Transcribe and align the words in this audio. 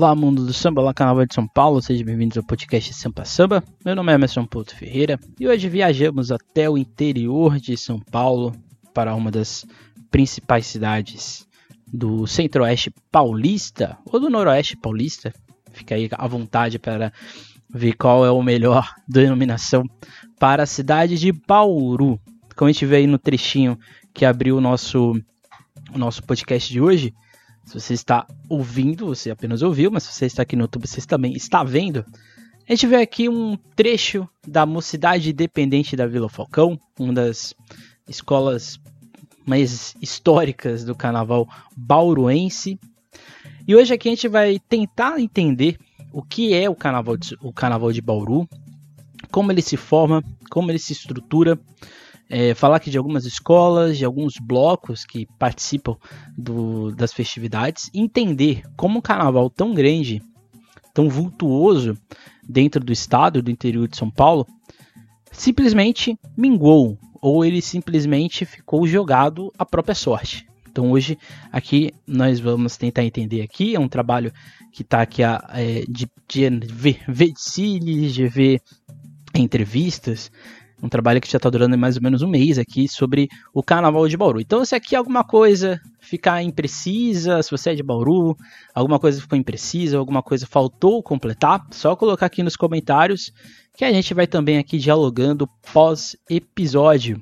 Olá, 0.00 0.14
mundo 0.14 0.46
do 0.46 0.52
samba, 0.52 0.80
olá, 0.80 0.94
Carnaval 0.94 1.26
de 1.26 1.34
São 1.34 1.44
Paulo, 1.48 1.82
sejam 1.82 2.06
bem-vindos 2.06 2.38
ao 2.38 2.44
podcast 2.44 2.94
Sampa 2.94 3.24
Samba. 3.24 3.64
Meu 3.84 3.96
nome 3.96 4.12
é 4.12 4.14
Emerson 4.14 4.46
Porto 4.46 4.72
Ferreira 4.72 5.18
e 5.40 5.48
hoje 5.48 5.68
viajamos 5.68 6.30
até 6.30 6.70
o 6.70 6.78
interior 6.78 7.58
de 7.58 7.76
São 7.76 7.98
Paulo 7.98 8.54
para 8.94 9.12
uma 9.16 9.28
das 9.28 9.66
principais 10.08 10.66
cidades 10.68 11.48
do 11.84 12.28
centro-oeste 12.28 12.94
paulista 13.10 13.98
ou 14.04 14.20
do 14.20 14.30
noroeste 14.30 14.76
paulista. 14.76 15.34
Fica 15.72 15.96
aí 15.96 16.08
à 16.12 16.28
vontade 16.28 16.78
para 16.78 17.12
ver 17.68 17.94
qual 17.94 18.24
é 18.24 18.30
o 18.30 18.40
melhor 18.40 18.88
denominação 19.08 19.82
para 20.38 20.62
a 20.62 20.66
cidade 20.66 21.18
de 21.18 21.32
Bauru. 21.32 22.20
Como 22.54 22.68
a 22.68 22.72
gente 22.72 22.86
vê 22.86 22.98
aí 22.98 23.06
no 23.08 23.18
trechinho 23.18 23.76
que 24.14 24.24
abriu 24.24 24.58
o 24.58 24.60
nosso, 24.60 25.20
o 25.92 25.98
nosso 25.98 26.22
podcast 26.22 26.72
de 26.72 26.80
hoje, 26.80 27.12
se 27.68 27.78
você 27.78 27.92
está 27.92 28.26
ouvindo, 28.48 29.06
você 29.06 29.30
apenas 29.30 29.60
ouviu, 29.60 29.90
mas 29.90 30.04
se 30.04 30.14
você 30.14 30.24
está 30.24 30.42
aqui 30.42 30.56
no 30.56 30.62
YouTube, 30.62 30.88
você 30.88 31.02
também 31.02 31.34
está 31.34 31.62
vendo. 31.62 32.02
A 32.66 32.72
gente 32.72 32.86
vê 32.86 32.96
aqui 32.96 33.28
um 33.28 33.58
trecho 33.76 34.26
da 34.46 34.64
Mocidade 34.64 35.30
Independente 35.30 35.94
da 35.94 36.06
Vila 36.06 36.30
Falcão, 36.30 36.80
uma 36.98 37.12
das 37.12 37.54
escolas 38.08 38.80
mais 39.44 39.94
históricas 40.00 40.82
do 40.82 40.94
carnaval 40.94 41.46
bauruense. 41.76 42.80
E 43.66 43.76
hoje 43.76 43.92
aqui 43.92 44.08
a 44.08 44.12
gente 44.12 44.28
vai 44.28 44.58
tentar 44.58 45.20
entender 45.20 45.76
o 46.10 46.22
que 46.22 46.54
é 46.54 46.70
o 46.70 46.74
carnaval 46.74 47.18
de, 47.18 47.36
o 47.42 47.52
carnaval 47.52 47.92
de 47.92 48.00
Bauru, 48.00 48.48
como 49.30 49.52
ele 49.52 49.60
se 49.60 49.76
forma, 49.76 50.24
como 50.48 50.70
ele 50.70 50.78
se 50.78 50.94
estrutura 50.94 51.58
é, 52.30 52.54
falar 52.54 52.76
aqui 52.76 52.90
de 52.90 52.98
algumas 52.98 53.24
escolas, 53.24 53.96
de 53.96 54.04
alguns 54.04 54.34
blocos 54.38 55.04
que 55.04 55.26
participam 55.38 55.96
do, 56.36 56.92
das 56.92 57.12
festividades, 57.12 57.90
entender 57.94 58.62
como 58.76 58.98
um 58.98 59.02
carnaval 59.02 59.48
tão 59.48 59.74
grande, 59.74 60.22
tão 60.92 61.08
vultuoso 61.08 61.96
dentro 62.46 62.82
do 62.84 62.92
estado, 62.92 63.42
do 63.42 63.50
interior 63.50 63.88
de 63.88 63.96
São 63.96 64.10
Paulo, 64.10 64.46
simplesmente 65.32 66.18
minguou, 66.36 66.98
ou 67.20 67.44
ele 67.44 67.62
simplesmente 67.62 68.44
ficou 68.44 68.86
jogado 68.86 69.52
à 69.58 69.64
própria 69.64 69.94
sorte. 69.94 70.46
Então 70.70 70.90
hoje 70.92 71.18
aqui 71.50 71.92
nós 72.06 72.38
vamos 72.38 72.76
tentar 72.76 73.04
entender 73.04 73.42
aqui, 73.42 73.74
é 73.74 73.80
um 73.80 73.88
trabalho 73.88 74.32
que 74.70 74.82
está 74.82 75.02
aqui 75.02 75.22
a, 75.24 75.44
é, 75.54 75.84
de, 75.88 76.08
de 76.28 76.50
ver, 76.66 77.00
ver 77.08 77.32
de 77.32 78.28
ver 78.28 78.60
entrevistas, 79.34 80.30
um 80.82 80.88
trabalho 80.88 81.20
que 81.20 81.30
já 81.30 81.36
está 81.36 81.50
durando 81.50 81.76
mais 81.76 81.96
ou 81.96 82.02
menos 82.02 82.22
um 82.22 82.28
mês 82.28 82.58
aqui 82.58 82.88
sobre 82.88 83.28
o 83.52 83.62
Carnaval 83.62 84.06
de 84.08 84.16
Bauru. 84.16 84.40
Então, 84.40 84.64
se 84.64 84.74
aqui 84.74 84.94
alguma 84.94 85.24
coisa 85.24 85.80
ficar 86.00 86.42
imprecisa, 86.42 87.42
se 87.42 87.50
você 87.50 87.70
é 87.70 87.74
de 87.74 87.82
Bauru, 87.82 88.36
alguma 88.74 88.98
coisa 88.98 89.20
ficou 89.20 89.36
imprecisa, 89.36 89.98
alguma 89.98 90.22
coisa 90.22 90.46
faltou 90.46 91.02
completar, 91.02 91.66
só 91.70 91.96
colocar 91.96 92.26
aqui 92.26 92.42
nos 92.42 92.56
comentários 92.56 93.32
que 93.76 93.84
a 93.84 93.92
gente 93.92 94.12
vai 94.14 94.26
também 94.26 94.58
aqui 94.58 94.78
dialogando 94.78 95.48
pós-episódio. 95.72 97.20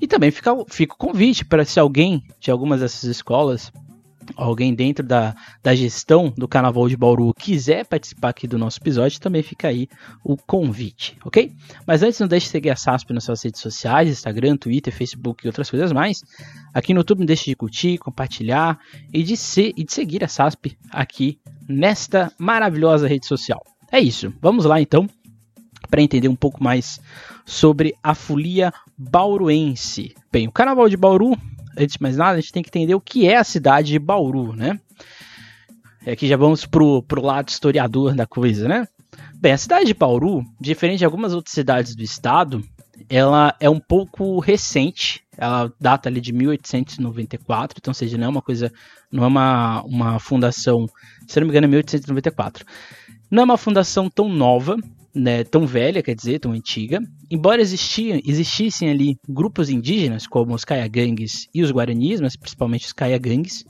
E 0.00 0.06
também 0.06 0.30
fica, 0.30 0.52
fica 0.68 0.94
o 0.94 0.98
convite 0.98 1.44
para 1.44 1.64
se 1.64 1.78
alguém 1.78 2.22
de 2.40 2.50
algumas 2.50 2.80
dessas 2.80 3.04
escolas 3.04 3.72
alguém 4.36 4.74
dentro 4.74 5.04
da, 5.04 5.34
da 5.62 5.74
gestão 5.74 6.32
do 6.36 6.48
Carnaval 6.48 6.88
de 6.88 6.96
Bauru 6.96 7.32
quiser 7.34 7.86
participar 7.86 8.30
aqui 8.30 8.46
do 8.46 8.58
nosso 8.58 8.78
episódio, 8.80 9.20
também 9.20 9.42
fica 9.42 9.68
aí 9.68 9.88
o 10.24 10.36
convite, 10.36 11.16
ok? 11.24 11.52
Mas 11.86 12.02
antes, 12.02 12.18
não 12.18 12.28
deixe 12.28 12.46
de 12.46 12.52
seguir 12.52 12.70
a 12.70 12.76
SASP 12.76 13.12
nas 13.12 13.24
suas 13.24 13.42
redes 13.42 13.60
sociais, 13.60 14.08
Instagram, 14.08 14.56
Twitter, 14.56 14.92
Facebook 14.92 15.44
e 15.44 15.48
outras 15.48 15.70
coisas 15.70 15.92
mais. 15.92 16.22
Aqui 16.72 16.92
no 16.92 17.00
YouTube, 17.00 17.20
não 17.20 17.26
deixe 17.26 17.46
de 17.46 17.56
curtir, 17.56 17.98
compartilhar 17.98 18.78
e 19.12 19.22
de, 19.22 19.36
ser, 19.36 19.72
e 19.76 19.84
de 19.84 19.92
seguir 19.92 20.24
a 20.24 20.28
SASP 20.28 20.76
aqui 20.90 21.38
nesta 21.68 22.32
maravilhosa 22.38 23.06
rede 23.06 23.26
social. 23.26 23.62
É 23.90 24.00
isso, 24.00 24.32
vamos 24.40 24.64
lá 24.64 24.80
então 24.80 25.08
para 25.88 26.02
entender 26.02 26.28
um 26.28 26.36
pouco 26.36 26.62
mais 26.62 27.00
sobre 27.44 27.94
a 28.02 28.14
folia 28.14 28.72
bauruense. 28.98 30.14
Bem, 30.32 30.48
o 30.48 30.52
Carnaval 30.52 30.88
de 30.88 30.96
Bauru 30.96 31.36
antes 31.76 31.96
de 31.96 32.02
mais 32.02 32.16
nada, 32.16 32.38
a 32.38 32.40
gente 32.40 32.52
tem 32.52 32.62
que 32.62 32.68
entender 32.68 32.94
o 32.94 33.00
que 33.00 33.28
é 33.28 33.36
a 33.36 33.44
cidade 33.44 33.92
de 33.92 33.98
Bauru, 33.98 34.54
né? 34.54 34.80
Aqui 36.06 36.26
já 36.26 36.36
vamos 36.36 36.64
pro, 36.64 37.02
pro 37.02 37.20
lado 37.20 37.48
historiador 37.48 38.14
da 38.14 38.26
coisa, 38.26 38.68
né? 38.68 38.86
Bem, 39.34 39.52
a 39.52 39.58
cidade 39.58 39.86
de 39.86 39.94
Bauru, 39.94 40.44
diferente 40.60 40.98
de 40.98 41.04
algumas 41.04 41.34
outras 41.34 41.52
cidades 41.52 41.94
do 41.94 42.02
estado, 42.02 42.62
ela 43.08 43.54
é 43.60 43.68
um 43.68 43.80
pouco 43.80 44.38
recente, 44.38 45.22
ela 45.36 45.72
data 45.80 46.08
ali 46.08 46.20
de 46.20 46.32
1894, 46.32 47.78
então, 47.80 47.92
seja, 47.92 48.16
não 48.16 48.26
é 48.26 48.28
uma 48.28 48.42
coisa, 48.42 48.72
não 49.10 49.24
é 49.24 49.26
uma, 49.26 49.82
uma 49.82 50.18
fundação, 50.18 50.86
se 51.26 51.38
não 51.38 51.46
me 51.46 51.52
engano, 51.52 51.66
é 51.66 51.68
1894. 51.68 52.64
Não 53.30 53.42
é 53.42 53.44
uma 53.44 53.58
fundação 53.58 54.08
tão 54.08 54.28
nova, 54.28 54.76
né, 55.16 55.42
tão 55.44 55.66
velha, 55.66 56.02
quer 56.02 56.14
dizer, 56.14 56.38
tão 56.38 56.52
antiga. 56.52 57.00
Embora 57.30 57.62
existiam, 57.62 58.20
existissem 58.24 58.90
ali 58.90 59.18
grupos 59.26 59.70
indígenas, 59.70 60.26
como 60.26 60.54
os 60.54 60.64
Caiagangues 60.64 61.48
e 61.54 61.62
os 61.62 61.70
Guaranis, 61.70 62.20
mas 62.20 62.36
principalmente 62.36 62.86
os 62.86 62.92
Caiagangues. 62.92 63.64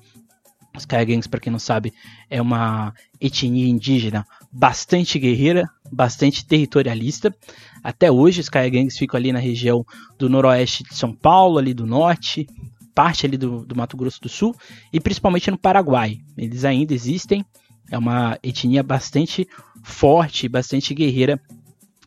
Os 0.77 0.85
Caiagangues, 0.85 1.27
para 1.27 1.41
quem 1.41 1.51
não 1.51 1.59
sabe, 1.59 1.95
é 2.29 2.43
uma 2.43 2.93
etnia 3.21 3.67
indígena 3.67 4.27
bastante 4.53 5.19
guerreira, 5.19 5.65
bastante 5.91 6.45
territorialista. 6.45 7.35
Até 7.83 8.11
hoje, 8.11 8.41
os 8.41 8.49
Caiagangues 8.49 8.99
ficam 8.99 9.17
ali 9.17 9.33
na 9.33 9.39
região 9.39 9.87
do 10.19 10.29
noroeste 10.29 10.83
de 10.83 10.95
São 10.95 11.15
Paulo, 11.15 11.59
ali 11.59 11.73
do 11.73 11.87
norte, 11.87 12.47
parte 12.95 13.25
ali 13.25 13.37
do, 13.37 13.65
do 13.65 13.77
Mato 13.77 13.97
Grosso 13.97 14.21
do 14.21 14.29
Sul 14.29 14.55
e 14.93 14.99
principalmente 14.99 15.51
no 15.51 15.57
Paraguai. 15.57 16.19
Eles 16.37 16.65
ainda 16.65 16.93
existem, 16.93 17.45
é 17.91 17.97
uma 17.97 18.39
etnia 18.43 18.83
bastante 18.83 19.47
forte, 19.87 20.49
bastante 20.49 20.93
guerreira 20.93 21.41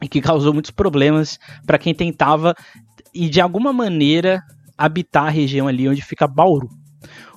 e 0.02 0.08
que 0.08 0.22
causou 0.22 0.54
muitos 0.54 0.72
problemas 0.72 1.40
para 1.66 1.78
quem 1.78 1.94
tentava 1.94 2.54
e 3.14 3.30
de 3.30 3.40
alguma 3.40 3.72
maneira 3.72 4.44
habitar 4.78 5.28
a 5.28 5.30
região 5.30 5.68
ali 5.68 5.88
onde 5.88 6.02
fica 6.02 6.28
Bauru. 6.28 6.70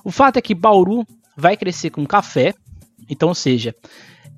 O 0.03 0.11
fato 0.11 0.37
é 0.37 0.41
que 0.41 0.53
Bauru 0.53 1.05
vai 1.35 1.55
crescer 1.55 1.89
com 1.89 2.05
café, 2.05 2.53
então, 3.09 3.29
ou 3.29 3.35
seja, 3.35 3.73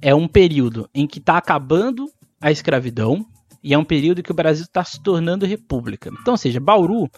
é 0.02 0.14
um 0.14 0.28
período 0.28 0.88
em 0.94 1.08
que 1.08 1.20
está 1.20 1.38
acabando 1.38 2.08
a 2.40 2.52
escravidão 2.52 3.26
e 3.64 3.74
é 3.74 3.78
um 3.78 3.84
período 3.84 4.22
que 4.22 4.32
o 4.32 4.36
Brasil 4.36 4.66
está 4.66 4.84
se 4.84 5.02
tornando 5.02 5.46
república. 5.46 6.12
Então, 6.22 6.36
ou 6.36 6.38
seja, 6.38 6.60
Bauru, 6.60 7.10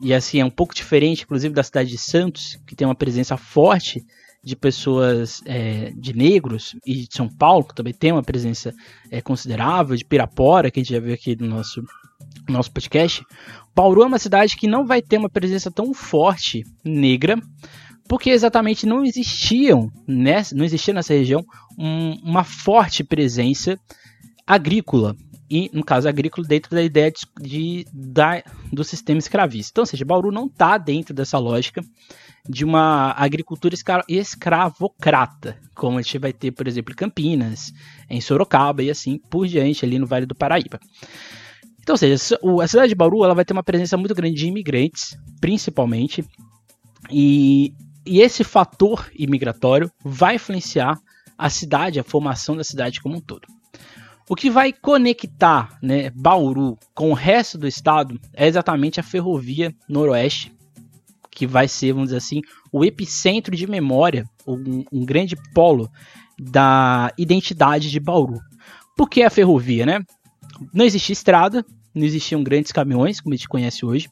e 0.00 0.14
assim 0.14 0.40
é 0.40 0.44
um 0.44 0.50
pouco 0.50 0.74
diferente, 0.74 1.24
inclusive, 1.24 1.52
da 1.52 1.64
cidade 1.64 1.90
de 1.90 1.98
Santos, 1.98 2.58
que 2.64 2.76
tem 2.76 2.86
uma 2.86 2.94
presença 2.94 3.36
forte 3.36 4.04
de 4.44 4.54
pessoas 4.54 5.42
é, 5.46 5.90
de 5.96 6.12
negros 6.14 6.76
e 6.86 7.06
de 7.06 7.08
São 7.10 7.28
Paulo, 7.28 7.64
que 7.64 7.74
também 7.74 7.94
tem 7.94 8.12
uma 8.12 8.22
presença 8.22 8.72
é, 9.10 9.20
considerável, 9.22 9.96
de 9.96 10.04
Pirapora, 10.04 10.70
que 10.70 10.78
a 10.78 10.82
gente 10.82 10.92
já 10.92 11.00
viu 11.00 11.14
aqui 11.14 11.34
no 11.34 11.48
nosso, 11.48 11.82
nosso 12.48 12.70
podcast. 12.70 13.24
Bauru 13.74 14.02
é 14.02 14.06
uma 14.06 14.18
cidade 14.18 14.56
que 14.56 14.68
não 14.68 14.86
vai 14.86 15.00
ter 15.00 15.16
uma 15.16 15.30
presença 15.30 15.70
tão 15.70 15.94
forte 15.94 16.62
negra, 16.84 17.40
porque 18.06 18.30
exatamente 18.30 18.84
não 18.84 19.04
existiam 19.04 19.90
nessa, 20.06 20.54
não 20.54 20.64
existia 20.64 20.92
nessa 20.92 21.14
região 21.14 21.42
um, 21.78 22.12
uma 22.22 22.44
forte 22.44 23.02
presença 23.02 23.78
agrícola 24.46 25.16
e 25.54 25.70
no 25.72 25.84
caso 25.84 26.08
agrícola 26.08 26.44
dentro 26.44 26.74
da 26.74 26.82
ideia 26.82 27.12
de, 27.12 27.26
de 27.40 27.86
da, 27.92 28.42
do 28.72 28.82
sistema 28.82 29.20
escravista. 29.20 29.70
Então, 29.70 29.82
ou 29.82 29.86
seja, 29.86 30.04
Bauru 30.04 30.32
não 30.32 30.46
está 30.46 30.76
dentro 30.76 31.14
dessa 31.14 31.38
lógica 31.38 31.80
de 32.48 32.64
uma 32.64 33.12
agricultura 33.12 33.72
escravocrata, 34.08 35.56
como 35.72 35.96
a 35.96 36.02
gente 36.02 36.18
vai 36.18 36.32
ter, 36.32 36.50
por 36.50 36.66
exemplo, 36.66 36.92
em 36.92 36.96
Campinas, 36.96 37.72
em 38.10 38.20
Sorocaba 38.20 38.82
e 38.82 38.90
assim 38.90 39.16
por 39.30 39.46
diante 39.46 39.84
ali 39.84 39.96
no 39.96 40.08
Vale 40.08 40.26
do 40.26 40.34
Paraíba. 40.34 40.80
Então, 41.80 41.92
ou 41.92 41.98
seja, 41.98 42.36
a 42.60 42.66
cidade 42.66 42.88
de 42.88 42.96
Bauru 42.96 43.22
ela 43.22 43.34
vai 43.34 43.44
ter 43.44 43.52
uma 43.52 43.62
presença 43.62 43.96
muito 43.96 44.14
grande 44.14 44.34
de 44.34 44.48
imigrantes, 44.48 45.16
principalmente, 45.40 46.24
e, 47.08 47.72
e 48.04 48.20
esse 48.20 48.42
fator 48.42 49.08
imigratório 49.14 49.88
vai 50.04 50.34
influenciar 50.34 50.98
a 51.38 51.48
cidade, 51.48 52.00
a 52.00 52.04
formação 52.04 52.56
da 52.56 52.64
cidade 52.64 53.00
como 53.00 53.18
um 53.18 53.20
todo. 53.20 53.46
O 54.28 54.34
que 54.34 54.48
vai 54.48 54.72
conectar 54.72 55.78
né, 55.82 56.08
Bauru 56.10 56.78
com 56.94 57.10
o 57.10 57.14
resto 57.14 57.58
do 57.58 57.68
estado 57.68 58.18
é 58.32 58.46
exatamente 58.46 58.98
a 58.98 59.02
ferrovia 59.02 59.74
noroeste, 59.86 60.54
que 61.30 61.46
vai 61.46 61.68
ser, 61.68 61.92
vamos 61.92 62.08
dizer 62.08 62.18
assim, 62.18 62.40
o 62.72 62.84
epicentro 62.84 63.54
de 63.54 63.66
memória, 63.66 64.24
um, 64.46 64.84
um 64.90 65.04
grande 65.04 65.36
polo 65.52 65.90
da 66.40 67.12
identidade 67.18 67.90
de 67.90 68.00
Bauru. 68.00 68.40
Por 68.96 69.10
que 69.10 69.22
a 69.22 69.30
ferrovia, 69.30 69.84
né? 69.84 70.00
Não 70.72 70.84
existia 70.84 71.12
estrada, 71.12 71.64
não 71.94 72.04
existiam 72.04 72.42
grandes 72.42 72.72
caminhões, 72.72 73.20
como 73.20 73.34
a 73.34 73.36
gente 73.36 73.48
conhece 73.48 73.84
hoje. 73.84 74.08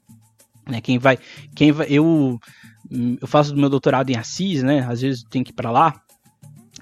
Né? 0.68 0.80
Quem 0.80 0.98
vai, 0.98 1.18
quem 1.54 1.72
vai, 1.72 1.86
eu, 1.88 2.38
eu 2.90 3.26
faço 3.26 3.56
meu 3.56 3.70
doutorado 3.70 4.10
em 4.10 4.16
Assis, 4.16 4.62
né? 4.62 4.80
Às 4.80 5.00
vezes 5.00 5.24
tem 5.30 5.42
que 5.42 5.52
ir 5.52 5.54
para 5.54 5.70
lá. 5.70 6.02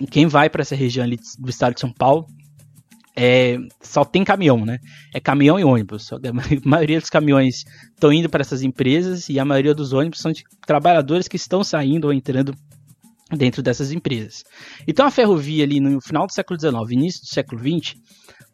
E 0.00 0.06
quem 0.06 0.26
vai 0.26 0.50
para 0.50 0.62
essa 0.62 0.74
região 0.74 1.04
ali 1.04 1.18
do 1.38 1.50
estado 1.50 1.74
de 1.74 1.80
São 1.80 1.92
Paulo 1.92 2.26
é, 3.16 3.58
só 3.82 4.04
tem 4.04 4.24
caminhão, 4.24 4.64
né? 4.64 4.78
É 5.14 5.20
caminhão 5.20 5.58
e 5.58 5.64
ônibus. 5.64 6.12
A 6.12 6.18
maioria 6.64 7.00
dos 7.00 7.10
caminhões 7.10 7.64
estão 7.94 8.12
indo 8.12 8.28
para 8.28 8.40
essas 8.40 8.62
empresas 8.62 9.28
e 9.28 9.38
a 9.38 9.44
maioria 9.44 9.74
dos 9.74 9.92
ônibus 9.92 10.20
são 10.20 10.32
de 10.32 10.44
trabalhadores 10.66 11.28
que 11.28 11.36
estão 11.36 11.62
saindo 11.64 12.06
ou 12.06 12.12
entrando 12.12 12.54
dentro 13.36 13.62
dessas 13.62 13.92
empresas. 13.92 14.44
Então 14.86 15.06
a 15.06 15.10
ferrovia 15.10 15.64
ali 15.64 15.80
no 15.80 16.00
final 16.00 16.26
do 16.26 16.32
século 16.32 16.58
XIX, 16.58 16.90
início 16.90 17.22
do 17.22 17.28
século 17.28 17.60
XX, 17.60 17.94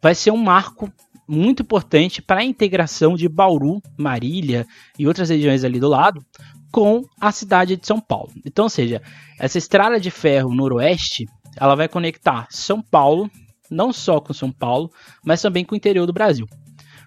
vai 0.01 0.13
ser 0.13 0.31
um 0.31 0.37
marco 0.37 0.91
muito 1.27 1.63
importante 1.63 2.21
para 2.21 2.39
a 2.39 2.45
integração 2.45 3.15
de 3.15 3.27
Bauru, 3.27 3.81
Marília 3.97 4.65
e 4.97 5.07
outras 5.07 5.29
regiões 5.29 5.63
ali 5.63 5.79
do 5.79 5.89
lado 5.89 6.23
com 6.71 7.01
a 7.19 7.31
cidade 7.31 7.75
de 7.75 7.85
São 7.85 7.99
Paulo. 7.99 8.31
Então, 8.45 8.65
ou 8.65 8.69
seja, 8.69 9.01
essa 9.39 9.57
estrada 9.57 9.99
de 9.99 10.11
ferro 10.11 10.53
noroeste, 10.53 11.25
ela 11.55 11.75
vai 11.75 11.87
conectar 11.87 12.47
São 12.49 12.81
Paulo, 12.81 13.29
não 13.69 13.91
só 13.91 14.19
com 14.19 14.33
São 14.33 14.51
Paulo, 14.51 14.91
mas 15.23 15.41
também 15.41 15.63
com 15.63 15.75
o 15.75 15.77
interior 15.77 16.05
do 16.05 16.13
Brasil. 16.13 16.47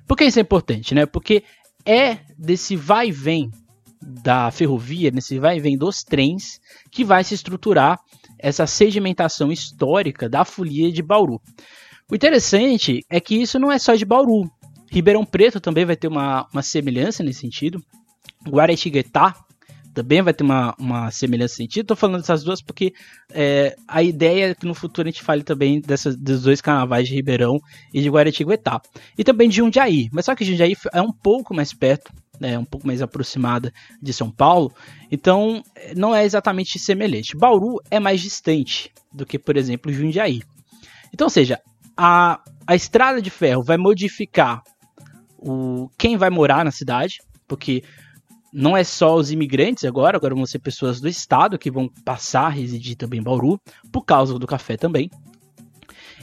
Por 0.06 0.16
que 0.16 0.24
isso 0.24 0.38
é 0.38 0.42
importante, 0.42 0.94
né? 0.94 1.06
Porque 1.06 1.44
é 1.84 2.18
desse 2.36 2.76
vai 2.76 3.08
e 3.08 3.12
vem 3.12 3.50
da 4.00 4.50
ferrovia, 4.50 5.10
nesse 5.10 5.38
vai 5.38 5.58
e 5.58 5.60
vem 5.60 5.76
dos 5.76 6.02
trens, 6.02 6.60
que 6.90 7.04
vai 7.04 7.22
se 7.22 7.34
estruturar 7.34 8.00
essa 8.38 8.66
sedimentação 8.66 9.52
histórica 9.52 10.28
da 10.28 10.44
folia 10.44 10.90
de 10.90 11.02
Bauru. 11.02 11.40
O 12.10 12.14
interessante 12.14 13.04
é 13.08 13.20
que 13.20 13.36
isso 13.36 13.58
não 13.58 13.70
é 13.70 13.78
só 13.78 13.94
de 13.94 14.04
Bauru. 14.04 14.50
Ribeirão 14.90 15.24
Preto 15.24 15.60
também 15.60 15.84
vai 15.84 15.96
ter 15.96 16.08
uma, 16.08 16.48
uma 16.52 16.62
semelhança 16.62 17.22
nesse 17.22 17.40
sentido. 17.40 17.82
Guaratinguetá 18.48 19.36
também 20.02 20.22
vai 20.22 20.32
ter 20.32 20.44
uma, 20.44 20.74
uma 20.78 21.10
semelhança 21.10 21.56
sentido. 21.56 21.82
Estou 21.82 21.96
falando 21.96 22.20
dessas 22.20 22.42
duas 22.42 22.62
porque 22.62 22.92
é, 23.32 23.76
a 23.86 24.02
ideia 24.02 24.50
é 24.50 24.54
que 24.54 24.66
no 24.66 24.74
futuro 24.74 25.08
a 25.08 25.10
gente 25.10 25.22
fale 25.22 25.42
também 25.42 25.80
dessas, 25.80 26.16
dos 26.16 26.42
dois 26.42 26.60
carnavais 26.60 27.06
de 27.06 27.14
Ribeirão 27.14 27.60
e 27.92 28.00
de 28.00 28.08
Guaratinguetá. 28.08 28.80
E 29.16 29.24
também 29.24 29.48
de 29.48 29.56
Jundiaí. 29.56 30.08
Mas 30.12 30.24
só 30.24 30.34
que 30.34 30.44
Jundiaí 30.44 30.74
é 30.92 31.02
um 31.02 31.12
pouco 31.12 31.54
mais 31.54 31.72
perto 31.72 32.12
né, 32.40 32.58
um 32.58 32.64
pouco 32.64 32.86
mais 32.86 33.02
aproximada 33.02 33.70
de 34.00 34.14
São 34.14 34.30
Paulo, 34.30 34.72
então 35.12 35.62
não 35.94 36.16
é 36.16 36.24
exatamente 36.24 36.78
semelhante. 36.78 37.36
Bauru 37.36 37.78
é 37.90 38.00
mais 38.00 38.22
distante 38.22 38.90
do 39.12 39.26
que, 39.26 39.38
por 39.38 39.58
exemplo, 39.58 39.92
Jundiaí. 39.92 40.40
Então, 41.12 41.26
ou 41.26 41.30
seja, 41.30 41.60
a, 41.94 42.40
a 42.66 42.74
estrada 42.74 43.20
de 43.20 43.28
ferro 43.28 43.62
vai 43.62 43.76
modificar 43.76 44.62
o 45.36 45.90
quem 45.98 46.16
vai 46.16 46.30
morar 46.30 46.64
na 46.64 46.70
cidade, 46.70 47.20
porque 47.46 47.84
não 48.52 48.76
é 48.76 48.84
só 48.84 49.14
os 49.14 49.30
imigrantes 49.30 49.84
agora, 49.84 50.16
agora 50.16 50.34
vão 50.34 50.46
ser 50.46 50.58
pessoas 50.58 51.00
do 51.00 51.08
estado 51.08 51.58
que 51.58 51.70
vão 51.70 51.88
passar 52.04 52.46
a 52.46 52.50
residir 52.50 52.96
também 52.96 53.20
em 53.20 53.22
Bauru, 53.22 53.60
por 53.92 54.04
causa 54.04 54.38
do 54.38 54.46
café 54.46 54.76
também. 54.76 55.10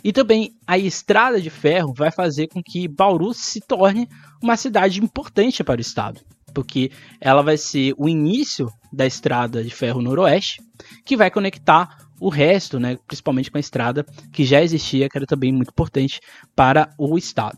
E 0.04 0.14
também 0.14 0.52
a 0.66 0.78
estrada 0.78 1.42
de 1.42 1.50
ferro 1.50 1.94
vai 1.94 2.12
fazer 2.12 2.48
com 2.48 2.62
que 2.62 2.88
Bauru 2.88 3.34
se 3.34 3.60
torne 3.60 4.08
uma 4.42 4.56
cidade 4.56 5.02
importante 5.02 5.64
para 5.64 5.80
o 5.80 5.82
estado, 5.82 6.22
porque 6.54 6.92
ela 7.20 7.42
vai 7.42 7.58
ser 7.58 7.94
o 7.98 8.08
início 8.08 8.70
da 8.94 9.06
estrada 9.06 9.64
de 9.64 9.70
ferro 9.70 10.02
noroeste, 10.02 10.62
que 11.06 11.18
vai 11.18 11.32
conectar 11.32 12.08
o 12.20 12.30
resto, 12.30 12.80
né, 12.80 12.98
principalmente 13.08 13.52
com 13.52 13.58
a 13.58 13.62
estrada 13.62 14.06
que 14.32 14.44
já 14.44 14.62
existia, 14.62 15.08
que 15.08 15.18
era 15.18 15.26
também 15.26 15.52
muito 15.52 15.70
importante 15.70 16.20
para 16.56 16.90
o 16.98 17.18
estado. 17.18 17.58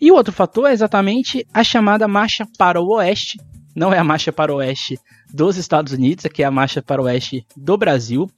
E 0.00 0.10
o 0.10 0.14
outro 0.14 0.32
fator 0.32 0.68
é 0.68 0.72
exatamente 0.72 1.46
a 1.52 1.62
chamada 1.62 2.08
marcha 2.08 2.46
para 2.56 2.80
o 2.80 2.94
oeste, 2.94 3.38
não 3.74 3.92
é 3.92 3.98
a 3.98 4.04
marcha 4.04 4.32
para 4.32 4.52
o 4.52 4.56
oeste 4.56 4.98
dos 5.32 5.56
Estados 5.56 5.92
Unidos, 5.92 6.24
aqui 6.26 6.42
é 6.42 6.46
a 6.46 6.50
marcha 6.50 6.82
para 6.82 7.00
o 7.00 7.04
oeste 7.04 7.46
do 7.56 7.76
Brasil, 7.76 8.28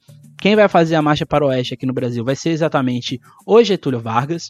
quem 0.43 0.57
vai 0.57 0.67
fazer 0.67 0.95
a 0.95 1.01
marcha 1.01 1.25
para 1.25 1.45
o 1.45 1.47
oeste 1.47 1.73
aqui 1.73 1.85
no 1.85 1.93
Brasil 1.93 2.21
vai 2.21 2.35
ser 2.35 2.49
exatamente 2.49 3.17
o 3.45 3.63
Getúlio 3.63 4.01
Vargas. 4.01 4.49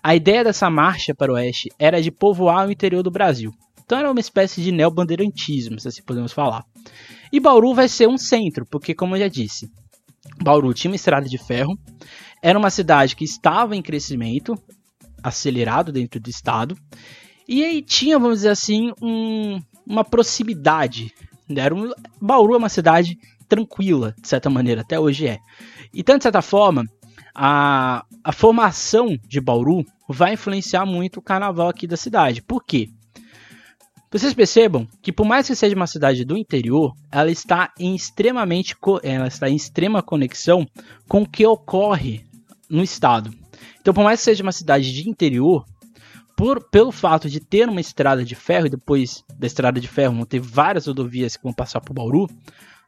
A 0.00 0.14
ideia 0.14 0.44
dessa 0.44 0.70
marcha 0.70 1.12
para 1.12 1.32
o 1.32 1.34
oeste 1.34 1.68
era 1.80 2.00
de 2.00 2.12
povoar 2.12 2.68
o 2.68 2.70
interior 2.70 3.02
do 3.02 3.10
Brasil. 3.10 3.52
Então 3.84 3.98
era 3.98 4.08
uma 4.08 4.20
espécie 4.20 4.62
de 4.62 4.70
neobandeirantismo, 4.70 5.80
se 5.80 5.88
assim 5.88 6.00
podemos 6.04 6.30
falar. 6.30 6.64
E 7.32 7.40
Bauru 7.40 7.74
vai 7.74 7.88
ser 7.88 8.06
um 8.06 8.16
centro, 8.16 8.64
porque 8.64 8.94
como 8.94 9.16
eu 9.16 9.20
já 9.22 9.26
disse, 9.26 9.68
Bauru 10.40 10.72
tinha 10.72 10.92
uma 10.92 10.94
estrada 10.94 11.28
de 11.28 11.38
ferro, 11.38 11.76
era 12.40 12.56
uma 12.56 12.70
cidade 12.70 13.16
que 13.16 13.24
estava 13.24 13.74
em 13.74 13.82
crescimento 13.82 14.56
acelerado 15.24 15.90
dentro 15.90 16.20
do 16.20 16.30
estado, 16.30 16.78
e 17.48 17.64
aí 17.64 17.82
tinha, 17.82 18.16
vamos 18.16 18.38
dizer 18.38 18.50
assim, 18.50 18.92
um, 19.02 19.58
uma 19.86 20.04
proximidade. 20.04 21.12
Era 21.54 21.74
um, 21.74 21.90
Bauru 22.20 22.54
é 22.54 22.58
uma 22.58 22.68
cidade 22.68 23.18
tranquila, 23.48 24.14
de 24.20 24.28
certa 24.28 24.48
maneira, 24.48 24.80
até 24.80 24.98
hoje 24.98 25.26
é. 25.26 25.38
Então, 25.92 26.16
de 26.16 26.22
certa 26.22 26.40
forma, 26.40 26.86
a, 27.34 28.04
a 28.24 28.32
formação 28.32 29.16
de 29.26 29.40
Bauru 29.40 29.84
vai 30.08 30.34
influenciar 30.34 30.86
muito 30.86 31.18
o 31.18 31.22
carnaval 31.22 31.68
aqui 31.68 31.86
da 31.86 31.96
cidade. 31.96 32.42
Por 32.42 32.64
quê? 32.64 32.88
Vocês 34.10 34.34
percebam 34.34 34.86
que 35.00 35.10
por 35.10 35.24
mais 35.24 35.46
que 35.46 35.54
seja 35.54 35.74
uma 35.74 35.86
cidade 35.86 36.22
do 36.22 36.36
interior, 36.36 36.94
ela 37.10 37.30
está 37.30 37.72
em 37.78 37.94
extremamente 37.94 38.76
ela 39.02 39.26
está 39.26 39.48
em 39.48 39.56
extrema 39.56 40.02
conexão 40.02 40.66
com 41.08 41.22
o 41.22 41.28
que 41.28 41.46
ocorre 41.46 42.22
no 42.68 42.82
estado. 42.82 43.32
Então, 43.80 43.94
por 43.94 44.04
mais 44.04 44.20
que 44.20 44.24
seja 44.24 44.42
uma 44.42 44.52
cidade 44.52 44.92
de 44.92 45.08
interior, 45.08 45.64
por, 46.36 46.62
pelo 46.70 46.92
fato 46.92 47.28
de 47.28 47.40
ter 47.40 47.68
uma 47.68 47.80
estrada 47.80 48.24
de 48.24 48.34
ferro 48.34 48.66
e 48.66 48.70
depois 48.70 49.24
da 49.38 49.46
estrada 49.46 49.80
de 49.80 49.88
ferro 49.88 50.14
vão 50.14 50.24
ter 50.24 50.40
várias 50.40 50.86
rodovias 50.86 51.36
que 51.36 51.42
vão 51.42 51.52
passar 51.52 51.80
por 51.80 51.94
Bauru, 51.94 52.28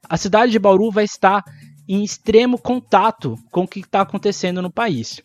a 0.09 0.17
cidade 0.17 0.53
de 0.53 0.59
Bauru 0.59 0.91
vai 0.91 1.05
estar 1.05 1.45
em 1.89 2.03
extremo 2.03 2.59
contato 2.59 3.39
com 3.51 3.63
o 3.63 3.69
que 3.69 3.81
está 3.81 4.01
acontecendo 4.01 4.63
no 4.63 4.71
país. 4.71 5.21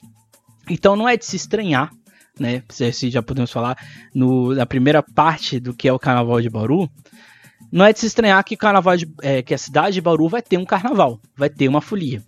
Então 0.70 0.96
não 0.96 1.08
é 1.08 1.18
de 1.18 1.26
se 1.26 1.36
estranhar, 1.36 1.92
né? 2.40 2.64
Se 2.70 3.10
já 3.10 3.22
podemos 3.22 3.52
falar 3.52 3.78
no, 4.14 4.54
na 4.54 4.66
primeira 4.66 5.02
parte 5.02 5.60
do 5.60 5.74
que 5.74 5.88
é 5.88 5.94
o 5.94 6.00
Carnaval 6.00 6.42
de 6.42 6.50
Bauru, 6.50 6.90
não 7.72 7.86
é 7.86 7.94
de 7.94 8.00
se 8.00 8.08
estranhar 8.08 8.44
que, 8.44 8.58
carnaval 8.58 8.98
de, 8.98 9.08
é, 9.22 9.42
que 9.42 9.54
a 9.54 9.58
cidade 9.58 9.96
de 9.96 10.02
Bauru 10.02 10.28
vai 10.28 10.42
ter 10.42 10.58
um 10.58 10.66
carnaval, 10.66 11.20
vai 11.36 11.50
ter 11.50 11.68
uma 11.68 11.82
folia. 11.82 12.24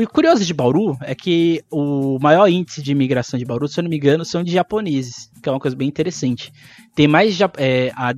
O 0.00 0.06
curioso 0.06 0.44
de 0.44 0.54
Bauru 0.54 0.96
é 1.00 1.12
que 1.12 1.60
o 1.68 2.20
maior 2.20 2.46
índice 2.46 2.80
de 2.80 2.92
imigração 2.92 3.36
de 3.36 3.44
Bauru, 3.44 3.66
se 3.66 3.80
eu 3.80 3.82
não 3.82 3.90
me 3.90 3.96
engano, 3.96 4.24
são 4.24 4.44
de 4.44 4.52
japoneses, 4.52 5.28
que 5.42 5.48
é 5.48 5.52
uma 5.52 5.58
coisa 5.58 5.76
bem 5.76 5.88
interessante. 5.88 6.52
Tem 6.94 7.08
mais 7.08 7.36
é, 7.56 7.90
a, 7.96 8.12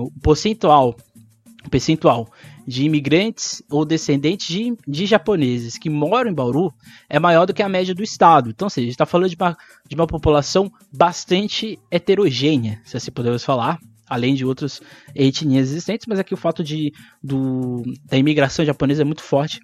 o 0.00 0.10
percentual, 0.22 0.96
percentual 1.70 2.26
de 2.66 2.84
imigrantes 2.84 3.62
ou 3.70 3.84
descendentes 3.84 4.46
de, 4.46 4.74
de, 4.88 5.04
japoneses 5.04 5.76
que 5.76 5.90
moram 5.90 6.30
em 6.30 6.34
Bauru 6.34 6.72
é 7.06 7.18
maior 7.18 7.44
do 7.44 7.52
que 7.52 7.62
a 7.62 7.68
média 7.68 7.94
do 7.94 8.02
estado. 8.02 8.48
Então, 8.48 8.70
seja, 8.70 8.84
a 8.84 8.86
gente 8.86 8.94
está 8.94 9.04
falando 9.04 9.28
de 9.28 9.36
uma, 9.36 9.54
de 9.86 9.94
uma 9.94 10.06
população 10.06 10.72
bastante 10.90 11.78
heterogênea, 11.90 12.80
se 12.82 12.96
assim 12.96 13.10
podemos 13.10 13.44
falar, 13.44 13.78
além 14.08 14.34
de 14.34 14.46
outras 14.46 14.80
etnias 15.14 15.68
existentes, 15.68 16.06
mas 16.08 16.18
aqui 16.18 16.32
o 16.32 16.38
fato 16.38 16.64
de, 16.64 16.94
do, 17.22 17.82
da 18.06 18.16
imigração 18.16 18.64
japonesa 18.64 19.02
é 19.02 19.04
muito 19.04 19.22
forte 19.22 19.60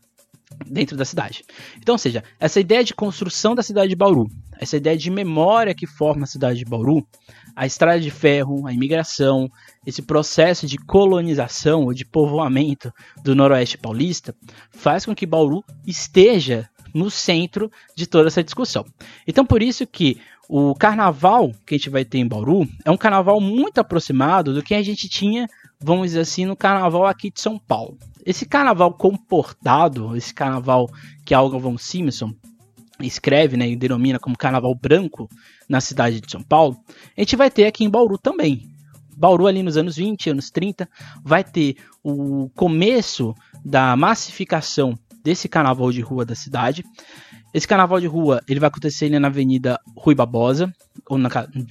dentro 0.67 0.97
da 0.97 1.05
cidade. 1.05 1.45
Então, 1.79 1.95
ou 1.95 1.99
seja, 1.99 2.23
essa 2.39 2.61
ideia 2.61 2.85
de 2.85 2.95
construção 2.95 3.55
da 3.55 3.63
cidade 3.63 3.89
de 3.89 3.97
Bauru, 3.97 4.27
essa 4.59 4.77
ideia 4.77 4.97
de 4.97 5.11
memória 5.11 5.75
que 5.75 5.87
forma 5.87 6.25
a 6.25 6.27
cidade 6.27 6.59
de 6.59 6.65
Bauru, 6.65 7.07
a 7.55 7.67
estrada 7.67 8.01
de 8.01 8.11
ferro, 8.11 8.67
a 8.67 8.73
imigração, 8.73 9.51
esse 9.87 10.03
processo 10.03 10.67
de 10.67 10.79
colonização 10.79 11.85
ou 11.85 11.95
de 11.95 12.05
povoamento 12.05 12.93
do 13.23 13.35
Noroeste 13.35 13.77
Paulista 13.79 14.35
faz 14.71 15.05
com 15.05 15.15
que 15.15 15.27
Bauru 15.27 15.65
esteja 15.87 16.69
no 16.95 17.11
centro 17.11 17.71
de 17.95 18.07
toda 18.07 18.29
essa 18.29 18.45
discussão. 18.45 18.85
Então, 19.27 19.45
por 19.45 19.63
isso 19.63 19.87
que 19.87 20.21
o 20.49 20.75
carnaval 20.75 21.51
que 21.67 21.75
a 21.75 21.79
gente 21.79 21.91
vai 21.91 22.05
ter 22.05 22.19
em 22.19 22.29
Bauru 22.29 22.69
é 22.85 22.91
um 22.91 22.97
carnaval 22.97 23.41
muito 23.41 23.79
aproximado 23.79 24.53
do 24.53 24.63
que 24.63 24.75
a 24.75 24.83
gente 24.83 25.09
tinha, 25.09 25.49
vamos 25.81 26.09
dizer 26.09 26.21
assim, 26.21 26.45
no 26.45 26.57
carnaval 26.57 27.07
aqui 27.07 27.31
de 27.31 27.41
São 27.41 27.59
Paulo. 27.59 27.97
Esse 28.25 28.47
carnaval 28.47 28.93
comportado, 28.95 30.17
esse 30.17 30.33
carnaval 30.33 30.89
que 31.25 31.35
Algon 31.35 31.59
von 31.59 31.79
Simpson 31.79 32.33
escreve 33.01 33.57
né, 33.57 33.69
e 33.69 33.77
denomina 33.77 34.19
como 34.19 34.37
carnaval 34.37 34.75
branco 34.75 35.29
na 35.69 35.81
cidade 35.81 36.21
de 36.21 36.31
São 36.31 36.43
Paulo, 36.43 36.77
a 37.17 37.21
gente 37.21 37.37
vai 37.37 37.51
ter 37.51 37.67
aqui 37.67 37.85
em 37.85 37.91
Bauru 37.91 38.19
também. 38.19 38.71
Bauru 39.17 39.47
ali 39.47 39.63
nos 39.63 39.77
anos 39.77 39.97
20, 39.97 40.31
anos 40.31 40.51
30, 40.51 40.89
vai 41.23 41.45
ter 41.45 41.77
o 42.03 42.49
começo 42.55 43.35
da 43.65 43.97
massificação 43.97 44.99
desse 45.23 45.49
carnaval 45.49 45.93
de 45.93 46.01
rua 46.01 46.25
da 46.25 46.35
cidade. 46.35 46.85
Esse 47.55 47.69
carnaval 47.69 48.01
de 48.01 48.07
rua 48.07 48.43
ele 48.49 48.59
vai 48.59 48.69
acontecer 48.69 49.07
ali 49.07 49.19
na 49.19 49.29
Avenida 49.29 49.79
Rui 49.97 50.15
Barbosa, 50.15 50.73
ou 51.09 51.19
na, 51.19 51.29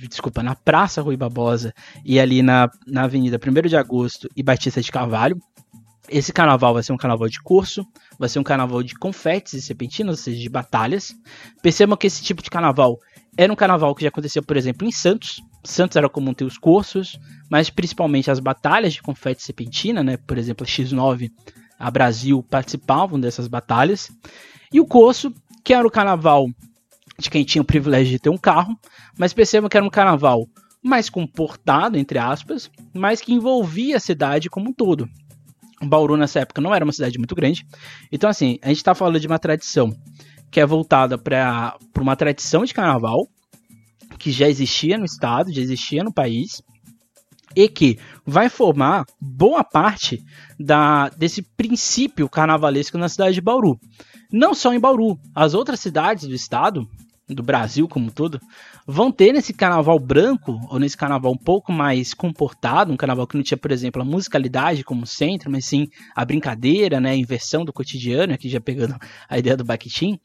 desculpa, 0.10 0.44
na 0.44 0.56
Praça 0.56 1.02
Rui 1.02 1.18
Barbosa 1.18 1.74
e 2.06 2.20
ali 2.20 2.42
na, 2.42 2.70
na 2.86 3.04
Avenida 3.04 3.40
1 3.44 3.68
de 3.68 3.76
Agosto 3.76 4.30
e 4.36 4.44
Batista 4.44 4.82
de 4.82 4.92
Carvalho. 4.92 5.38
Esse 6.12 6.34
carnaval 6.34 6.74
vai 6.74 6.84
ser 6.84 6.92
um 6.92 6.98
carnaval 6.98 7.30
de 7.30 7.42
curso, 7.42 7.88
vai 8.20 8.28
ser 8.28 8.38
um 8.38 8.44
carnaval 8.44 8.84
de 8.84 8.94
confetes 8.96 9.54
e 9.54 9.62
serpentinas, 9.62 10.18
ou 10.18 10.24
seja, 10.24 10.42
de 10.42 10.50
batalhas. 10.50 11.16
Percebam 11.62 11.96
que 11.96 12.06
esse 12.06 12.22
tipo 12.22 12.44
de 12.44 12.50
carnaval 12.50 13.00
era 13.38 13.52
um 13.52 13.56
carnaval 13.56 13.96
que 13.96 14.04
já 14.04 14.10
aconteceu, 14.10 14.44
por 14.44 14.58
exemplo, 14.58 14.86
em 14.86 14.92
Santos. 14.92 15.42
Santos 15.64 15.96
era 15.96 16.10
comum 16.10 16.34
ter 16.34 16.44
os 16.44 16.58
cursos, 16.58 17.18
mas 17.50 17.70
principalmente 17.70 18.30
as 18.30 18.42
batalhas 18.42 18.94
de 18.94 19.02
confete 19.02 19.42
e 19.42 19.46
serpentina, 19.46 20.04
né? 20.04 20.18
Por 20.18 20.38
exemplo, 20.38 20.66
a 20.66 20.68
X9, 20.68 21.32
a 21.80 21.90
Brasil 21.90 22.44
participavam 22.44 23.18
dessas 23.18 23.48
batalhas. 23.48 24.12
E 24.74 24.82
o 24.82 24.86
curso, 24.86 25.34
que 25.64 25.74
era 25.74 25.88
o 25.88 25.92
carnaval 25.92 26.48
de 27.18 27.30
quem 27.30 27.46
tinha 27.46 27.62
o 27.62 27.66
privilégio 27.66 28.12
de 28.12 28.20
ter 28.20 28.30
um 28.30 28.38
carro, 28.38 28.78
mas 29.18 29.32
percebam 29.32 29.70
que 29.70 29.78
era 29.78 29.86
um 29.86 29.90
carnaval 29.90 30.46
mais 30.84 31.10
comportado, 31.10 31.98
entre 31.98 32.20
aspas, 32.20 32.70
mas 32.94 33.22
que 33.22 33.34
envolvia 33.34 33.96
a 33.96 34.00
cidade 34.00 34.50
como 34.50 34.72
um 34.72 34.74
todo. 34.74 35.08
Bauru 35.84 36.18
nessa 36.18 36.40
época 36.40 36.62
não 36.62 36.74
era 36.74 36.84
uma 36.84 36.94
cidade 36.94 37.18
muito 37.18 37.36
grande. 37.36 37.66
Então, 38.12 38.30
assim, 38.30 38.60
a 38.62 38.68
gente 38.68 38.78
está 38.78 38.94
falando 38.94 39.20
de 39.20 39.28
uma 39.28 39.40
tradição 39.40 39.96
que 40.52 40.60
é 40.60 40.66
voltada 40.66 41.18
para 41.18 41.78
uma 41.98 42.16
tradição 42.16 42.66
de 42.66 42.74
carnaval 42.74 43.28
que 44.20 44.32
já 44.32 44.48
existia 44.48 44.98
no 44.98 45.06
estado, 45.06 45.52
já 45.52 45.62
existia 45.62 46.04
no 46.04 46.14
país 46.14 46.62
e 47.56 47.68
que 47.68 47.98
vai 48.26 48.50
formar 48.50 49.06
boa 49.20 49.64
parte 49.64 50.24
da, 50.60 51.10
desse 51.10 51.42
princípio 51.42 52.30
carnavalesco 52.30 52.98
na 52.98 53.10
cidade 53.10 53.36
de 53.36 53.42
Bauru. 53.42 53.80
Não 54.32 54.54
só 54.54 54.74
em 54.74 54.80
Bauru, 54.80 55.20
as 55.36 55.54
outras 55.54 55.80
cidades 55.80 56.28
do 56.28 56.36
estado, 56.36 56.88
do 57.28 57.44
Brasil 57.44 57.88
como 57.88 58.08
um 58.08 58.10
todo, 58.10 58.40
vão 58.88 59.12
ter 59.12 59.34
nesse 59.34 59.54
carnaval 59.54 60.00
branco, 60.00 60.60
ou 60.70 60.80
nesse 60.80 60.98
carnaval 60.98 61.32
um 61.32 61.38
pouco 61.38 61.72
mais 61.72 62.14
comportado, 62.14 62.92
um 62.92 62.98
carnaval 62.98 63.28
que 63.28 63.36
não 63.36 63.44
tinha, 63.44 63.58
por 63.58 63.72
exemplo, 63.72 64.02
a 64.02 64.06
musicalidade 64.06 64.84
como 64.84 65.06
centro, 65.06 65.52
mas 65.52 65.66
sim 65.66 65.88
a 66.16 66.26
brincadeira, 66.26 67.00
né, 67.00 67.12
a 67.12 67.16
inversão 67.16 67.64
do 67.64 67.74
cotidiano, 67.74 68.34
aqui 68.34 68.50
já 68.50 68.60
pegando 68.60 68.96
a 69.30 69.38
ideia 69.38 69.58
do 69.58 69.64
Baquitim. 69.64 70.20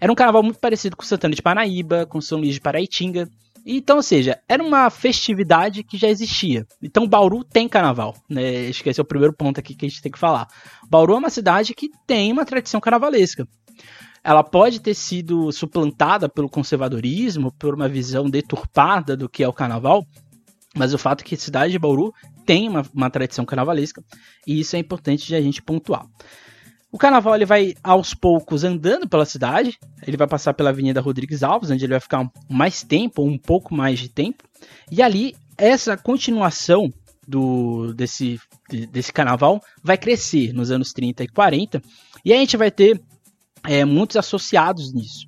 Era 0.00 0.12
um 0.12 0.14
carnaval 0.14 0.42
muito 0.42 0.60
parecido 0.60 0.96
com 0.96 1.02
Santana 1.02 1.34
de 1.34 1.42
Paraíba, 1.42 2.06
com 2.06 2.20
São 2.20 2.38
Luís 2.38 2.54
de 2.54 2.60
Paraitinga, 2.60 3.28
então, 3.70 3.96
ou 3.96 4.02
seja, 4.02 4.40
era 4.48 4.62
uma 4.62 4.88
festividade 4.88 5.82
que 5.82 5.98
já 5.98 6.08
existia. 6.08 6.66
Então, 6.82 7.06
Bauru 7.06 7.44
tem 7.44 7.68
carnaval, 7.68 8.14
né? 8.28 8.66
Acho 8.68 8.82
que 8.82 8.88
esse 8.88 8.98
é 8.98 9.02
o 9.02 9.06
primeiro 9.06 9.34
ponto 9.34 9.60
aqui 9.60 9.74
que 9.74 9.84
a 9.84 9.88
gente 9.88 10.00
tem 10.00 10.10
que 10.10 10.18
falar. 10.18 10.48
Bauru 10.88 11.12
é 11.12 11.18
uma 11.18 11.28
cidade 11.28 11.74
que 11.74 11.90
tem 12.06 12.32
uma 12.32 12.46
tradição 12.46 12.80
carnavalesca. 12.80 13.46
Ela 14.28 14.44
pode 14.44 14.78
ter 14.80 14.92
sido 14.92 15.50
suplantada 15.50 16.28
pelo 16.28 16.50
conservadorismo, 16.50 17.50
por 17.50 17.74
uma 17.74 17.88
visão 17.88 18.28
deturpada 18.28 19.16
do 19.16 19.26
que 19.26 19.42
é 19.42 19.48
o 19.48 19.54
carnaval, 19.54 20.06
mas 20.76 20.92
o 20.92 20.98
fato 20.98 21.22
é 21.22 21.24
que 21.24 21.34
a 21.34 21.38
cidade 21.38 21.72
de 21.72 21.78
Bauru 21.78 22.12
tem 22.44 22.68
uma, 22.68 22.84
uma 22.92 23.08
tradição 23.08 23.46
carnavalesca 23.46 24.04
e 24.46 24.60
isso 24.60 24.76
é 24.76 24.78
importante 24.78 25.26
de 25.26 25.34
a 25.34 25.40
gente 25.40 25.62
pontuar. 25.62 26.04
O 26.92 26.98
carnaval 26.98 27.36
ele 27.36 27.46
vai 27.46 27.74
aos 27.82 28.12
poucos 28.12 28.64
andando 28.64 29.08
pela 29.08 29.24
cidade. 29.24 29.78
Ele 30.06 30.18
vai 30.18 30.26
passar 30.26 30.52
pela 30.52 30.68
Avenida 30.68 31.00
Rodrigues 31.00 31.42
Alves, 31.42 31.70
onde 31.70 31.86
ele 31.86 31.94
vai 31.94 32.00
ficar 32.00 32.30
mais 32.50 32.82
tempo, 32.82 33.22
um 33.22 33.38
pouco 33.38 33.74
mais 33.74 33.98
de 33.98 34.10
tempo. 34.10 34.44
E 34.92 35.00
ali, 35.00 35.34
essa 35.56 35.96
continuação 35.96 36.92
do 37.26 37.94
desse, 37.94 38.38
desse 38.90 39.10
carnaval 39.10 39.62
vai 39.82 39.96
crescer 39.96 40.52
nos 40.52 40.70
anos 40.70 40.92
30 40.92 41.24
e 41.24 41.28
40. 41.28 41.82
E 42.22 42.30
a 42.30 42.36
gente 42.36 42.58
vai 42.58 42.70
ter 42.70 43.00
é, 43.68 43.84
muitos 43.84 44.16
associados 44.16 44.92
nisso. 44.92 45.26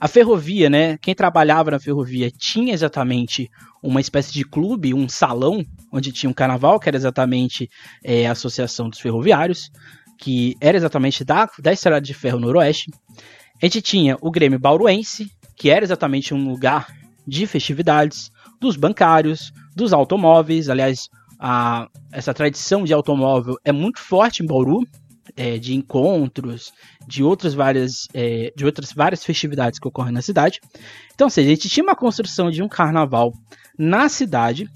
A 0.00 0.08
ferrovia, 0.08 0.68
né? 0.68 0.98
Quem 0.98 1.14
trabalhava 1.14 1.70
na 1.70 1.78
ferrovia 1.78 2.30
tinha 2.30 2.74
exatamente 2.74 3.48
uma 3.82 4.00
espécie 4.00 4.32
de 4.32 4.44
clube, 4.44 4.92
um 4.92 5.08
salão, 5.08 5.64
onde 5.92 6.12
tinha 6.12 6.28
um 6.28 6.34
carnaval, 6.34 6.80
que 6.80 6.88
era 6.88 6.96
exatamente 6.96 7.70
é, 8.02 8.26
a 8.26 8.32
Associação 8.32 8.88
dos 8.88 8.98
Ferroviários 8.98 9.70
que 10.18 10.56
era 10.60 10.76
exatamente 10.76 11.24
da, 11.24 11.48
da 11.58 11.72
Estrada 11.72 12.00
de 12.00 12.14
Ferro 12.14 12.38
Noroeste. 12.38 12.90
A 13.62 13.66
gente 13.66 13.82
tinha 13.82 14.16
o 14.20 14.30
Grêmio 14.30 14.58
Bauruense, 14.58 15.30
que 15.56 15.70
era 15.70 15.84
exatamente 15.84 16.34
um 16.34 16.48
lugar 16.48 16.86
de 17.26 17.46
festividades, 17.46 18.30
dos 18.60 18.76
bancários, 18.76 19.52
dos 19.74 19.92
automóveis. 19.92 20.68
Aliás, 20.68 21.08
a, 21.38 21.88
essa 22.12 22.34
tradição 22.34 22.84
de 22.84 22.92
automóvel 22.92 23.56
é 23.64 23.72
muito 23.72 24.00
forte 24.00 24.42
em 24.42 24.46
Bauru, 24.46 24.80
é, 25.36 25.58
de 25.58 25.74
encontros, 25.74 26.72
de 27.06 27.22
outras 27.22 27.54
várias, 27.54 28.08
é, 28.14 28.52
de 28.56 28.64
outras 28.64 28.92
várias 28.92 29.24
festividades 29.24 29.78
que 29.78 29.88
ocorrem 29.88 30.12
na 30.12 30.22
cidade. 30.22 30.60
Então, 31.14 31.26
ou 31.26 31.30
seja, 31.30 31.48
a 31.48 31.54
gente 31.54 31.68
tinha 31.68 31.84
uma 31.84 31.96
construção 31.96 32.50
de 32.50 32.62
um 32.62 32.68
carnaval 32.68 33.32
na 33.78 34.08
cidade, 34.08 34.68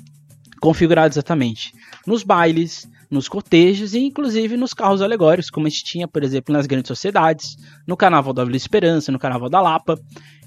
configurado 0.60 1.12
exatamente 1.12 1.72
nos 2.06 2.22
bailes, 2.22 2.88
nos 3.10 3.28
cortejos 3.28 3.94
e 3.94 4.00
inclusive 4.00 4.56
nos 4.56 4.74
carros 4.74 5.00
alegóricos, 5.00 5.50
como 5.50 5.66
a 5.66 5.70
gente 5.70 5.84
tinha, 5.84 6.06
por 6.06 6.22
exemplo, 6.22 6.52
nas 6.52 6.66
grandes 6.66 6.88
sociedades, 6.88 7.56
no 7.86 7.96
Carnaval 7.96 8.32
da 8.32 8.44
Vila 8.44 8.56
Esperança, 8.56 9.10
no 9.10 9.18
Carnaval 9.18 9.48
da 9.48 9.60
Lapa. 9.60 9.98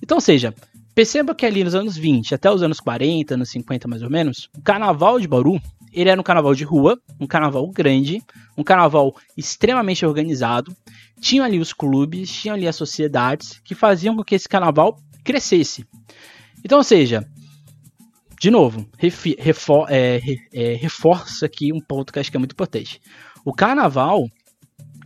Então, 0.02 0.18
ou 0.18 0.22
seja, 0.22 0.54
perceba 0.94 1.34
que 1.34 1.46
ali 1.46 1.64
nos 1.64 1.76
anos 1.76 1.98
20 1.98 2.36
até 2.36 2.52
os 2.52 2.62
anos 2.62 2.80
40, 2.80 3.34
anos 3.34 3.50
50 3.50 3.88
mais 3.88 4.04
ou 4.04 4.10
menos, 4.10 4.50
o 4.56 4.62
Carnaval 4.62 5.20
de 5.20 5.28
Bauru, 5.28 5.60
ele 5.92 6.10
era 6.10 6.20
um 6.20 6.24
carnaval 6.24 6.56
de 6.56 6.64
rua, 6.64 7.00
um 7.20 7.28
carnaval 7.28 7.68
grande, 7.70 8.22
um 8.58 8.64
carnaval 8.64 9.16
extremamente 9.38 10.06
organizado. 10.06 10.76
Tinham 11.20 11.46
ali 11.46 11.60
os 11.60 11.74
clubes, 11.74 12.32
tinham 12.32 12.56
ali 12.56 12.68
as 12.68 12.76
sociedades 12.76 13.60
que 13.64 13.76
faziam 13.76 14.16
com 14.16 14.24
que 14.24 14.36
esse 14.36 14.48
carnaval 14.48 14.98
crescesse. 15.24 15.86
Então, 16.64 16.78
ou 16.78 16.84
seja, 16.84 17.28
de 18.40 18.50
novo, 18.50 18.88
refor 19.38 19.86
é, 19.90 20.20
é, 20.54 20.74
reforça 20.74 21.46
aqui 21.46 21.72
um 21.72 21.80
ponto 21.80 22.12
que 22.12 22.20
acho 22.20 22.32
que 22.32 22.38
é 22.38 22.40
muito 22.40 22.54
importante. 22.54 23.02
O 23.46 23.54
carnaval, 23.54 24.28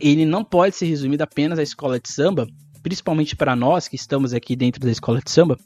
ele 0.00 0.24
não 0.24 0.44
pode 0.44 0.76
ser 0.76 0.86
resumido 0.86 1.22
apenas 1.22 1.58
à 1.58 1.62
escola 1.62 1.98
de 1.98 2.10
samba, 2.10 2.46
principalmente 2.82 3.34
para 3.34 3.56
nós 3.56 3.88
que 3.88 3.96
estamos 3.96 4.32
aqui 4.32 4.54
dentro 4.54 4.80
da 4.80 4.90
escola 4.90 5.20
de 5.20 5.30
samba, 5.30 5.58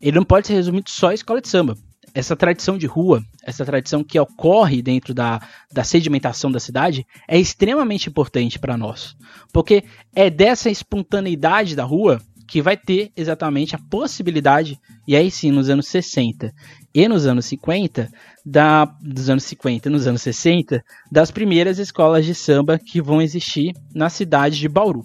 ele 0.00 0.16
não 0.16 0.24
pode 0.24 0.46
ser 0.46 0.54
resumido 0.54 0.90
só 0.90 1.08
à 1.08 1.14
escola 1.14 1.40
de 1.40 1.48
samba. 1.48 1.76
Essa 2.14 2.34
tradição 2.34 2.76
de 2.76 2.86
rua, 2.86 3.22
essa 3.44 3.64
tradição 3.64 4.02
que 4.02 4.18
ocorre 4.18 4.82
dentro 4.82 5.14
da, 5.14 5.40
da 5.72 5.84
sedimentação 5.84 6.50
da 6.50 6.58
cidade, 6.58 7.06
é 7.28 7.38
extremamente 7.38 8.08
importante 8.08 8.58
para 8.58 8.76
nós. 8.76 9.16
Porque 9.52 9.84
é 10.14 10.28
dessa 10.28 10.68
espontaneidade 10.68 11.76
da 11.76 11.84
rua 11.84 12.20
que 12.50 12.60
vai 12.60 12.76
ter 12.76 13.12
exatamente 13.16 13.76
a 13.76 13.78
possibilidade, 13.78 14.76
e 15.06 15.14
aí 15.14 15.30
sim, 15.30 15.52
nos 15.52 15.70
anos 15.70 15.86
60 15.86 16.52
e 16.92 17.06
nos 17.06 17.24
anos 17.24 17.46
50, 17.46 18.10
da, 18.44 18.86
dos 19.00 19.30
anos 19.30 19.44
50 19.44 19.88
e 19.88 19.92
nos 19.92 20.08
anos 20.08 20.20
60, 20.22 20.82
das 21.12 21.30
primeiras 21.30 21.78
escolas 21.78 22.26
de 22.26 22.34
samba 22.34 22.76
que 22.76 23.00
vão 23.00 23.22
existir 23.22 23.72
na 23.94 24.10
cidade 24.10 24.58
de 24.58 24.68
Bauru. 24.68 25.02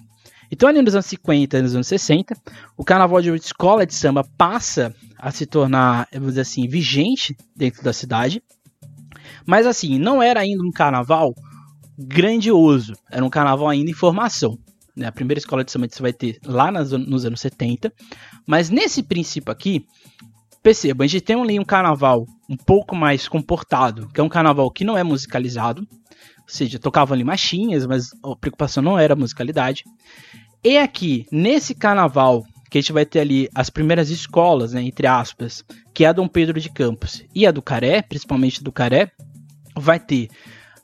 Então, 0.52 0.68
ali 0.68 0.82
nos 0.82 0.96
anos 0.96 1.06
50 1.06 1.58
e 1.58 1.62
nos 1.62 1.76
anos 1.76 1.88
60, 1.88 2.36
o 2.76 2.84
carnaval 2.84 3.22
de 3.22 3.30
escola 3.36 3.86
de 3.86 3.94
samba 3.94 4.24
passa 4.38 4.96
a 5.18 5.32
se 5.32 5.46
tornar, 5.46 6.08
vamos 6.12 6.30
dizer 6.30 6.42
assim, 6.42 6.68
vigente 6.68 7.36
dentro 7.56 7.84
da 7.84 7.94
cidade. 7.94 8.44
Mas 9.46 9.66
assim, 9.66 9.98
não 10.00 10.22
era 10.22 10.42
ainda 10.42 10.64
um 10.64 10.72
carnaval 10.72 11.34
grandioso, 11.98 12.94
era 13.10 13.24
um 13.24 13.30
carnaval 13.30 13.70
ainda 13.70 13.90
em 13.90 13.94
formação 13.94 14.58
né, 14.96 15.08
a 15.08 15.12
primeira 15.12 15.40
escola 15.40 15.64
de 15.64 15.72
samba 15.72 15.88
que 15.88 15.96
você 15.96 16.02
vai 16.02 16.14
ter 16.14 16.40
lá 16.46 16.72
nas, 16.72 16.92
nos 16.92 17.26
anos 17.26 17.42
70. 17.42 17.92
Mas 18.48 18.70
nesse 18.70 19.04
princípio 19.04 19.52
aqui, 19.52 19.86
perceba, 20.64 21.04
a 21.04 21.08
gente 21.08 21.24
tem 21.24 21.40
ali 21.40 21.60
um 21.60 21.66
carnaval 21.66 22.26
um 22.50 22.56
pouco 22.56 22.96
mais 22.96 23.28
comportado, 23.28 24.08
que 24.10 24.22
é 24.22 24.24
um 24.24 24.30
carnaval 24.30 24.72
que 24.72 24.86
não 24.86 24.98
é 24.98 25.04
musicalizado, 25.04 25.82
ou 25.82 26.48
seja, 26.48 26.80
tocavam 26.80 27.14
ali 27.14 27.24
machinhas, 27.24 27.86
mas 27.86 28.12
a 28.24 28.36
preocupação 28.36 28.82
não 28.82 28.98
era 28.98 29.14
a 29.14 29.18
musicalidade. 29.18 29.84
E 30.64 30.78
aqui, 30.78 31.26
nesse 31.32 31.76
carnaval, 31.76 32.44
que 32.76 32.80
a 32.80 32.82
gente 32.82 32.92
vai 32.92 33.06
ter 33.06 33.22
ali 33.22 33.48
as 33.56 33.70
primeiras 33.70 34.10
escolas, 34.10 34.74
né, 34.74 34.82
entre 34.82 35.08
aspas, 35.08 35.64
que 35.94 36.04
é 36.04 36.10
a 36.10 36.12
Dom 36.12 36.28
Pedro 36.28 36.60
de 36.60 36.70
Campos 36.70 37.24
e 37.34 37.48
a 37.48 37.52
do 37.52 37.62
Caré, 37.62 38.02
principalmente 38.02 38.62
do 38.62 38.70
Caré, 38.70 39.14
vai 39.78 39.98
ter 39.98 40.28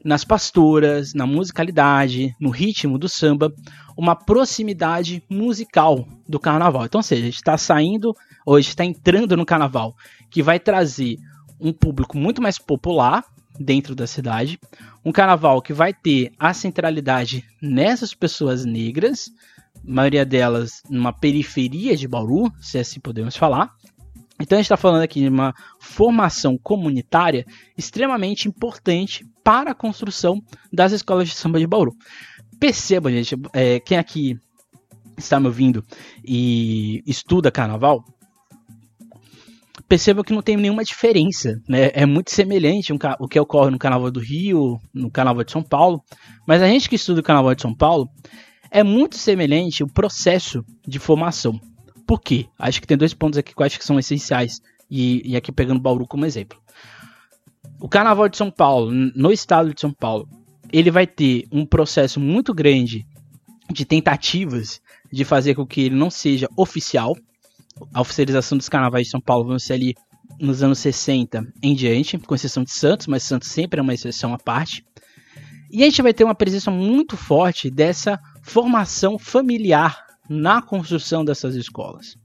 nas 0.02 0.24
pastoras, 0.24 1.14
na 1.14 1.28
musicalidade, 1.28 2.34
no 2.40 2.50
ritmo 2.50 2.98
do 2.98 3.10
samba, 3.10 3.54
uma 3.98 4.16
proximidade 4.16 5.22
musical 5.30 6.08
do 6.26 6.40
carnaval. 6.40 6.86
Então, 6.86 7.00
ou 7.00 7.04
seja, 7.04 7.24
a 7.24 7.26
gente 7.26 7.36
está 7.36 7.58
saindo, 7.58 8.16
ou 8.46 8.56
a 8.56 8.62
gente 8.62 8.70
está 8.70 8.86
entrando 8.86 9.36
no 9.36 9.46
carnaval, 9.46 9.94
que 10.30 10.42
vai 10.42 10.62
trazer 10.62 11.18
um 11.60 11.74
público 11.74 12.18
muito 12.18 12.42
mais 12.42 12.58
popular 12.58 13.26
dentro 13.60 13.94
da 13.94 14.08
cidade, 14.08 14.58
um 15.04 15.12
carnaval 15.12 15.62
que 15.62 15.74
vai 15.74 15.94
ter 15.94 16.32
a 16.40 16.54
centralidade 16.54 17.44
nessas 17.62 18.14
pessoas 18.14 18.64
negras, 18.64 19.30
maioria 19.84 20.26
delas 20.26 20.82
numa 20.90 21.14
periferia 21.14 21.96
de 21.96 22.08
Bauru, 22.08 22.52
se 22.62 22.78
assim 22.78 23.00
podemos 23.00 23.36
falar, 23.36 23.76
então 24.42 24.58
a 24.58 24.60
gente 24.60 24.66
está 24.66 24.78
falando 24.78 25.04
aqui 25.04 25.22
de 25.22 25.30
uma 25.30 25.54
formação 25.80 26.58
comunitária 26.58 27.46
extremamente 27.78 28.48
importante 28.48 29.26
para 29.44 29.72
a 29.72 29.76
construção 29.76 30.42
das 30.74 30.92
escolas 30.92 31.30
de 31.30 31.36
samba 31.36 31.60
de 31.60 31.68
Bauru. 31.68 31.96
Perceba, 32.60 33.12
gente, 33.12 33.36
é, 33.54 33.80
quem 33.80 33.98
aqui 33.98 34.38
está 35.18 35.40
me 35.40 35.48
ouvindo 35.48 35.86
e 36.26 37.04
estuda 37.06 37.52
carnaval, 37.52 38.04
perceba 39.88 40.24
que 40.24 40.34
não 40.34 40.42
tem 40.42 40.58
nenhuma 40.58 40.84
diferença, 40.84 41.62
né? 41.68 41.92
É 41.94 42.06
muito 42.06 42.32
semelhante 42.32 42.94
o 42.94 43.28
que 43.28 43.40
ocorre 43.40 43.72
no 43.72 43.78
Carnaval 43.78 44.10
do 44.10 44.20
Rio, 44.20 44.80
no 44.94 45.12
Carnaval 45.12 45.44
de 45.44 45.52
São 45.52 45.62
Paulo, 45.62 46.02
mas 46.48 46.62
a 46.62 46.68
gente 46.68 46.90
que 46.90 46.96
estuda 46.96 47.20
o 47.20 47.24
Carnaval 47.24 47.54
de 47.54 47.62
São 47.62 47.76
Paulo 47.76 48.10
é 48.72 48.84
muito 48.84 49.18
semelhante 49.18 49.84
o 49.84 49.88
processo 49.88 50.64
de 50.88 50.98
formação. 50.98 51.60
Por 52.08 52.22
quê? 52.22 52.48
Acho 52.58 52.80
que 52.80 52.88
tem 52.88 52.98
dois 52.98 53.14
pontos 53.14 53.38
aqui 53.38 53.54
que 53.54 53.62
eu 53.62 53.66
acho 53.66 53.78
que 53.78 53.86
são 53.86 54.00
essenciais. 54.00 54.62
E, 54.90 55.22
e 55.32 55.36
aqui 55.36 55.52
pegando 55.52 55.80
Bauru 55.80 56.08
como 56.08 56.26
exemplo. 56.26 56.58
O 57.80 57.88
Carnaval 57.88 58.30
de 58.30 58.38
São 58.38 58.50
Paulo, 58.50 58.92
no 58.92 59.32
estado 59.32 59.74
de 59.74 59.80
São 59.80 59.92
Paulo, 59.92 60.28
ele 60.72 60.90
vai 60.90 61.06
ter 61.06 61.46
um 61.52 61.66
processo 61.66 62.20
muito 62.20 62.54
grande 62.54 63.06
de 63.72 63.86
tentativas 63.86 64.82
de 65.12 65.24
fazer 65.26 65.56
com 65.56 65.66
que 65.66 65.82
ele 65.82 65.96
não 65.96 66.10
seja 66.10 66.48
oficial. 66.56 67.16
A 67.94 68.02
oficialização 68.02 68.58
dos 68.58 68.70
carnavais 68.70 69.06
de 69.06 69.12
São 69.12 69.22
Paulo 69.22 69.48
vão 69.48 69.60
ser 69.60 69.74
ali 69.74 69.96
nos 70.40 70.64
anos 70.64 70.80
60 70.80 71.46
em 71.62 71.74
diante, 71.76 72.18
com 72.18 72.36
exceção 72.36 72.64
de 72.64 72.72
Santos, 72.72 73.08
mas 73.08 73.24
Santos 73.24 73.50
sempre 73.50 73.80
é 73.80 73.84
uma 73.84 73.94
exceção 73.94 74.34
à 74.34 74.38
parte. 74.38 74.86
E 75.72 75.84
a 75.84 75.86
gente 75.86 76.02
vai 76.02 76.14
ter 76.14 76.24
uma 76.24 76.36
presença 76.36 76.70
muito 76.70 77.16
forte 77.16 77.70
dessa 77.70 78.20
formação 78.42 79.18
familiar 79.18 80.06
na 80.30 80.62
construção 80.62 81.24
dessas 81.26 81.56
escolas. 81.56 82.16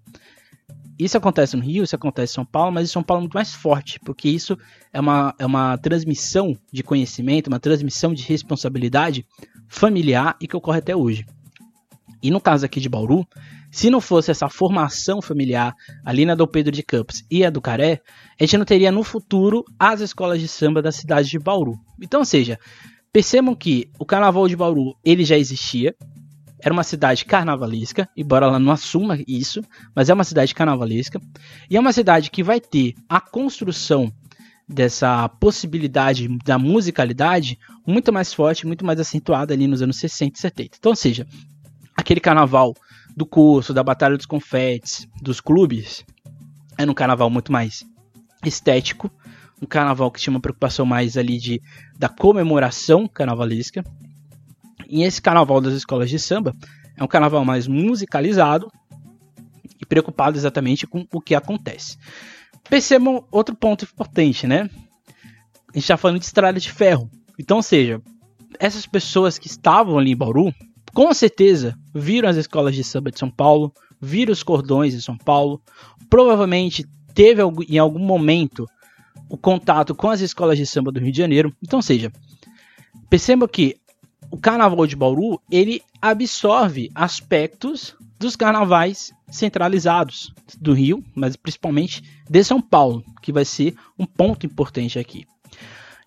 Isso 0.99 1.17
acontece 1.19 1.57
no 1.57 1.63
Rio, 1.63 1.85
isso 1.85 1.95
acontece 1.95 2.33
em 2.33 2.37
São 2.37 2.45
Paulo, 2.45 2.73
mas 2.73 2.89
em 2.89 2.93
São 2.93 3.03
Paulo 3.03 3.21
é 3.21 3.25
muito 3.25 3.35
mais 3.35 3.53
forte, 3.53 4.01
porque 4.01 4.29
isso 4.29 4.57
é 4.93 4.99
uma, 4.99 5.35
é 5.39 5.45
uma 5.45 5.77
transmissão 5.77 6.57
de 6.73 6.83
conhecimento, 6.83 7.49
uma 7.49 7.61
transmissão 7.61 8.15
de 8.15 8.23
responsabilidade 8.23 9.27
familiar 9.69 10.37
e 10.41 10.49
que 10.49 10.57
ocorre 10.57 10.79
até 10.79 10.97
hoje. 10.97 11.27
E 12.23 12.31
no 12.31 12.41
caso 12.41 12.65
aqui 12.65 12.81
de 12.81 12.89
Bauru, 12.89 13.27
se 13.71 13.91
não 13.91 14.01
fosse 14.01 14.31
essa 14.31 14.49
formação 14.49 15.21
familiar 15.21 15.75
ali 16.03 16.25
na 16.25 16.35
do 16.35 16.49
Pedro 16.49 16.73
de 16.73 16.83
Campos 16.83 17.23
e 17.31 17.45
a 17.45 17.51
do 17.51 17.61
Caré, 17.61 18.01
a 18.41 18.43
gente 18.43 18.57
não 18.57 18.65
teria 18.65 18.91
no 18.91 19.05
futuro 19.05 19.65
as 19.79 20.01
escolas 20.01 20.41
de 20.41 20.49
samba 20.49 20.81
da 20.81 20.91
cidade 20.91 21.29
de 21.29 21.39
Bauru. 21.39 21.79
Então, 22.01 22.21
ou 22.21 22.27
seja, 22.27 22.59
percebam 23.17 23.55
que 23.55 23.89
o 23.99 24.05
carnaval 24.05 24.47
de 24.47 24.55
Bauru 24.55 24.95
ele 25.03 25.25
já 25.25 25.39
existia, 25.39 25.97
era 26.61 26.71
uma 26.71 26.83
cidade 26.83 27.25
carnavalesca, 27.25 28.07
embora 28.15 28.45
ela 28.45 28.59
não 28.59 28.71
assuma 28.71 29.19
isso, 29.27 29.63
mas 29.95 30.11
é 30.11 30.13
uma 30.13 30.23
cidade 30.23 30.55
carnavalesca, 30.55 31.19
e 31.71 31.79
é 31.79 31.81
uma 31.81 31.95
cidade 31.95 32.31
que 32.31 32.43
vai 32.43 32.61
ter 32.61 32.93
a 33.09 33.19
construção 33.19 34.13
dessa 34.69 35.27
possibilidade 35.31 36.29
da 36.45 36.59
musicalidade 36.59 37.59
muito 37.87 38.13
mais 38.13 38.35
forte, 38.35 38.67
muito 38.67 38.85
mais 38.85 39.01
acentuada 39.01 39.55
ali 39.55 39.67
nos 39.67 39.81
anos 39.81 39.97
60 39.97 40.37
e 40.37 40.41
70. 40.43 40.77
Então, 40.79 40.93
ou 40.93 40.97
seja, 40.97 41.27
aquele 41.97 42.21
carnaval 42.21 42.75
do 43.17 43.25
curso, 43.25 43.73
da 43.73 43.83
Batalha 43.83 44.19
dos 44.19 44.27
Confetes, 44.27 45.09
dos 45.23 45.41
clubes, 45.41 46.05
era 46.77 46.91
um 46.91 46.95
carnaval 46.95 47.31
muito 47.31 47.51
mais 47.51 47.83
estético, 48.45 49.11
um 49.61 49.67
carnaval 49.67 50.11
que 50.11 50.21
tinha 50.21 50.33
uma 50.33 50.41
preocupação 50.41 50.85
mais 50.85 51.17
ali 51.17 51.39
de 51.39 51.63
da 51.99 52.09
comemoração 52.09 53.09
carnavalesca. 53.09 53.85
E 54.89 55.03
esse 55.03 55.21
carnaval 55.21 55.61
das 55.61 55.75
escolas 55.75 56.11
de 56.11 56.19
samba 56.19 56.55
é 56.97 57.03
um 57.03 57.09
carnaval 57.09 57.45
mais 57.45 57.67
musicalizado 57.67 58.71
e 59.81 59.85
preocupado 59.85 60.37
exatamente 60.37 60.87
com 60.87 61.07
o 61.13 61.21
que 61.21 61.35
acontece. 61.35 61.99
Percebam 62.69 63.25
outro 63.31 63.55
ponto 63.55 63.85
importante, 63.85 64.47
né? 64.47 64.71
A 65.69 65.73
gente 65.75 65.85
está 65.85 65.97
falando 65.97 66.19
de 66.19 66.25
estrada 66.25 66.59
de 66.59 66.71
ferro. 66.71 67.11
Então, 67.39 67.59
ou 67.59 67.63
seja, 67.63 68.01
essas 68.59 68.87
pessoas 68.87 69.39
que 69.39 69.47
estavam 69.47 69.99
ali 69.99 70.13
em 70.13 70.17
Bauru, 70.17 70.53
com 70.95 71.13
certeza 71.13 71.77
viram 71.95 72.29
as 72.29 72.37
escolas 72.37 72.75
de 72.75 72.83
samba 72.83 73.11
de 73.11 73.19
São 73.19 73.31
Paulo, 73.31 73.73
viram 74.01 74.33
os 74.33 74.43
cordões 74.43 74.95
de 74.95 75.03
São 75.03 75.17
Paulo, 75.17 75.61
provavelmente 76.09 76.87
teve 77.15 77.43
em 77.69 77.79
algum 77.79 77.99
momento 77.99 78.67
o 79.28 79.37
contato 79.37 79.95
com 79.95 80.09
as 80.11 80.21
escolas 80.21 80.59
de 80.59 80.66
samba 80.66 80.92
do 80.92 81.00
Rio 81.00 81.12
de 81.12 81.18
Janeiro. 81.18 81.54
Então, 81.62 81.83
seja, 81.83 82.12
perceba 83.09 83.49
que 83.49 83.76
o 84.30 84.37
carnaval 84.37 84.87
de 84.87 84.97
Bauru 84.97 85.40
ele 85.50 85.80
absorve 86.00 86.91
aspectos 86.95 87.97
dos 88.19 88.36
carnavais 88.36 89.12
centralizados 89.28 90.32
do 90.60 90.73
Rio, 90.73 91.04
mas 91.15 91.36
principalmente 91.36 92.02
de 92.28 92.45
São 92.45 92.60
Paulo, 92.60 93.04
que 93.23 93.32
vai 93.32 93.45
ser 93.45 93.75
um 93.99 94.06
ponto 94.06 94.47
importante 94.47 94.99
aqui. 94.99 95.26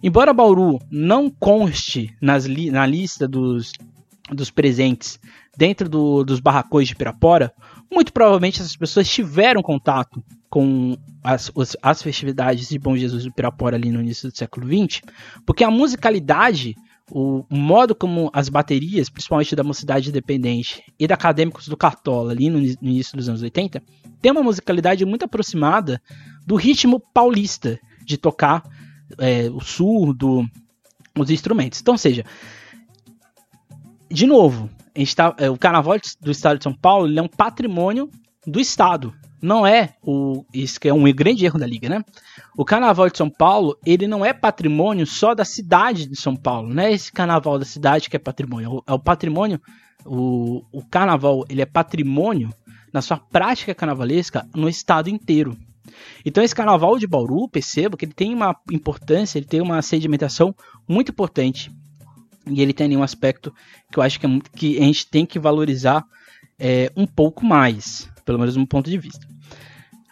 Embora 0.01 0.33
Bauru 0.33 0.79
não 0.89 1.29
conste 1.29 2.15
nas 2.21 2.45
li 2.45 2.71
na 2.71 2.85
lista 2.85 3.27
dos, 3.27 3.73
dos 4.31 4.49
presentes 4.49 5.19
dentro 5.57 5.89
do, 5.89 6.23
dos 6.23 6.39
barracões 6.39 6.87
de 6.87 6.95
Pirapora, 6.95 7.53
muito 7.91 8.13
provavelmente 8.13 8.61
essas 8.61 8.77
pessoas 8.77 9.09
tiveram 9.09 9.61
contato 9.61 10.23
com 10.49 10.97
as, 11.23 11.51
as 11.81 12.01
festividades 12.01 12.69
de 12.69 12.79
Bom 12.79 12.97
Jesus 12.97 13.23
do 13.23 13.33
Pirapora 13.33 13.75
ali 13.75 13.91
no 13.91 14.01
início 14.01 14.29
do 14.29 14.37
século 14.37 14.67
XX, 14.67 15.01
porque 15.45 15.63
a 15.63 15.71
musicalidade 15.71 16.75
o 17.11 17.43
modo 17.49 17.95
como 17.95 18.29
as 18.33 18.49
baterias, 18.49 19.09
principalmente 19.09 19.55
da 19.55 19.63
Mocidade 19.63 20.09
Independente 20.09 20.83
e 20.99 21.07
da 21.07 21.15
Acadêmicos 21.15 21.67
do 21.67 21.75
Cartola, 21.75 22.31
ali 22.31 22.49
no, 22.49 22.59
no 22.59 22.89
início 22.89 23.17
dos 23.17 23.27
anos 23.27 23.41
80, 23.41 23.81
tem 24.21 24.31
uma 24.31 24.43
musicalidade 24.43 25.05
muito 25.05 25.25
aproximada 25.25 26.01
do 26.45 26.55
ritmo 26.55 26.99
paulista 26.99 27.79
de 28.05 28.17
tocar 28.17 28.63
é, 29.17 29.49
o 29.49 29.59
surdo, 29.59 30.47
os 31.17 31.29
instrumentos. 31.29 31.81
Então, 31.81 31.97
seja, 31.97 32.23
de 34.09 34.25
novo, 34.27 34.69
tá, 35.15 35.35
é, 35.37 35.49
o 35.49 35.57
Carnaval 35.57 35.97
do 36.21 36.31
Estado 36.31 36.57
de 36.57 36.63
São 36.63 36.73
Paulo 36.73 37.17
é 37.17 37.21
um 37.21 37.27
patrimônio 37.27 38.09
do 38.45 38.59
Estado. 38.59 39.13
Não 39.41 39.65
é 39.65 39.93
o. 40.03 40.43
Isso 40.53 40.79
que 40.79 40.89
é 40.89 40.93
um 40.93 41.03
grande 41.13 41.45
erro 41.45 41.59
da 41.59 41.65
Liga, 41.65 41.87
né? 41.87 42.03
O 42.57 42.65
Carnaval 42.65 43.09
de 43.09 43.17
São 43.17 43.29
Paulo, 43.29 43.77
ele 43.85 44.07
não 44.07 44.25
é 44.25 44.33
patrimônio 44.33 45.05
só 45.05 45.33
da 45.33 45.45
cidade 45.45 46.05
de 46.07 46.19
São 46.19 46.35
Paulo, 46.35 46.73
não 46.73 46.83
é 46.83 46.91
esse 46.91 47.11
carnaval 47.11 47.57
da 47.57 47.65
cidade 47.65 48.09
que 48.09 48.15
é 48.15 48.19
patrimônio, 48.19 48.83
é 48.85 48.93
o 48.93 48.99
patrimônio, 48.99 49.61
o, 50.05 50.63
o 50.71 50.83
carnaval, 50.83 51.45
ele 51.49 51.61
é 51.61 51.65
patrimônio 51.65 52.53
na 52.91 53.01
sua 53.01 53.17
prática 53.17 53.73
carnavalesca 53.75 54.45
no 54.53 54.67
estado 54.67 55.09
inteiro. 55.09 55.57
Então 56.25 56.43
esse 56.43 56.55
carnaval 56.55 56.97
de 56.97 57.07
Bauru, 57.07 57.47
perceba 57.47 57.97
que 57.97 58.05
ele 58.05 58.13
tem 58.13 58.33
uma 58.33 58.55
importância, 58.71 59.37
ele 59.37 59.45
tem 59.45 59.61
uma 59.61 59.81
sedimentação 59.81 60.53
muito 60.87 61.11
importante. 61.11 61.71
E 62.47 62.61
ele 62.61 62.73
tem 62.73 62.95
um 62.97 63.03
aspecto 63.03 63.53
que 63.91 63.99
eu 63.99 64.03
acho 64.03 64.19
que, 64.19 64.25
é, 64.25 64.29
que 64.55 64.77
a 64.77 64.83
gente 64.83 65.07
tem 65.07 65.25
que 65.25 65.39
valorizar 65.39 66.03
é, 66.57 66.91
um 66.95 67.05
pouco 67.05 67.45
mais, 67.45 68.09
pelo 68.29 68.37
menos 68.37 68.55
um 68.55 68.63
ponto 68.63 68.91
de 68.91 68.97
vista. 68.99 69.27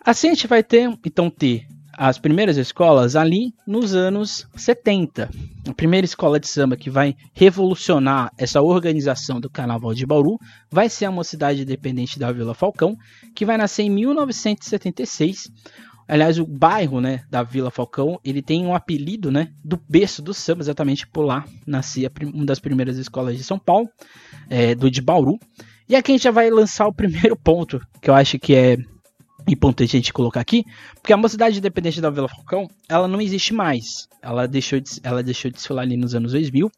Assim 0.03 0.29
a 0.29 0.33
gente 0.33 0.47
vai 0.47 0.63
ter, 0.63 0.89
então 1.05 1.29
ter 1.29 1.67
as 1.95 2.17
primeiras 2.17 2.57
escolas 2.57 3.15
ali 3.15 3.53
nos 3.67 3.93
anos 3.93 4.47
70. 4.55 5.29
A 5.69 5.73
primeira 5.75 6.03
escola 6.03 6.39
de 6.39 6.47
samba 6.47 6.75
que 6.75 6.89
vai 6.89 7.15
revolucionar 7.31 8.31
essa 8.35 8.59
organização 8.59 9.39
do 9.39 9.51
Carnaval 9.51 9.93
de 9.93 10.03
Bauru 10.03 10.39
vai 10.71 10.89
ser 10.89 11.05
a 11.05 11.11
Mocidade 11.11 11.61
Independente 11.61 12.17
da 12.17 12.31
Vila 12.31 12.55
Falcão, 12.55 12.97
que 13.35 13.45
vai 13.45 13.55
nascer 13.55 13.83
em 13.83 13.91
1976. 13.91 15.51
Aliás, 16.07 16.39
o 16.39 16.47
bairro 16.47 16.99
né, 16.99 17.23
da 17.29 17.43
Vila 17.43 17.69
Falcão 17.69 18.19
ele 18.25 18.41
tem 18.41 18.65
um 18.65 18.73
apelido 18.73 19.29
né, 19.29 19.51
do 19.63 19.79
berço 19.87 20.23
do 20.23 20.33
samba, 20.33 20.63
exatamente 20.63 21.05
por 21.05 21.21
lá 21.21 21.45
nascia 21.67 22.11
uma 22.33 22.45
das 22.47 22.59
primeiras 22.59 22.97
escolas 22.97 23.37
de 23.37 23.43
São 23.43 23.59
Paulo, 23.59 23.87
é, 24.49 24.73
do 24.73 24.89
de 24.89 25.03
Bauru. 25.03 25.37
E 25.89 25.95
aqui 25.95 26.11
a 26.11 26.15
gente 26.15 26.23
já 26.23 26.31
vai 26.31 26.49
lançar 26.49 26.87
o 26.87 26.93
primeiro 26.93 27.35
ponto, 27.41 27.79
que 28.01 28.09
eu 28.09 28.13
acho 28.13 28.37
que 28.37 28.53
é 28.53 28.77
importante 29.47 29.95
a 29.95 29.99
gente 29.99 30.11
colocar 30.11 30.41
aqui, 30.41 30.65
porque 30.95 31.13
a 31.13 31.17
Mocidade 31.17 31.57
Independente 31.57 32.01
da 32.01 32.09
Vila 32.09 32.27
Falcão, 32.27 32.67
ela 32.89 33.07
não 33.07 33.21
existe 33.21 33.53
mais. 33.53 34.07
Ela 34.21 34.47
deixou 34.47 34.79
de, 34.79 34.99
ela 35.01 35.23
deixou 35.23 35.49
de 35.49 35.55
desfilar 35.55 35.83
ali 35.83 35.95
nos 35.95 36.13
anos 36.13 36.33
2000, 36.33 36.69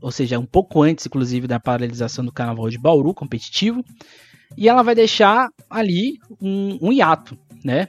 ou 0.00 0.10
seja, 0.10 0.38
um 0.38 0.46
pouco 0.46 0.82
antes, 0.82 1.06
inclusive, 1.06 1.46
da 1.46 1.60
paralisação 1.60 2.24
do 2.24 2.32
Carnaval 2.32 2.68
de 2.68 2.78
Bauru 2.78 3.14
competitivo, 3.14 3.84
e 4.56 4.68
ela 4.68 4.82
vai 4.82 4.94
deixar 4.94 5.48
ali 5.70 6.18
um, 6.40 6.88
um 6.88 6.92
hiato, 6.92 7.38
né? 7.64 7.88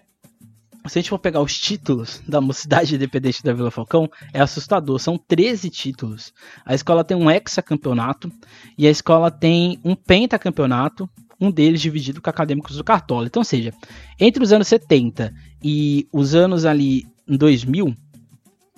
Se 0.88 1.00
a 1.00 1.02
gente 1.02 1.10
for 1.10 1.20
pegar 1.20 1.42
os 1.42 1.58
títulos 1.58 2.22
da 2.28 2.40
Mocidade 2.42 2.96
Independente 2.96 3.44
da 3.44 3.54
Vila 3.54 3.72
Falcão, 3.72 4.10
é 4.34 4.42
assustador. 4.42 5.00
São 5.00 5.18
13 5.18 5.70
títulos. 5.70 6.34
A 6.66 6.76
escola 6.76 7.04
tem 7.04 7.18
um 7.18 7.30
hexacampeonato 7.30 8.32
e 8.78 8.88
a 8.88 8.92
escola 8.92 9.32
tem 9.32 9.80
um 9.84 9.96
pentacampeonato 9.96 11.10
um 11.40 11.52
deles 11.52 11.82
dividido 11.82 12.22
com 12.22 12.30
acadêmicos 12.30 12.78
do 12.78 12.84
Cartola. 12.84 13.28
Então, 13.28 13.44
seja, 13.44 13.74
entre 14.20 14.44
os 14.44 14.54
anos 14.54 14.68
70 14.68 15.34
e 15.62 16.08
os 16.12 16.34
anos 16.34 16.66
ali 16.66 17.06
em 17.28 17.38
2000, 17.38 17.96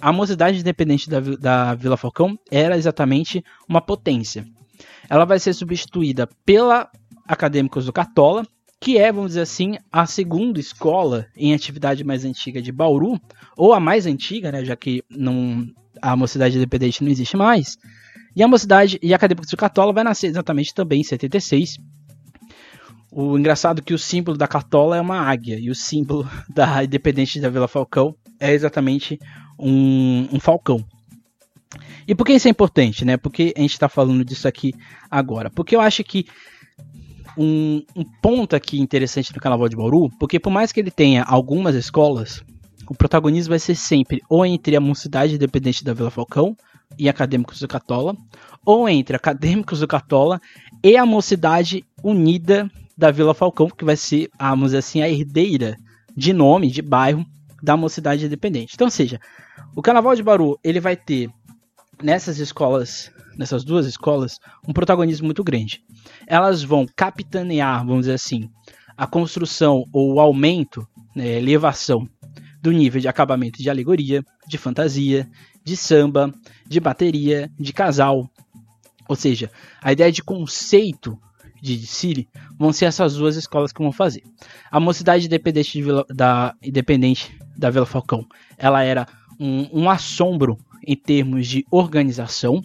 a 0.01 0.11
mocidade 0.11 0.59
independente 0.59 1.09
da, 1.09 1.19
da 1.19 1.75
Vila 1.75 1.97
Falcão 1.97 2.37
era 2.51 2.77
exatamente 2.77 3.43
uma 3.67 3.81
potência. 3.81 4.45
Ela 5.09 5.25
vai 5.25 5.39
ser 5.39 5.53
substituída 5.53 6.27
pela 6.45 6.89
Acadêmicos 7.27 7.85
do 7.85 7.93
Cartola, 7.93 8.45
que 8.79 8.97
é, 8.97 9.11
vamos 9.11 9.31
dizer 9.31 9.41
assim, 9.41 9.77
a 9.91 10.05
segunda 10.05 10.59
escola 10.59 11.27
em 11.35 11.53
atividade 11.53 12.03
mais 12.03 12.23
antiga 12.23 12.61
de 12.61 12.71
Bauru, 12.71 13.19
ou 13.55 13.73
a 13.73 13.79
mais 13.79 14.05
antiga, 14.05 14.51
né, 14.51 14.63
já 14.63 14.75
que 14.75 15.03
não, 15.09 15.65
a 16.01 16.15
mocidade 16.15 16.57
independente 16.57 17.03
não 17.03 17.11
existe 17.11 17.35
mais. 17.35 17.77
E 18.35 18.43
a 18.43 18.47
mocidade 18.47 18.99
e 19.01 19.13
a 19.13 19.15
Acadêmicos 19.15 19.49
do 19.49 19.57
Cartola 19.57 19.91
vai 19.91 20.03
nascer 20.03 20.27
exatamente 20.27 20.73
também 20.73 21.01
em 21.01 21.03
76, 21.03 21.77
o 23.11 23.37
engraçado 23.37 23.79
é 23.79 23.81
que 23.81 23.93
o 23.93 23.97
símbolo 23.97 24.37
da 24.37 24.47
cartola 24.47 24.97
é 24.97 25.01
uma 25.01 25.19
águia 25.19 25.57
e 25.57 25.71
o 25.71 25.75
símbolo 25.75 26.29
da 26.47 26.83
Independente 26.83 27.39
da 27.39 27.49
Vila 27.49 27.67
Falcão 27.67 28.15
é 28.39 28.53
exatamente 28.53 29.17
um, 29.57 30.27
um 30.31 30.39
falcão. 30.39 30.85
E 32.07 32.13
por 32.13 32.25
que 32.25 32.33
isso 32.33 32.47
é 32.47 32.51
importante, 32.51 33.03
né? 33.03 33.17
Porque 33.17 33.53
a 33.57 33.61
gente 33.61 33.73
está 33.73 33.89
falando 33.89 34.23
disso 34.23 34.47
aqui 34.47 34.73
agora? 35.09 35.49
Porque 35.49 35.75
eu 35.75 35.81
acho 35.81 36.03
que 36.03 36.25
um, 37.37 37.83
um, 37.95 38.03
ponto 38.21 38.55
aqui 38.55 38.79
interessante 38.79 39.33
no 39.33 39.39
Carnaval 39.39 39.69
de 39.69 39.75
Bauru, 39.75 40.09
porque 40.19 40.39
por 40.39 40.49
mais 40.49 40.71
que 40.71 40.79
ele 40.79 40.91
tenha 40.91 41.23
algumas 41.23 41.75
escolas, 41.75 42.43
o 42.89 42.95
protagonismo 42.95 43.51
vai 43.51 43.59
ser 43.59 43.75
sempre 43.75 44.21
ou 44.29 44.45
entre 44.45 44.75
a 44.75 44.81
Mocidade 44.81 45.35
Independente 45.35 45.83
da 45.83 45.93
Vila 45.93 46.09
Falcão 46.09 46.55
e 46.97 47.09
Acadêmicos 47.09 47.59
do 47.59 47.67
Catola, 47.67 48.15
ou 48.65 48.87
entre 48.87 49.15
Acadêmicos 49.15 49.79
do 49.81 49.87
Catola 49.87 50.41
e 50.83 50.97
a 50.97 51.05
Mocidade 51.05 51.85
Unida 52.03 52.69
da 52.97 53.11
Vila 53.11 53.33
Falcão, 53.33 53.69
que 53.69 53.85
vai 53.85 53.95
ser, 53.95 54.29
vamos 54.39 54.67
dizer 54.67 54.77
assim, 54.77 55.01
a 55.01 55.09
herdeira 55.09 55.77
de 56.15 56.33
nome, 56.33 56.71
de 56.71 56.81
bairro 56.81 57.25
da 57.61 57.77
Mocidade 57.77 58.25
Independente. 58.25 58.73
Então, 58.73 58.89
seja, 58.89 59.19
o 59.75 59.81
Carnaval 59.81 60.15
de 60.15 60.23
Bauru 60.23 60.59
ele 60.63 60.79
vai 60.79 60.95
ter 60.95 61.29
nessas 62.01 62.39
escolas, 62.39 63.11
nessas 63.37 63.63
duas 63.63 63.85
escolas, 63.85 64.39
um 64.67 64.73
protagonismo 64.73 65.25
muito 65.25 65.43
grande. 65.43 65.83
Elas 66.25 66.63
vão 66.63 66.85
capitanear, 66.95 67.85
vamos 67.85 68.01
dizer 68.01 68.13
assim, 68.13 68.49
a 68.95 69.05
construção 69.05 69.83
ou 69.93 70.15
o 70.15 70.19
aumento, 70.19 70.87
né, 71.15 71.37
elevação 71.37 72.07
do 72.61 72.71
nível 72.71 72.99
de 72.99 73.07
acabamento 73.07 73.61
de 73.61 73.69
alegoria, 73.69 74.23
de 74.47 74.57
fantasia, 74.57 75.29
de 75.63 75.77
samba, 75.77 76.33
de 76.67 76.79
bateria, 76.79 77.51
de 77.59 77.71
casal. 77.71 78.29
Ou 79.07 79.15
seja, 79.15 79.51
a 79.81 79.91
ideia 79.91 80.11
de 80.11 80.23
conceito 80.23 81.17
de 81.61 81.85
Siri 81.85 82.27
vão 82.57 82.71
ser 82.71 82.85
essas 82.85 83.15
duas 83.15 83.35
escolas 83.35 83.71
que 83.71 83.81
vão 83.81 83.91
fazer. 83.91 84.23
A 84.71 84.79
Mocidade 84.79 85.25
Independente 85.25 85.73
de 85.73 85.83
Vila, 85.83 86.05
da 86.09 86.55
Independente 86.63 87.37
da 87.57 87.69
Vila 87.69 87.85
Falcão, 87.85 88.25
ela 88.57 88.83
era 88.83 89.07
um, 89.39 89.83
um 89.83 89.89
assombro 89.89 90.57
em 90.85 90.95
termos 90.95 91.47
de 91.47 91.65
organização, 91.71 92.61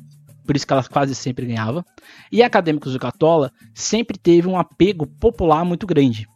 por 0.46 0.57
isso 0.57 0.66
que 0.66 0.72
ela 0.72 0.85
quase 0.85 1.14
sempre 1.14 1.46
ganhava. 1.46 1.85
E 2.31 2.42
Acadêmicos 2.42 2.92
do 2.92 2.98
Catola 2.98 3.52
sempre 3.74 4.18
teve 4.18 4.48
um 4.48 4.59
apego 4.59 5.07
popular 5.07 5.64
muito 5.64 5.87
grande. 5.87 6.26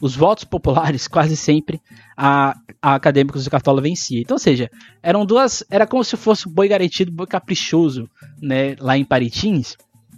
Os 0.00 0.14
votos 0.14 0.44
populares 0.44 1.06
quase 1.08 1.36
sempre 1.36 1.80
a, 2.16 2.56
a 2.80 2.94
Acadêmicos 2.94 3.44
do 3.44 3.50
Catola 3.50 3.80
vencia. 3.80 4.20
Então, 4.20 4.34
ou 4.34 4.38
seja, 4.38 4.70
eram 5.02 5.24
duas, 5.24 5.64
era 5.70 5.86
como 5.86 6.04
se 6.04 6.16
fosse 6.16 6.48
boi 6.48 6.68
garantido, 6.68 7.12
boi 7.12 7.26
caprichoso, 7.26 8.08
né, 8.40 8.76
lá 8.78 8.96
em 8.96 9.04
Paritins. 9.04 9.76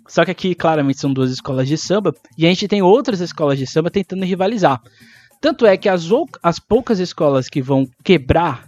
Só 0.08 0.24
que 0.24 0.30
aqui 0.30 0.54
claramente 0.54 1.00
são 1.00 1.12
duas 1.12 1.30
escolas 1.30 1.66
de 1.66 1.76
samba 1.76 2.14
e 2.38 2.46
a 2.46 2.48
gente 2.48 2.68
tem 2.68 2.80
outras 2.82 3.20
escolas 3.20 3.58
de 3.58 3.66
samba 3.66 3.90
tentando 3.90 4.24
rivalizar. 4.24 4.80
Tanto 5.40 5.66
é 5.66 5.76
que 5.76 5.88
as, 5.88 6.08
as 6.42 6.58
poucas 6.58 6.98
escolas 6.98 7.48
que 7.48 7.60
vão 7.60 7.86
quebrar 8.04 8.66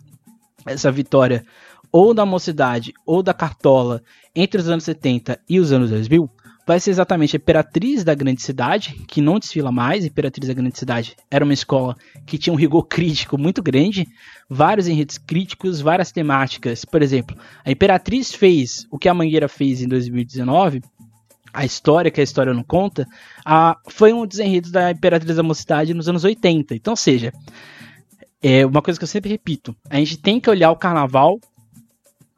essa 0.66 0.90
vitória 0.90 1.44
ou 1.90 2.12
da 2.12 2.26
mocidade 2.26 2.92
ou 3.06 3.22
da 3.22 3.32
cartola 3.32 4.02
entre 4.40 4.60
os 4.60 4.68
anos 4.68 4.84
70 4.84 5.40
e 5.48 5.58
os 5.58 5.72
anos 5.72 5.90
2000 5.90 6.30
vai 6.64 6.78
ser 6.78 6.90
exatamente 6.90 7.34
a 7.34 7.38
Imperatriz 7.38 8.04
da 8.04 8.14
Grande 8.14 8.40
Cidade, 8.42 8.94
que 9.08 9.20
não 9.20 9.38
desfila 9.38 9.72
mais. 9.72 10.04
Imperatriz 10.04 10.46
da 10.46 10.54
Grande 10.54 10.78
Cidade 10.78 11.16
era 11.30 11.44
uma 11.44 11.54
escola 11.54 11.96
que 12.24 12.38
tinha 12.38 12.52
um 12.52 12.56
rigor 12.56 12.84
crítico 12.84 13.36
muito 13.36 13.62
grande, 13.62 14.06
vários 14.48 14.86
enredos 14.86 15.18
críticos, 15.18 15.80
várias 15.80 16.12
temáticas. 16.12 16.84
Por 16.84 17.02
exemplo, 17.02 17.36
a 17.64 17.70
Imperatriz 17.70 18.32
fez 18.32 18.86
o 18.90 18.98
que 18.98 19.08
a 19.08 19.14
Mangueira 19.14 19.48
fez 19.48 19.82
em 19.82 19.88
2019, 19.88 20.82
a 21.52 21.64
história 21.64 22.10
que 22.10 22.20
a 22.20 22.24
história 22.24 22.54
não 22.54 22.62
conta, 22.62 23.06
a, 23.44 23.76
foi 23.88 24.12
um 24.12 24.24
dos 24.24 24.38
enredos 24.38 24.70
da 24.70 24.90
Imperatriz 24.92 25.36
da 25.36 25.42
Mocidade 25.42 25.94
nos 25.94 26.08
anos 26.08 26.22
80. 26.22 26.76
Então, 26.76 26.94
seja, 26.94 27.32
é 28.40 28.64
uma 28.64 28.82
coisa 28.82 29.00
que 29.00 29.04
eu 29.04 29.08
sempre 29.08 29.30
repito, 29.30 29.74
a 29.90 29.96
gente 29.96 30.18
tem 30.18 30.38
que 30.38 30.50
olhar 30.50 30.70
o 30.70 30.76
carnaval 30.76 31.40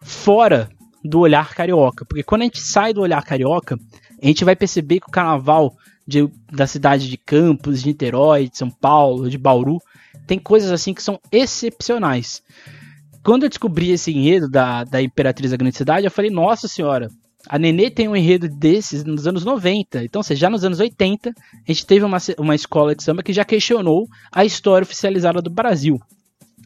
fora 0.00 0.70
do 1.04 1.20
olhar 1.20 1.54
carioca. 1.54 2.04
Porque 2.04 2.22
quando 2.22 2.42
a 2.42 2.44
gente 2.44 2.60
sai 2.60 2.92
do 2.92 3.00
olhar 3.00 3.24
carioca, 3.24 3.76
a 4.22 4.26
gente 4.26 4.44
vai 4.44 4.54
perceber 4.54 5.00
que 5.00 5.08
o 5.08 5.12
carnaval 5.12 5.74
de, 6.06 6.28
da 6.52 6.66
cidade 6.66 7.08
de 7.08 7.16
Campos, 7.16 7.80
de 7.80 7.88
Niterói, 7.88 8.48
de 8.48 8.58
São 8.58 8.70
Paulo, 8.70 9.30
de 9.30 9.38
Bauru, 9.38 9.78
tem 10.26 10.38
coisas 10.38 10.70
assim 10.70 10.92
que 10.92 11.02
são 11.02 11.18
excepcionais. 11.30 12.42
Quando 13.22 13.44
eu 13.44 13.48
descobri 13.48 13.90
esse 13.90 14.10
enredo 14.10 14.48
da, 14.48 14.84
da 14.84 15.00
Imperatriz 15.00 15.50
da 15.50 15.56
Grande 15.56 15.76
Cidade, 15.76 16.06
eu 16.06 16.10
falei, 16.10 16.30
nossa 16.30 16.66
senhora, 16.66 17.08
a 17.48 17.58
Nenê 17.58 17.90
tem 17.90 18.08
um 18.08 18.16
enredo 18.16 18.48
desses 18.48 19.04
nos 19.04 19.26
anos 19.26 19.44
90. 19.44 20.04
Então, 20.04 20.22
seja, 20.22 20.40
já 20.40 20.50
nos 20.50 20.64
anos 20.64 20.80
80, 20.80 21.30
a 21.30 21.32
gente 21.66 21.86
teve 21.86 22.04
uma, 22.04 22.18
uma 22.38 22.54
escola 22.54 22.94
de 22.94 23.02
samba 23.02 23.22
que 23.22 23.32
já 23.32 23.44
questionou 23.44 24.06
a 24.32 24.44
história 24.44 24.84
oficializada 24.84 25.40
do 25.40 25.50
Brasil. 25.50 25.98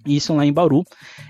Isso 0.06 0.34
lá 0.34 0.44
em 0.44 0.52
Bauru. 0.52 0.84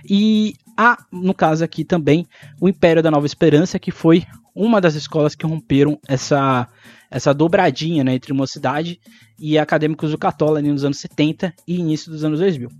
E 0.08 0.54
há, 0.76 0.98
no 1.12 1.34
caso 1.34 1.64
aqui 1.64 1.84
também, 1.84 2.26
o 2.60 2.68
Império 2.68 3.02
da 3.02 3.10
Nova 3.10 3.26
Esperança, 3.26 3.78
que 3.78 3.90
foi 3.90 4.24
uma 4.54 4.80
das 4.80 4.94
escolas 4.94 5.34
que 5.34 5.46
romperam 5.46 5.98
essa, 6.06 6.68
essa 7.10 7.34
dobradinha 7.34 8.04
né, 8.04 8.14
entre 8.14 8.32
Mocidade 8.32 9.00
e 9.38 9.58
Acadêmicos 9.58 10.10
do 10.10 10.18
Catola 10.18 10.62
nos 10.62 10.84
anos 10.84 10.98
70 10.98 11.52
e 11.66 11.76
início 11.76 12.10
dos 12.10 12.24
anos 12.24 12.38
2000. 12.38 12.70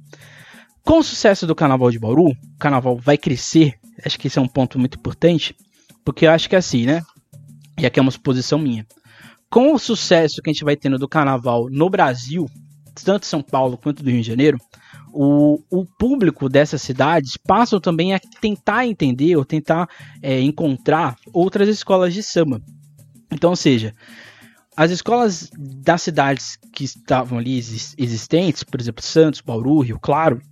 Com 0.83 0.98
o 0.98 1.02
sucesso 1.02 1.46
do 1.46 1.54
Carnaval 1.54 1.90
de 1.90 1.98
Bauru, 1.98 2.28
o 2.28 2.37
Carnaval 2.59 2.96
vai 2.96 3.16
crescer, 3.16 3.74
acho 4.04 4.18
que 4.18 4.26
esse 4.26 4.38
é 4.38 4.42
um 4.42 4.48
ponto 4.48 4.78
muito 4.78 4.98
importante, 4.98 5.57
porque 6.04 6.26
eu 6.26 6.30
acho 6.30 6.48
que 6.48 6.54
é 6.54 6.59
assim, 6.59 6.85
né? 6.85 7.02
E 7.78 7.87
aqui 7.87 7.98
é 7.98 8.02
uma 8.02 8.11
suposição 8.11 8.59
minha. 8.59 8.87
Com 9.48 9.72
o 9.72 9.78
sucesso 9.78 10.42
que 10.42 10.50
a 10.50 10.52
gente 10.52 10.64
vai 10.64 10.76
tendo 10.76 10.98
do 10.98 11.09
Carnaval 11.09 11.68
no 11.70 11.88
Brasil, 11.88 12.46
tanto 13.02 13.24
São 13.26 13.42
Paulo 13.42 13.78
quanto 13.78 14.02
do 14.02 14.11
Rio 14.11 14.20
de 14.20 14.28
Janeiro, 14.28 14.59
o, 15.14 15.62
o 15.70 15.87
público 15.87 16.48
dessas 16.48 16.83
cidades 16.83 17.37
passam 17.37 17.81
também 17.81 18.12
a 18.12 18.20
tentar 18.40 18.85
entender 18.85 19.37
ou 19.37 19.44
tentar 19.44 19.88
é, 20.20 20.40
encontrar 20.40 21.16
outras 21.33 21.68
escolas 21.68 22.12
de 22.12 22.22
samba. 22.22 22.61
Então, 23.31 23.50
ou 23.50 23.57
seja, 23.57 23.94
as 24.77 24.90
escolas 24.90 25.50
das 25.57 26.03
cidades 26.03 26.59
que 26.72 26.83
estavam 26.83 27.38
ali 27.38 27.57
existentes, 27.57 28.64
por 28.64 28.81
exemplo, 28.81 29.05
Santos, 29.05 29.40
Bauru, 29.40 29.81
Rio 29.81 30.00
Claro, 30.00 30.42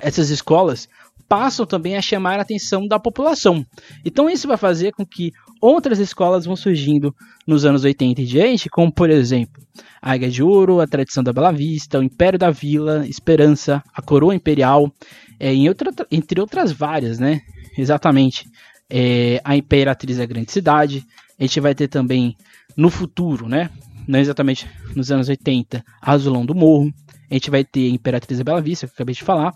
essas 0.00 0.30
escolas 0.30 0.88
passam 1.28 1.64
também 1.64 1.96
a 1.96 2.02
chamar 2.02 2.38
a 2.38 2.42
atenção 2.42 2.88
da 2.88 2.98
população. 2.98 3.64
Então 4.04 4.28
isso 4.28 4.48
vai 4.48 4.56
fazer 4.56 4.92
com 4.92 5.06
que 5.06 5.32
outras 5.66 5.98
escolas 5.98 6.44
vão 6.44 6.56
surgindo 6.56 7.14
nos 7.46 7.64
anos 7.64 7.84
80 7.84 8.20
e 8.20 8.24
diante, 8.24 8.68
como 8.68 8.92
por 8.92 9.10
exemplo 9.10 9.62
a 10.00 10.12
Águia 10.12 10.30
de 10.30 10.42
Ouro, 10.42 10.80
a 10.80 10.86
Tradição 10.86 11.22
da 11.22 11.32
Bela 11.32 11.52
Vista, 11.52 11.98
o 11.98 12.02
Império 12.02 12.38
da 12.38 12.50
Vila, 12.50 13.06
Esperança, 13.06 13.82
a 13.94 14.00
Coroa 14.00 14.34
Imperial, 14.34 14.92
é, 15.38 15.52
outra, 15.68 15.92
entre 16.10 16.40
outras 16.40 16.72
várias, 16.72 17.18
né? 17.18 17.40
Exatamente. 17.76 18.48
É, 18.88 19.40
a 19.44 19.56
Imperatriz 19.56 20.18
da 20.18 20.26
Grande 20.26 20.52
Cidade. 20.52 21.04
A 21.38 21.42
gente 21.42 21.60
vai 21.60 21.74
ter 21.74 21.88
também 21.88 22.36
no 22.76 22.88
futuro, 22.88 23.48
né? 23.48 23.70
Não 24.06 24.18
exatamente 24.18 24.68
nos 24.94 25.10
anos 25.10 25.28
80, 25.28 25.84
a 26.00 26.12
Azulão 26.12 26.46
do 26.46 26.54
Morro. 26.54 26.92
A 27.30 27.34
gente 27.34 27.50
vai 27.50 27.64
ter 27.64 27.88
Imperatriz 27.88 28.38
da 28.38 28.44
Bela 28.44 28.60
Vista, 28.60 28.86
que 28.86 28.92
eu 28.92 28.94
acabei 28.94 29.14
de 29.14 29.24
falar. 29.24 29.52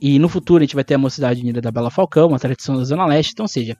E 0.00 0.18
no 0.18 0.28
futuro 0.28 0.62
a 0.62 0.66
gente 0.66 0.74
vai 0.74 0.84
ter 0.84 0.94
a 0.94 0.98
Mocidade 0.98 1.42
Unida 1.42 1.60
da 1.60 1.70
Bela 1.70 1.90
Falcão, 1.90 2.34
a 2.34 2.38
tradição 2.38 2.76
da 2.76 2.84
Zona 2.84 3.04
Leste. 3.04 3.32
Então, 3.32 3.44
ou 3.44 3.48
seja, 3.48 3.76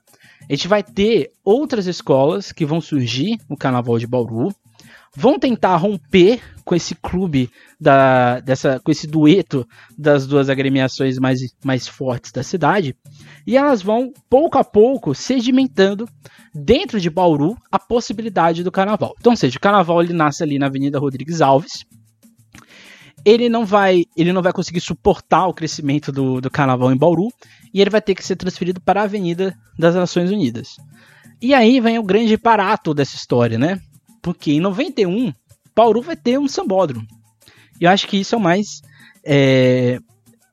a 0.49 0.53
gente 0.53 0.69
vai 0.69 0.83
ter 0.83 1.31
outras 1.43 1.87
escolas 1.87 2.53
que 2.53 2.67
vão 2.67 2.81
surgir 2.81 3.39
no 3.49 3.57
Carnaval 3.57 3.99
de 3.99 4.07
Bauru, 4.07 4.55
vão 5.17 5.39
tentar 5.39 5.77
romper 5.77 6.41
com 6.65 6.75
esse 6.75 6.95
clube 6.95 7.51
da 7.81 8.41
dessa 8.41 8.79
com 8.79 8.91
esse 8.91 9.07
dueto 9.07 9.67
das 9.99 10.27
duas 10.27 10.49
agremiações 10.49 11.19
mais, 11.19 11.41
mais 11.65 11.89
fortes 11.89 12.31
da 12.31 12.43
cidade 12.43 12.95
e 13.47 13.57
elas 13.57 13.83
vão 13.83 14.13
pouco 14.29 14.59
a 14.59 14.65
pouco 14.65 15.15
sedimentando 15.15 16.09
dentro 16.55 17.01
de 17.01 17.11
Bauru 17.11 17.57
a 17.71 17.79
possibilidade 17.79 18.63
do 18.63 18.73
carnaval. 18.73 19.15
Então, 19.19 19.33
ou 19.33 19.37
seja, 19.37 19.57
o 19.57 19.61
carnaval 19.61 20.03
ele 20.03 20.13
nasce 20.13 20.43
ali 20.43 20.59
na 20.59 20.67
Avenida 20.67 20.99
Rodrigues 20.99 21.41
Alves. 21.41 21.85
Ele 23.25 23.51
não 23.51 23.67
vai, 23.67 24.05
ele 24.17 24.33
não 24.33 24.41
vai 24.41 24.53
conseguir 24.53 24.81
suportar 24.81 25.47
o 25.47 25.53
crescimento 25.53 26.11
do, 26.11 26.41
do 26.41 26.51
carnaval 26.51 26.91
em 26.91 26.97
Bauru 26.97 27.29
e 27.73 27.81
ele 27.81 27.91
vai 27.91 28.01
ter 28.01 28.15
que 28.15 28.25
ser 28.25 28.37
transferido 28.37 28.81
para 28.81 29.03
a 29.03 29.05
Avenida 29.05 29.55
das 29.79 29.95
Nações 29.95 30.31
Unidas. 30.31 30.77
E 31.41 31.53
aí 31.53 31.81
vem 31.81 31.99
o 31.99 32.03
grande 32.03 32.37
barato 32.37 32.95
dessa 32.95 33.17
história, 33.17 33.59
né? 33.59 33.81
Porque 34.23 34.53
em 34.53 34.61
91, 34.61 35.33
Bauru 35.75 36.03
vai 36.03 36.17
ter 36.17 36.39
um 36.39 36.49
sambódromo. 36.49 37.07
E 37.81 37.85
eu 37.85 37.91
acho 37.91 38.07
que 38.07 38.19
isso 38.19 38.35
é 38.35 38.39
o 38.39 38.41
mais 38.41 38.83
é, 39.25 39.99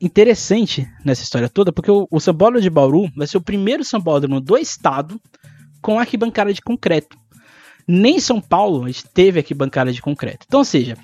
interessante 0.01 0.87
nessa 1.03 1.23
história 1.23 1.49
toda, 1.49 1.71
porque 1.71 1.91
o, 1.91 2.07
o 2.09 2.19
sambódromo 2.19 2.61
de 2.61 2.69
Bauru 2.69 3.09
vai 3.15 3.27
ser 3.27 3.37
o 3.37 3.41
primeiro 3.41 3.83
sambódromo 3.83 4.39
do 4.39 4.57
estado 4.57 5.19
com 5.81 5.99
arquibancada 5.99 6.53
de 6.53 6.61
concreto. 6.61 7.17
Nem 7.87 8.19
São 8.19 8.41
Paulo 8.41 8.83
a 8.83 8.87
gente 8.87 9.07
teve 9.13 9.39
arquibancada 9.39 9.91
de 9.91 10.01
concreto. 10.01 10.45
Então, 10.47 10.59
ou 10.59 10.65
seja, 10.65 10.97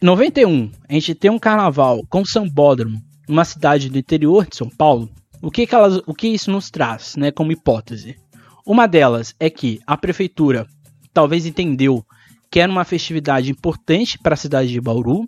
91, 0.00 0.70
a 0.88 0.92
gente 0.94 1.14
tem 1.14 1.30
um 1.30 1.38
carnaval 1.38 2.04
com 2.08 2.24
sambódromo 2.24 3.00
numa 3.28 3.44
cidade 3.44 3.88
do 3.88 3.98
interior 3.98 4.46
de 4.46 4.56
São 4.56 4.68
Paulo. 4.68 5.08
O 5.40 5.50
que, 5.50 5.66
que, 5.66 5.74
elas, 5.74 6.00
o 6.06 6.14
que 6.14 6.28
isso 6.28 6.50
nos 6.50 6.70
traz, 6.70 7.16
né, 7.16 7.30
como 7.30 7.52
hipótese? 7.52 8.16
Uma 8.66 8.86
delas 8.86 9.34
é 9.38 9.50
que 9.50 9.80
a 9.86 9.96
prefeitura 9.96 10.66
talvez 11.12 11.46
entendeu 11.46 12.04
que 12.50 12.60
era 12.60 12.70
uma 12.70 12.84
festividade 12.84 13.50
importante 13.50 14.18
para 14.18 14.34
a 14.34 14.36
cidade 14.36 14.70
de 14.70 14.80
Bauru, 14.80 15.26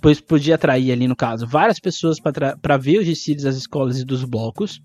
pois 0.00 0.20
podia 0.20 0.54
atrair 0.54 0.92
ali, 0.92 1.06
no 1.06 1.16
caso, 1.16 1.46
várias 1.46 1.78
pessoas 1.78 2.18
para 2.20 2.76
ver 2.76 3.00
os 3.00 3.06
desfiles 3.06 3.42
das 3.42 3.56
escolas 3.56 4.00
e 4.00 4.04
dos 4.04 4.24
blocos. 4.24 4.80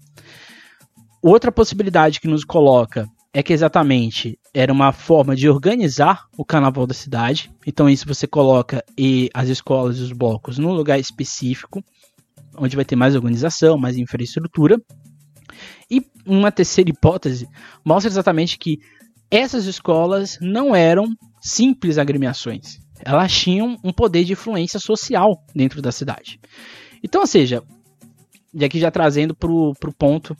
Outra 1.21 1.51
possibilidade 1.51 2.19
que 2.19 2.27
nos 2.27 2.43
coloca 2.43 3.07
é 3.33 3.41
que 3.41 3.53
exatamente 3.53 4.37
era 4.53 4.73
uma 4.73 4.91
forma 4.91 5.35
de 5.35 5.47
organizar 5.47 6.25
o 6.37 6.43
carnaval 6.43 6.85
da 6.85 6.93
cidade. 6.93 7.49
Então 7.65 7.89
isso 7.89 8.05
você 8.07 8.27
coloca 8.27 8.83
e 8.97 9.29
as 9.33 9.47
escolas 9.47 9.97
e 9.99 10.01
os 10.01 10.11
blocos 10.11 10.57
num 10.57 10.73
lugar 10.73 10.99
específico, 10.99 11.81
onde 12.57 12.75
vai 12.75 12.83
ter 12.83 12.95
mais 12.95 13.15
organização, 13.15 13.77
mais 13.77 13.95
infraestrutura. 13.97 14.77
E 15.89 16.05
uma 16.25 16.51
terceira 16.51 16.89
hipótese 16.89 17.47
mostra 17.85 18.11
exatamente 18.11 18.57
que 18.57 18.79
essas 19.31 19.65
escolas 19.65 20.37
não 20.41 20.75
eram 20.75 21.05
simples 21.41 21.97
agremiações. 21.97 22.79
Elas 23.03 23.31
tinham 23.31 23.77
um 23.83 23.91
poder 23.91 24.25
de 24.25 24.33
influência 24.33 24.79
social 24.79 25.43
dentro 25.55 25.81
da 25.81 25.91
cidade. 25.91 26.39
Então, 27.01 27.21
ou 27.21 27.27
seja, 27.27 27.63
e 28.53 28.63
aqui 28.63 28.79
já 28.79 28.91
trazendo 28.91 29.33
para 29.33 29.49
o 29.49 29.93
ponto 29.97 30.35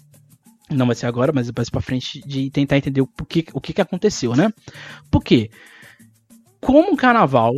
não 0.70 0.86
vai 0.86 0.96
ser 0.96 1.06
agora, 1.06 1.32
mas 1.34 1.48
depois 1.48 1.70
para 1.70 1.82
frente, 1.82 2.22
de 2.26 2.50
tentar 2.50 2.78
entender 2.78 3.02
o 3.02 3.08
que, 3.28 3.46
o 3.54 3.60
que, 3.60 3.74
que 3.74 3.82
aconteceu, 3.82 4.36
né? 4.36 4.52
Porque, 5.10 5.50
como 6.62 6.92
um 6.92 6.96
carnaval 6.96 7.54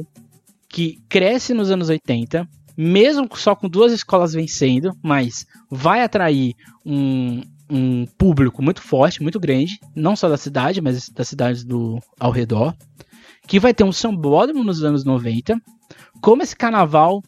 que 0.67 0.97
cresce 1.07 1.53
nos 1.53 1.69
anos 1.69 1.89
80, 1.89 2.47
mesmo 2.75 3.29
só 3.35 3.55
com 3.55 3.69
duas 3.69 3.91
escolas 3.91 4.33
vencendo, 4.33 4.91
mas 5.03 5.45
vai 5.69 6.01
atrair 6.01 6.55
um, 6.83 7.41
um 7.73 8.05
público 8.05 8.61
muito 8.61 8.81
forte, 8.81 9.23
muito 9.23 9.39
grande, 9.39 9.79
não 9.95 10.15
só 10.15 10.29
da 10.29 10.37
cidade, 10.37 10.79
mas 10.79 11.09
das 11.09 11.27
cidades 11.27 11.63
do 11.63 11.99
ao 12.19 12.31
redor, 12.31 12.75
que 13.47 13.59
vai 13.59 13.73
ter 13.73 13.83
um 13.83 13.91
sambódromo 13.91 14.63
nos 14.63 14.83
anos 14.83 15.03
90. 15.03 15.59
Como 16.21 16.43
esse 16.43 16.55
carnaval 16.55 17.21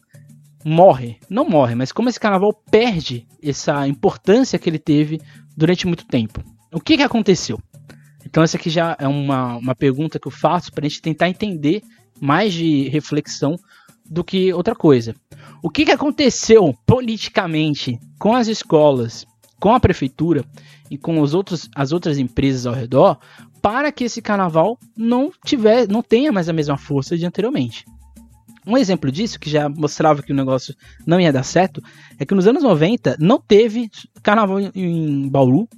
morre, 0.64 1.18
não 1.28 1.48
morre, 1.48 1.74
mas 1.74 1.92
como 1.92 2.08
esse 2.08 2.20
carnaval 2.20 2.52
perde 2.70 3.26
essa 3.42 3.86
importância 3.86 4.58
que 4.58 4.70
ele 4.70 4.78
teve 4.78 5.20
durante 5.56 5.86
muito 5.86 6.06
tempo. 6.06 6.42
O 6.72 6.80
que, 6.80 6.96
que 6.96 7.02
aconteceu? 7.02 7.58
Então, 8.24 8.42
essa 8.42 8.56
aqui 8.56 8.70
já 8.70 8.96
é 8.98 9.06
uma, 9.06 9.56
uma 9.56 9.74
pergunta 9.74 10.18
que 10.18 10.26
eu 10.26 10.32
faço 10.32 10.72
para 10.72 10.84
a 10.84 10.88
gente 10.88 11.00
tentar 11.00 11.28
entender 11.28 11.82
mais 12.20 12.52
de 12.52 12.88
reflexão 12.88 13.56
do 14.04 14.24
que 14.24 14.52
outra 14.52 14.74
coisa. 14.74 15.14
O 15.62 15.70
que, 15.70 15.84
que 15.84 15.92
aconteceu 15.92 16.74
politicamente 16.86 17.98
com 18.18 18.34
as 18.34 18.48
escolas, 18.48 19.24
com 19.60 19.74
a 19.74 19.80
prefeitura 19.80 20.44
e 20.90 20.98
com 20.98 21.20
os 21.20 21.34
outros, 21.34 21.68
as 21.74 21.92
outras 21.92 22.18
empresas 22.18 22.66
ao 22.66 22.74
redor 22.74 23.18
para 23.62 23.90
que 23.90 24.04
esse 24.04 24.22
carnaval 24.22 24.78
não 24.96 25.30
tiver, 25.44 25.88
não 25.88 26.02
tenha 26.02 26.30
mais 26.30 26.48
a 26.48 26.52
mesma 26.52 26.76
força 26.76 27.16
de 27.16 27.26
anteriormente? 27.26 27.84
Um 28.66 28.76
exemplo 28.76 29.12
disso, 29.12 29.38
que 29.38 29.48
já 29.48 29.68
mostrava 29.68 30.22
que 30.22 30.32
o 30.32 30.36
negócio 30.36 30.74
não 31.06 31.20
ia 31.20 31.32
dar 31.32 31.44
certo, 31.44 31.80
é 32.18 32.26
que 32.26 32.34
nos 32.34 32.48
anos 32.48 32.64
90 32.64 33.16
não 33.20 33.40
teve 33.40 33.88
carnaval 34.22 34.58
em 34.74 35.28
Bauru. 35.28 35.68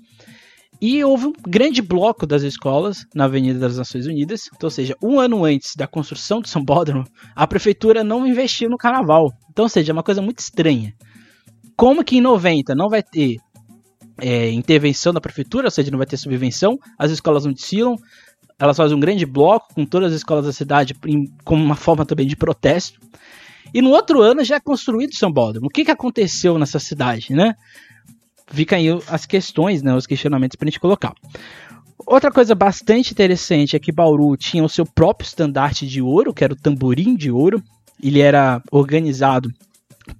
E 0.81 1.03
houve 1.03 1.27
um 1.27 1.33
grande 1.47 1.83
bloco 1.83 2.25
das 2.25 2.43
escolas 2.43 3.05
na 3.13 3.25
Avenida 3.25 3.59
das 3.59 3.77
Nações 3.77 4.07
Unidas. 4.07 4.49
Então, 4.55 4.69
ou 4.69 4.71
seja, 4.71 4.97
um 5.03 5.19
ano 5.19 5.45
antes 5.45 5.75
da 5.75 5.89
construção 5.89 6.41
do 6.41 6.49
São 6.49 6.65
Bódromo, 6.65 7.05
a 7.35 7.47
prefeitura 7.47 8.05
não 8.05 8.27
investiu 8.27 8.71
no 8.71 8.79
carnaval. 8.79 9.33
Então, 9.51 9.65
ou 9.65 9.69
seja, 9.69 9.91
é 9.91 9.95
uma 9.95 10.05
coisa 10.05 10.23
muito 10.23 10.39
estranha. 10.39 10.95
Como 11.77 12.05
que 12.05 12.19
em 12.19 12.21
90 12.21 12.75
não 12.75 12.89
vai 12.89 13.03
ter 13.03 13.39
é, 14.21 14.51
intervenção 14.51 15.13
da 15.13 15.21
prefeitura, 15.21 15.67
ou 15.67 15.71
seja, 15.71 15.91
não 15.91 15.99
vai 15.99 16.07
ter 16.07 16.17
subvenção, 16.17 16.79
as 16.99 17.11
escolas 17.11 17.45
não 17.45 17.53
desfilam, 17.53 17.97
elas 18.59 18.77
fazem 18.77 18.97
um 18.97 19.01
grande 19.01 19.25
bloco 19.25 19.75
com 19.75 19.87
todas 19.87 20.13
as 20.13 20.19
escolas 20.19 20.45
da 20.45 20.53
cidade 20.53 20.95
como 21.45 21.65
uma 21.65 21.77
forma 21.77 22.05
também 22.05 22.27
de 22.27 22.37
protesto. 22.37 23.01
E 23.73 23.81
no 23.81 23.91
outro 23.91 24.21
ano 24.21 24.43
já 24.43 24.57
é 24.57 24.61
construído 24.61 25.15
São 25.15 25.31
Bódromo. 25.31 25.67
O 25.67 25.71
que, 25.71 25.85
que 25.85 25.91
aconteceu 25.91 26.59
nessa 26.59 26.79
cidade, 26.79 27.33
né? 27.33 27.55
Fica 28.49 28.77
aí 28.77 28.87
as 29.09 29.27
questões, 29.27 29.83
né, 29.83 29.95
os 29.95 30.07
questionamentos 30.07 30.57
para 30.57 30.67
a 30.67 30.71
gente 30.71 30.81
colocar. 30.81 31.13
Outra 32.07 32.31
coisa 32.31 32.55
bastante 32.55 33.13
interessante 33.13 33.77
é 33.77 33.79
que 33.79 33.93
Bauru 33.93 34.35
tinha 34.37 34.65
o 34.65 34.69
seu 34.69 34.87
próprio 34.87 35.27
estandarte 35.27 35.87
de 35.87 36.01
ouro, 36.01 36.33
que 36.33 36.43
era 36.43 36.55
o 36.55 36.57
tamborim 36.57 37.15
de 37.15 37.31
ouro. 37.31 37.63
Ele 38.03 38.21
era 38.21 38.63
organizado 38.73 39.51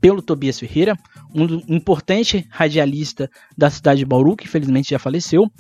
pelo 0.01 0.21
Tobias 0.21 0.59
Ferreira, 0.59 0.95
um 1.35 1.77
importante 1.77 2.47
radialista 2.51 3.31
da 3.57 3.71
cidade 3.71 4.01
de 4.01 4.07
Bauru, 4.07 4.37
que 4.37 4.45
infelizmente 4.45 4.91
já 4.91 4.99
faleceu. 4.99 5.51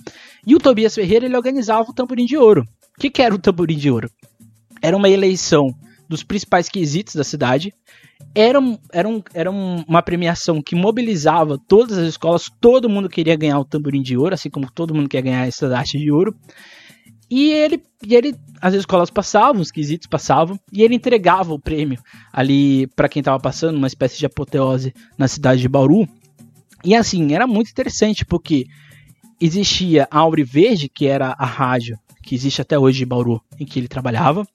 E 0.47 0.55
o 0.55 0.59
Tobias 0.59 0.95
Ferreira 0.95 1.27
ele 1.27 1.37
organizava 1.37 1.91
o 1.91 1.95
Tamborim 1.95 2.25
de 2.25 2.37
Ouro. 2.37 2.63
O 2.97 3.01
que, 3.01 3.11
que 3.11 3.23
era 3.23 3.35
o 3.35 3.39
Tamborim 3.39 3.77
de 3.77 3.91
Ouro? 3.91 4.11
Era 4.83 4.97
uma 4.97 5.09
eleição 5.09 5.75
dos 6.09 6.23
principais 6.23 6.69
quesitos 6.69 7.15
da 7.15 7.23
cidade. 7.23 7.73
Era, 8.35 8.59
era, 8.93 9.09
um, 9.09 9.23
era 9.35 9.51
uma 9.51 10.03
premiação 10.03 10.63
que 10.63 10.75
mobilizava 10.75 11.59
todas 11.69 11.99
as 11.99 12.09
escolas, 12.09 12.51
todo 12.61 12.89
mundo 12.89 13.09
queria 13.09 13.37
ganhar 13.37 13.59
o 13.61 13.65
tamborim 13.65 14.03
de 14.03 14.17
ouro, 14.17 14.35
assim 14.35 14.51
como 14.51 14.71
todo 14.71 14.95
mundo 14.95 15.09
quer 15.09 15.23
ganhar 15.23 15.47
essa 15.47 15.69
arte 15.77 15.99
de 15.99 16.11
ouro. 16.11 16.35
E 17.31 17.51
ele, 17.51 17.83
e 18.07 18.15
ele, 18.15 18.35
as 18.61 18.75
escolas 18.75 19.11
passavam, 19.11 19.61
os 19.61 19.71
quesitos 19.71 20.07
passavam, 20.07 20.59
e 20.73 20.83
ele 20.83 20.95
entregava 20.95 21.53
o 21.53 21.59
prêmio 21.59 22.01
ali 22.33 22.87
para 22.89 23.09
quem 23.09 23.21
estava 23.21 23.39
passando, 23.39 23.77
uma 23.77 23.87
espécie 23.87 24.19
de 24.19 24.27
apoteose 24.27 24.95
na 25.17 25.29
cidade 25.29 25.61
de 25.61 25.69
Bauru. 25.69 26.09
E 26.85 26.95
assim, 26.95 27.35
era 27.35 27.47
muito 27.47 27.71
interessante, 27.71 28.25
porque 28.25 28.67
existia 29.41 30.09
a 30.11 30.19
Aure 30.21 30.43
Verde, 30.43 30.89
que 30.89 31.07
era 31.07 31.35
a 31.39 31.45
rádio 31.45 31.99
que 32.23 32.35
existe 32.35 32.61
até 32.61 32.79
hoje 32.79 33.05
em 33.05 33.07
Bauru, 33.07 33.43
em 33.59 33.65
que 33.65 33.79
ele 33.79 33.89
trabalhava, 33.89 34.47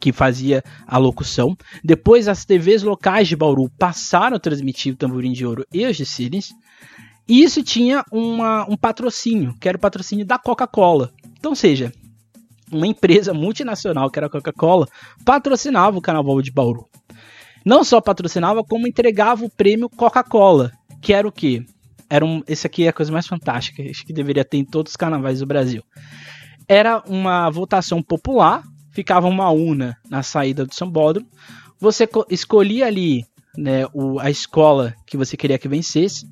que 0.00 0.12
fazia 0.12 0.62
a 0.86 0.96
locução. 0.96 1.56
Depois 1.84 2.28
as 2.28 2.44
TVs 2.44 2.82
locais 2.82 3.28
de 3.28 3.36
Bauru 3.36 3.70
passaram 3.78 4.36
a 4.36 4.40
transmitir 4.40 4.94
o 4.94 4.96
Tamborim 4.96 5.32
de 5.32 5.44
Ouro 5.44 5.66
e 5.72 5.84
os 5.84 5.96
desfiles. 5.96 6.50
E 7.28 7.42
isso 7.42 7.62
tinha 7.62 8.02
uma, 8.10 8.64
um 8.70 8.76
patrocínio, 8.76 9.54
que 9.60 9.68
era 9.68 9.76
o 9.76 9.80
patrocínio 9.80 10.24
da 10.24 10.38
Coca-Cola. 10.38 11.12
Então, 11.38 11.54
seja, 11.54 11.92
uma 12.70 12.86
empresa 12.86 13.32
multinacional, 13.32 14.10
que 14.10 14.18
era 14.18 14.26
a 14.26 14.30
Coca-Cola, 14.30 14.86
patrocinava 15.24 15.98
o 15.98 16.02
Carnaval 16.02 16.40
de 16.42 16.50
Bauru. 16.50 16.86
Não 17.64 17.84
só 17.84 18.00
patrocinava, 18.00 18.64
como 18.64 18.86
entregava 18.86 19.44
o 19.44 19.50
prêmio 19.50 19.88
Coca-Cola, 19.88 20.72
que 21.00 21.12
era 21.12 21.26
o 21.26 21.32
quê? 21.32 21.64
Era 22.08 22.24
um, 22.24 22.42
esse 22.46 22.66
aqui 22.66 22.84
é 22.84 22.88
a 22.88 22.92
coisa 22.92 23.12
mais 23.12 23.26
fantástica, 23.26 23.82
acho 23.82 24.04
que 24.04 24.12
deveria 24.12 24.44
ter 24.44 24.56
em 24.56 24.64
todos 24.64 24.92
os 24.92 24.96
carnavais 24.96 25.40
do 25.40 25.46
Brasil. 25.46 25.82
Era 26.66 27.02
uma 27.06 27.50
votação 27.50 28.02
popular, 28.02 28.62
ficava 28.92 29.26
uma 29.26 29.50
urna 29.50 29.96
na 30.08 30.22
saída 30.22 30.64
do 30.64 30.74
Sambódromo, 30.74 31.28
você 31.78 32.08
escolhia 32.30 32.86
ali 32.86 33.24
né, 33.56 33.86
o, 33.92 34.18
a 34.18 34.30
escola 34.30 34.94
que 35.06 35.16
você 35.16 35.36
queria 35.36 35.58
que 35.58 35.68
vencesse, 35.68 36.26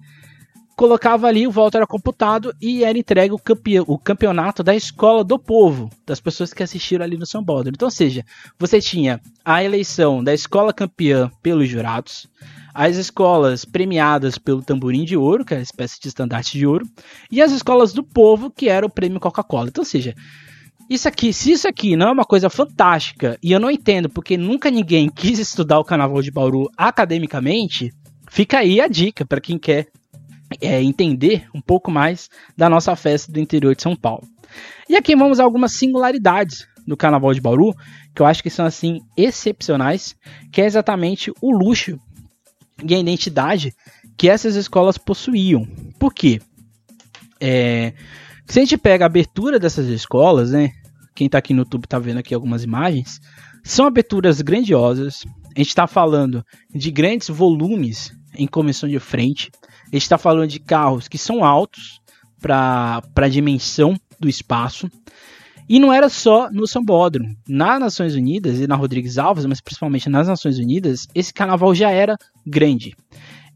colocava 0.76 1.26
ali, 1.26 1.46
o 1.46 1.50
voto 1.50 1.78
era 1.78 1.86
computado 1.86 2.54
e 2.60 2.84
era 2.84 2.98
entregue 2.98 3.32
o, 3.32 3.38
campe 3.38 3.80
o 3.80 3.98
campeonato 3.98 4.62
da 4.62 4.76
escola 4.76 5.24
do 5.24 5.38
povo, 5.38 5.90
das 6.06 6.20
pessoas 6.20 6.52
que 6.52 6.62
assistiram 6.62 7.02
ali 7.02 7.16
no 7.16 7.26
São 7.26 7.42
Paulo. 7.42 7.68
Então, 7.68 7.86
ou 7.86 7.90
seja, 7.90 8.22
você 8.58 8.78
tinha 8.78 9.18
a 9.42 9.64
eleição 9.64 10.22
da 10.22 10.34
escola 10.34 10.74
campeã 10.74 11.30
pelos 11.42 11.66
jurados, 11.66 12.28
as 12.74 12.96
escolas 12.96 13.64
premiadas 13.64 14.36
pelo 14.36 14.62
tamborim 14.62 15.04
de 15.04 15.16
ouro, 15.16 15.46
que 15.46 15.54
é 15.54 15.56
a 15.56 15.62
espécie 15.62 15.98
de 15.98 16.08
estandarte 16.08 16.58
de 16.58 16.66
ouro, 16.66 16.86
e 17.30 17.40
as 17.40 17.52
escolas 17.52 17.94
do 17.94 18.04
povo, 18.04 18.50
que 18.50 18.68
era 18.68 18.84
o 18.84 18.90
prêmio 18.90 19.18
Coca-Cola. 19.18 19.68
Então, 19.68 19.80
ou 19.80 19.86
seja, 19.86 20.14
isso 20.90 21.08
aqui, 21.08 21.32
se 21.32 21.52
isso 21.52 21.66
aqui 21.66 21.96
não 21.96 22.08
é 22.08 22.12
uma 22.12 22.24
coisa 22.26 22.50
fantástica, 22.50 23.38
e 23.42 23.50
eu 23.50 23.58
não 23.58 23.70
entendo 23.70 24.10
porque 24.10 24.36
nunca 24.36 24.70
ninguém 24.70 25.08
quis 25.14 25.38
estudar 25.38 25.78
o 25.78 25.84
Carnaval 25.84 26.20
de 26.20 26.30
Bauru 26.30 26.70
academicamente, 26.76 27.94
fica 28.30 28.58
aí 28.58 28.78
a 28.78 28.86
dica 28.86 29.24
para 29.24 29.40
quem 29.40 29.58
quer 29.58 29.88
é, 30.60 30.82
entender 30.82 31.48
um 31.54 31.60
pouco 31.60 31.90
mais 31.90 32.28
da 32.56 32.68
nossa 32.68 32.94
festa 32.96 33.32
do 33.32 33.40
interior 33.40 33.74
de 33.74 33.82
São 33.82 33.96
Paulo. 33.96 34.26
E 34.88 34.96
aqui 34.96 35.16
vamos 35.16 35.40
a 35.40 35.44
algumas 35.44 35.72
singularidades 35.72 36.66
do 36.86 36.96
Carnaval 36.96 37.34
de 37.34 37.40
Bauru, 37.40 37.74
que 38.14 38.22
eu 38.22 38.26
acho 38.26 38.42
que 38.42 38.50
são 38.50 38.64
assim 38.64 39.00
excepcionais, 39.16 40.14
que 40.52 40.60
é 40.60 40.66
exatamente 40.66 41.32
o 41.42 41.50
luxo 41.50 41.98
e 42.82 42.94
a 42.94 42.98
identidade 42.98 43.74
que 44.16 44.28
essas 44.28 44.54
escolas 44.54 44.96
possuíam. 44.96 45.66
Por 45.98 46.14
quê? 46.14 46.40
É, 47.40 47.92
se 48.46 48.60
a 48.60 48.62
gente 48.62 48.78
pega 48.78 49.04
a 49.04 49.06
abertura 49.06 49.58
dessas 49.58 49.88
escolas, 49.88 50.52
né? 50.52 50.70
Quem 51.14 51.26
está 51.26 51.38
aqui 51.38 51.52
no 51.52 51.60
YouTube 51.60 51.84
está 51.84 51.98
vendo 51.98 52.18
aqui 52.18 52.34
algumas 52.34 52.62
imagens. 52.62 53.20
São 53.64 53.86
aberturas 53.86 54.40
grandiosas. 54.40 55.24
A 55.54 55.58
gente 55.58 55.68
está 55.68 55.86
falando 55.86 56.44
de 56.72 56.90
grandes 56.90 57.28
volumes 57.28 58.14
em 58.34 58.46
comissão 58.46 58.88
de 58.88 58.98
frente. 58.98 59.50
A 59.86 59.96
gente 59.96 60.02
está 60.02 60.18
falando 60.18 60.48
de 60.48 60.58
carros 60.58 61.08
que 61.08 61.18
são 61.18 61.44
altos 61.44 62.00
para 62.40 63.02
a 63.14 63.28
dimensão 63.28 63.96
do 64.18 64.28
espaço. 64.28 64.90
E 65.68 65.80
não 65.80 65.92
era 65.92 66.08
só 66.08 66.50
no 66.50 66.66
Sambódromo. 66.66 67.36
Nas 67.48 67.80
Nações 67.80 68.14
Unidas 68.14 68.60
e 68.60 68.66
na 68.66 68.76
Rodrigues 68.76 69.18
Alves, 69.18 69.46
mas 69.46 69.60
principalmente 69.60 70.08
nas 70.08 70.28
Nações 70.28 70.58
Unidas, 70.58 71.08
esse 71.14 71.34
carnaval 71.34 71.74
já 71.74 71.90
era 71.90 72.16
grande. 72.46 72.94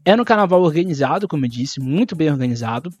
Era 0.03 0.21
um 0.21 0.25
carnaval 0.25 0.61
organizado, 0.61 1.27
como 1.27 1.45
eu 1.45 1.49
disse, 1.49 1.79
muito 1.79 2.15
bem 2.15 2.29
organizado. 2.29 2.91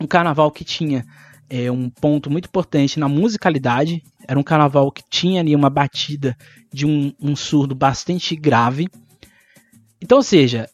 Um 0.00 0.06
carnaval 0.06 0.50
que 0.50 0.64
tinha 0.64 1.04
é, 1.50 1.70
um 1.70 1.90
ponto 1.90 2.30
muito 2.30 2.46
importante 2.46 2.98
na 2.98 3.08
musicalidade. 3.08 4.02
Era 4.26 4.38
um 4.38 4.42
carnaval 4.42 4.90
que 4.90 5.02
tinha 5.10 5.40
ali 5.40 5.54
uma 5.54 5.68
batida 5.68 6.36
de 6.72 6.86
um, 6.86 7.12
um 7.20 7.36
surdo 7.36 7.74
bastante 7.74 8.34
grave. 8.34 8.88
Então, 10.00 10.18
ou 10.18 10.24
seja, 10.24 10.68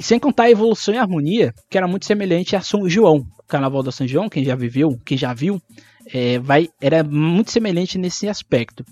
e 0.00 0.02
sem 0.02 0.18
contar 0.18 0.44
a 0.44 0.50
evolução 0.50 0.94
e 0.94 0.96
a 0.96 1.02
harmonia, 1.02 1.54
que 1.68 1.76
era 1.76 1.86
muito 1.86 2.06
semelhante 2.06 2.56
a 2.56 2.62
São 2.62 2.88
João. 2.88 3.18
O 3.38 3.42
Carnaval 3.42 3.82
da 3.82 3.92
São 3.92 4.08
João, 4.08 4.30
quem 4.30 4.42
já 4.42 4.56
viveu, 4.56 4.98
quem 5.04 5.18
já 5.18 5.34
viu, 5.34 5.60
é, 6.06 6.38
vai, 6.38 6.70
era 6.80 7.04
muito 7.04 7.50
semelhante 7.50 7.98
nesse 7.98 8.26
aspecto. 8.26 8.82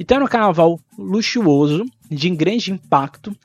Então 0.00 0.16
era 0.16 0.24
um 0.24 0.28
carnaval 0.28 0.80
luxuoso, 0.98 1.84
de 2.10 2.30
grande 2.30 2.72
impacto 2.72 3.36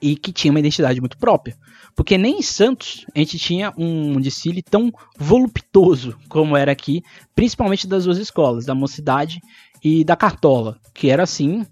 e 0.00 0.16
que 0.16 0.32
tinha 0.32 0.50
uma 0.50 0.58
identidade 0.58 1.00
muito 1.00 1.18
própria. 1.18 1.54
Porque 1.94 2.16
nem 2.16 2.38
em 2.38 2.42
Santos 2.42 3.04
a 3.14 3.18
gente 3.18 3.38
tinha 3.38 3.70
um 3.76 4.18
desfile 4.18 4.62
tão 4.62 4.90
voluptuoso 5.18 6.16
como 6.30 6.56
era 6.56 6.72
aqui, 6.72 7.02
principalmente 7.34 7.86
das 7.86 8.04
duas 8.06 8.16
escolas, 8.16 8.64
da 8.64 8.74
Mocidade 8.74 9.38
e 9.84 10.02
da 10.02 10.16
Cartola, 10.16 10.78
que 10.94 11.10
era 11.10 11.24
assim 11.24 11.66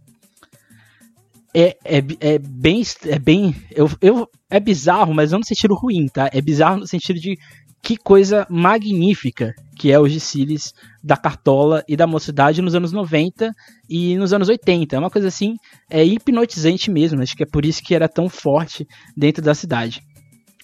é, 1.55 1.77
é, 1.85 2.03
é 2.21 2.39
bem. 2.39 2.83
É 3.07 3.19
bem. 3.19 3.55
Eu, 3.71 3.91
eu, 4.01 4.29
é 4.51 4.61
bizarro, 4.61 5.15
mas 5.15 5.33
não 5.33 5.41
no 5.41 5.45
sentido 5.45 5.75
ruim, 5.75 6.07
tá? 6.07 6.29
É 6.33 6.41
bizarro 6.41 6.79
no 6.79 6.87
sentido 6.87 7.19
de 7.19 7.37
que 7.83 7.97
coisa 7.97 8.47
magnífica 8.51 9.55
que 9.79 9.93
é 9.93 10.01
os 10.01 10.13
desfiles 10.13 10.73
da 11.05 11.17
Cartola 11.17 11.85
e 11.87 11.97
da 11.97 12.07
Mocidade 12.07 12.63
nos 12.63 12.75
anos 12.75 12.93
90 12.93 13.53
e 13.89 14.17
nos 14.17 14.33
anos 14.33 14.49
80. 14.49 14.97
É 14.97 14.99
uma 14.99 15.11
coisa 15.11 15.29
assim, 15.29 15.55
é 15.91 16.03
hipnotizante 16.03 16.91
mesmo. 16.91 17.23
Acho 17.23 17.37
que 17.37 17.43
é 17.43 17.47
por 17.47 17.65
isso 17.65 17.83
que 17.83 17.95
era 17.95 18.09
tão 18.09 18.29
forte 18.29 18.87
dentro 19.17 19.43
da 19.43 19.55
cidade. 19.55 20.03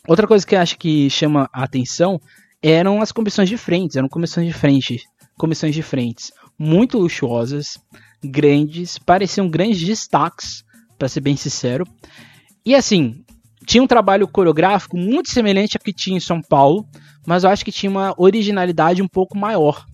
Outra 0.08 0.26
coisa 0.26 0.46
que 0.46 0.56
acho 0.56 0.78
que 0.78 1.08
chama 1.10 1.48
a 1.52 1.62
atenção 1.62 2.18
eram 2.62 3.02
as 3.02 3.12
comissões 3.12 3.48
de 3.48 3.56
frentes, 3.56 3.96
eram 3.96 4.08
comissões 4.08 4.46
de 4.46 4.52
frente, 4.52 4.98
comissões 5.36 5.74
de 5.74 5.82
frentes 5.82 6.32
muito 6.58 6.98
luxuosas, 6.98 7.76
grandes, 8.22 8.98
pareciam 8.98 9.50
grandes 9.50 9.80
destaques, 9.84 10.62
para 11.02 11.08
ser 11.08 11.20
bem 11.20 11.36
sincero. 11.36 11.84
E 12.64 12.76
assim, 12.76 13.24
tinha 13.66 13.82
um 13.82 13.88
trabalho 13.88 14.28
coreográfico 14.28 14.96
muito 14.96 15.30
semelhante 15.30 15.76
ao 15.76 15.82
que 15.82 15.92
tinha 15.92 16.16
em 16.16 16.20
São 16.20 16.40
Paulo, 16.40 16.86
mas 17.26 17.42
eu 17.42 17.50
acho 17.50 17.64
que 17.64 17.72
tinha 17.72 17.90
uma 17.90 18.14
originalidade 18.16 19.02
um 19.02 19.08
pouco 19.08 19.36
maior. 19.36 19.84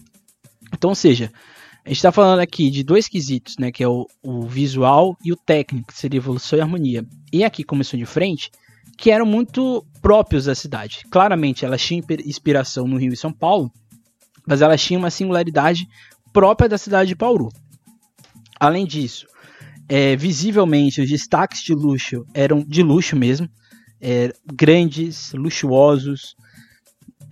Então, 0.71 0.91
ou 0.91 0.95
seja, 0.95 1.33
a 1.83 1.89
gente 1.89 1.97
está 1.97 2.13
falando 2.13 2.41
aqui 2.41 2.69
de 2.69 2.85
dois 2.85 3.09
quesitos, 3.09 3.57
né, 3.57 3.73
que 3.73 3.83
é 3.83 3.89
o, 3.89 4.07
o, 4.23 4.43
visual 4.43 5.17
e 5.25 5.33
o 5.33 5.37
técnico, 5.37 5.89
que 5.89 5.99
seria 5.99 6.19
evolução 6.19 6.59
e 6.59 6.61
harmonia. 6.63 7.07
E 7.33 7.43
aqui 7.43 7.65
começou 7.65 7.99
de 7.99 8.05
frente, 8.05 8.51
que 8.99 9.11
eram 9.11 9.25
muito 9.25 9.83
próprios 10.03 10.45
da 10.45 10.55
cidade. 10.55 11.07
Claramente, 11.11 11.65
elas 11.65 11.81
tinham 11.81 12.05
inspiração 12.23 12.87
no 12.87 12.99
Rio 12.99 13.15
e 13.15 13.17
São 13.17 13.33
Paulo, 13.33 13.73
mas 14.47 14.61
elas 14.61 14.83
tinham 14.83 15.01
uma 15.01 15.11
singularidade 15.11 15.89
própria 16.35 16.69
da 16.69 16.77
cidade 16.77 17.09
de 17.09 17.15
Bauru. 17.15 17.49
Além 18.61 18.85
disso, 18.85 19.27
é, 19.89 20.15
visivelmente 20.17 21.01
os 21.01 21.09
destaques 21.09 21.63
de 21.63 21.75
luxo 21.75 22.25
eram 22.35 22.63
de 22.63 22.83
luxo 22.83 23.17
mesmo, 23.17 23.49
é, 24.01 24.33
grandes, 24.53 25.33
luxuosos. 25.33 26.37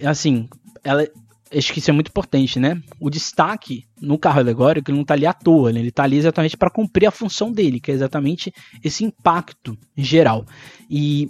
Assim, 0.02 0.48
ela, 0.82 1.06
acho 1.54 1.72
que 1.72 1.78
isso 1.78 1.90
é 1.90 1.92
muito 1.92 2.08
importante, 2.08 2.58
né? 2.58 2.80
O 2.98 3.10
destaque 3.10 3.84
no 4.00 4.18
carro 4.18 4.40
alegórico 4.40 4.90
ele 4.90 4.96
não 4.96 5.02
está 5.02 5.14
ali 5.14 5.26
à 5.26 5.32
toa, 5.32 5.72
né? 5.72 5.80
ele 5.80 5.88
está 5.88 6.04
ali 6.04 6.16
exatamente 6.16 6.56
para 6.56 6.70
cumprir 6.70 7.06
a 7.06 7.10
função 7.10 7.52
dele, 7.52 7.80
que 7.80 7.90
é 7.90 7.94
exatamente 7.94 8.52
esse 8.82 9.04
impacto 9.04 9.76
geral. 9.96 10.44
E 10.90 11.28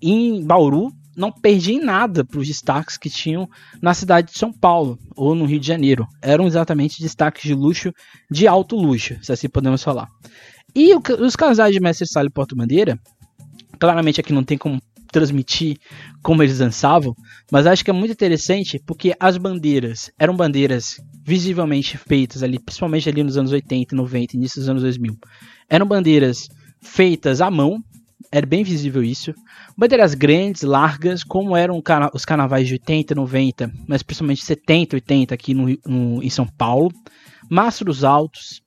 em 0.00 0.44
Bauru 0.44 0.92
não 1.16 1.32
perdi 1.32 1.72
em 1.72 1.80
nada 1.80 2.24
para 2.24 2.38
os 2.38 2.46
destaques 2.46 2.98
que 2.98 3.08
tinham 3.08 3.48
na 3.80 3.94
cidade 3.94 4.32
de 4.32 4.38
São 4.38 4.52
Paulo 4.52 4.98
ou 5.16 5.34
no 5.34 5.46
Rio 5.46 5.58
de 5.58 5.66
Janeiro. 5.66 6.06
Eram 6.20 6.46
exatamente 6.46 7.00
destaques 7.00 7.42
de 7.42 7.54
luxo, 7.54 7.90
de 8.30 8.46
alto 8.46 8.76
luxo, 8.76 9.16
se 9.22 9.32
assim 9.32 9.48
podemos 9.48 9.82
falar. 9.82 10.08
E 10.76 10.94
o, 10.94 11.00
os 11.24 11.34
casais 11.34 11.72
de 11.72 11.80
Mestre 11.80 12.06
Sala 12.06 12.26
e 12.26 12.30
Porto 12.30 12.54
Bandeira, 12.54 13.00
claramente 13.78 14.20
aqui 14.20 14.30
não 14.30 14.44
tem 14.44 14.58
como 14.58 14.78
transmitir 15.10 15.78
como 16.22 16.42
eles 16.42 16.58
dançavam, 16.58 17.16
mas 17.50 17.66
acho 17.66 17.82
que 17.82 17.90
é 17.90 17.94
muito 17.94 18.10
interessante 18.12 18.78
porque 18.84 19.14
as 19.18 19.38
bandeiras 19.38 20.10
eram 20.18 20.36
bandeiras 20.36 21.00
visivelmente 21.24 21.96
feitas 21.96 22.42
ali, 22.42 22.58
principalmente 22.58 23.08
ali 23.08 23.22
nos 23.22 23.38
anos 23.38 23.52
80, 23.52 23.96
90, 23.96 24.36
início 24.36 24.60
dos 24.60 24.68
anos 24.68 24.82
2000. 24.82 25.16
Eram 25.66 25.86
bandeiras 25.86 26.46
feitas 26.82 27.40
à 27.40 27.50
mão, 27.50 27.82
era 28.30 28.44
bem 28.44 28.62
visível 28.62 29.02
isso. 29.02 29.32
Bandeiras 29.78 30.12
grandes, 30.12 30.60
largas, 30.60 31.24
como 31.24 31.56
eram 31.56 31.82
os 32.12 32.24
carnavais 32.26 32.68
de 32.68 32.74
80, 32.74 33.14
90, 33.14 33.72
mas 33.88 34.02
principalmente 34.02 34.44
70, 34.44 34.96
80 34.96 35.34
aqui 35.34 35.54
no, 35.54 35.74
no, 35.86 36.22
em 36.22 36.28
São 36.28 36.46
Paulo. 36.46 36.92
Mastros 37.48 38.04
altos, 38.04 38.60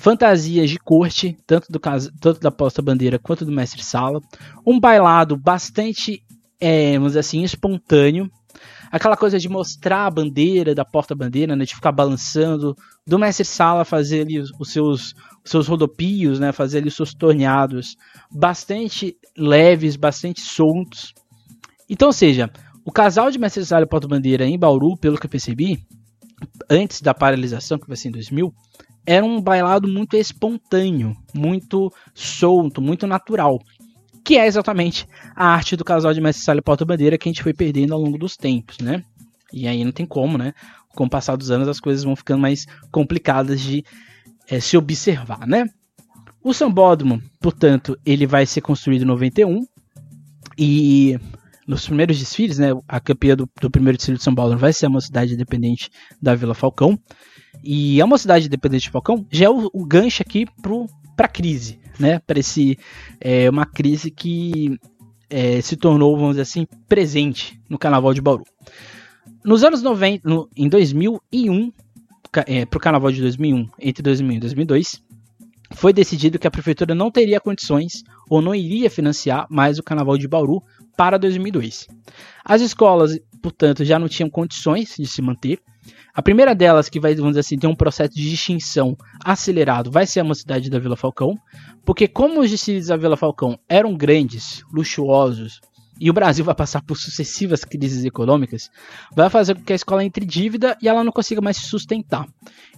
fantasias 0.00 0.70
de 0.70 0.78
corte, 0.78 1.36
tanto, 1.46 1.70
do, 1.70 1.78
tanto 1.78 2.40
da 2.40 2.50
posta-bandeira 2.50 3.18
quanto 3.18 3.44
do 3.44 3.52
mestre-sala, 3.52 4.18
um 4.66 4.80
bailado 4.80 5.36
bastante, 5.36 6.22
é, 6.58 6.94
vamos 6.94 7.10
dizer 7.10 7.18
assim, 7.18 7.42
espontâneo, 7.42 8.30
aquela 8.90 9.14
coisa 9.14 9.38
de 9.38 9.46
mostrar 9.46 10.06
a 10.06 10.10
bandeira 10.10 10.74
da 10.74 10.86
porta-bandeira, 10.86 11.54
né, 11.54 11.66
de 11.66 11.74
ficar 11.74 11.92
balançando, 11.92 12.74
do 13.06 13.18
mestre-sala 13.18 13.84
fazer 13.84 14.22
ali 14.22 14.38
os, 14.40 14.72
seus, 14.72 15.14
os 15.44 15.50
seus 15.50 15.68
rodopios, 15.68 16.40
né, 16.40 16.50
fazer 16.50 16.78
ali 16.78 16.88
os 16.88 16.96
seus 16.96 17.12
torneados, 17.12 17.94
bastante 18.30 19.14
leves, 19.36 19.96
bastante 19.96 20.40
soltos. 20.40 21.12
Então, 21.90 22.08
ou 22.08 22.14
seja, 22.14 22.50
o 22.86 22.90
casal 22.90 23.30
de 23.30 23.38
mestre-sala 23.38 23.84
e 23.84 23.88
porta-bandeira 23.88 24.46
em 24.46 24.58
Bauru, 24.58 24.96
pelo 24.96 25.18
que 25.18 25.26
eu 25.26 25.30
percebi, 25.30 25.78
antes 26.70 27.02
da 27.02 27.12
paralisação, 27.12 27.78
que 27.78 27.86
vai 27.86 27.98
ser 27.98 28.08
em 28.08 28.12
2000, 28.12 28.54
era 29.06 29.24
um 29.24 29.40
bailado 29.40 29.88
muito 29.88 30.16
espontâneo, 30.16 31.16
muito 31.34 31.92
solto, 32.14 32.80
muito 32.80 33.06
natural. 33.06 33.58
Que 34.24 34.36
é 34.38 34.46
exatamente 34.46 35.06
a 35.34 35.46
arte 35.46 35.76
do 35.76 35.84
casal 35.84 36.12
de 36.12 36.20
Mestre 36.20 36.44
Sala 36.44 36.58
e 36.58 36.62
Porta 36.62 36.84
Bandeira 36.84 37.16
que 37.16 37.28
a 37.28 37.32
gente 37.32 37.42
foi 37.42 37.54
perdendo 37.54 37.94
ao 37.94 38.00
longo 38.00 38.18
dos 38.18 38.36
tempos, 38.36 38.78
né? 38.78 39.02
E 39.52 39.66
aí 39.66 39.84
não 39.84 39.92
tem 39.92 40.06
como, 40.06 40.36
né? 40.36 40.52
Com 40.94 41.04
o 41.04 41.10
passar 41.10 41.36
dos 41.36 41.50
anos 41.50 41.68
as 41.68 41.80
coisas 41.80 42.04
vão 42.04 42.14
ficando 42.14 42.40
mais 42.40 42.66
complicadas 42.90 43.60
de 43.60 43.84
é, 44.48 44.60
se 44.60 44.76
observar, 44.76 45.46
né? 45.46 45.66
O 46.42 46.54
Sambódromo, 46.54 47.22
portanto, 47.38 47.98
ele 48.04 48.26
vai 48.26 48.46
ser 48.46 48.60
construído 48.60 49.02
em 49.02 49.06
91 49.06 49.64
e 50.56 51.18
nos 51.66 51.86
primeiros 51.86 52.18
desfiles, 52.18 52.58
né, 52.58 52.68
a 52.88 52.98
campeã 52.98 53.36
do, 53.36 53.48
do 53.60 53.70
primeiro 53.70 53.96
desfile 53.96 54.16
de 54.16 54.24
São 54.24 54.34
Paulo 54.34 54.56
vai 54.56 54.72
ser 54.72 54.86
uma 54.86 55.00
cidade 55.00 55.34
independente 55.34 55.90
da 56.20 56.34
Vila 56.34 56.54
Falcão. 56.54 56.98
E 57.62 58.00
a 58.00 58.06
Mocidade 58.06 58.46
Independente 58.46 58.82
de 58.82 58.90
Falcão 58.90 59.26
já 59.30 59.46
é 59.46 59.50
o, 59.50 59.70
o 59.72 59.84
gancho 59.84 60.22
aqui 60.22 60.46
para 61.16 61.26
a 61.26 61.28
crise, 61.28 61.78
né? 61.98 62.18
Para 62.20 62.40
esse 62.40 62.78
é, 63.20 63.48
uma 63.50 63.66
crise 63.66 64.10
que 64.10 64.78
é, 65.28 65.60
se 65.60 65.76
tornou, 65.76 66.16
vamos 66.16 66.32
dizer 66.32 66.42
assim, 66.42 66.66
presente 66.88 67.60
no 67.68 67.78
Carnaval 67.78 68.14
de 68.14 68.20
Bauru. 68.20 68.44
Nos 69.44 69.62
anos 69.64 69.82
90, 69.82 70.28
no, 70.28 70.48
em 70.56 70.68
2001, 70.68 71.72
é, 72.46 72.66
para 72.66 72.76
o 72.76 72.80
Carnaval 72.80 73.12
de 73.12 73.20
2001, 73.20 73.68
entre 73.78 74.02
2001 74.02 74.36
e 74.36 74.40
2002, 74.40 75.02
foi 75.72 75.92
decidido 75.92 76.38
que 76.38 76.46
a 76.46 76.50
prefeitura 76.50 76.94
não 76.94 77.10
teria 77.10 77.40
condições 77.40 78.02
ou 78.28 78.42
não 78.42 78.54
iria 78.54 78.90
financiar 78.90 79.46
mais 79.48 79.78
o 79.78 79.82
Carnaval 79.82 80.18
de 80.18 80.26
Bauru 80.26 80.62
para 80.96 81.18
2002. 81.18 81.86
As 82.44 82.60
escolas, 82.60 83.18
portanto, 83.40 83.84
já 83.84 83.98
não 83.98 84.08
tinham 84.08 84.28
condições 84.28 84.94
de 84.98 85.06
se 85.06 85.22
manter 85.22 85.60
a 86.14 86.22
primeira 86.22 86.54
delas, 86.54 86.88
que 86.88 87.00
vai, 87.00 87.14
vamos 87.14 87.30
dizer 87.30 87.40
assim, 87.40 87.58
ter 87.58 87.66
um 87.66 87.74
processo 87.74 88.14
de 88.14 88.32
extinção 88.32 88.96
acelerado, 89.24 89.90
vai 89.90 90.06
ser 90.06 90.20
a 90.20 90.24
mocidade 90.24 90.68
da 90.68 90.78
Vila 90.78 90.96
Falcão, 90.96 91.38
porque 91.84 92.08
como 92.08 92.40
os 92.40 92.50
desfiles 92.50 92.88
da 92.88 92.96
Vila 92.96 93.16
Falcão 93.16 93.58
eram 93.68 93.96
grandes, 93.96 94.62
luxuosos, 94.72 95.60
e 96.00 96.08
o 96.08 96.14
Brasil 96.14 96.42
vai 96.44 96.54
passar 96.54 96.82
por 96.82 96.96
sucessivas 96.96 97.62
crises 97.62 98.04
econômicas, 98.04 98.70
vai 99.14 99.28
fazer 99.28 99.54
com 99.54 99.62
que 99.62 99.72
a 99.72 99.76
escola 99.76 100.02
entre 100.02 100.24
dívida 100.24 100.76
e 100.80 100.88
ela 100.88 101.04
não 101.04 101.12
consiga 101.12 101.42
mais 101.42 101.58
se 101.58 101.66
sustentar. 101.66 102.26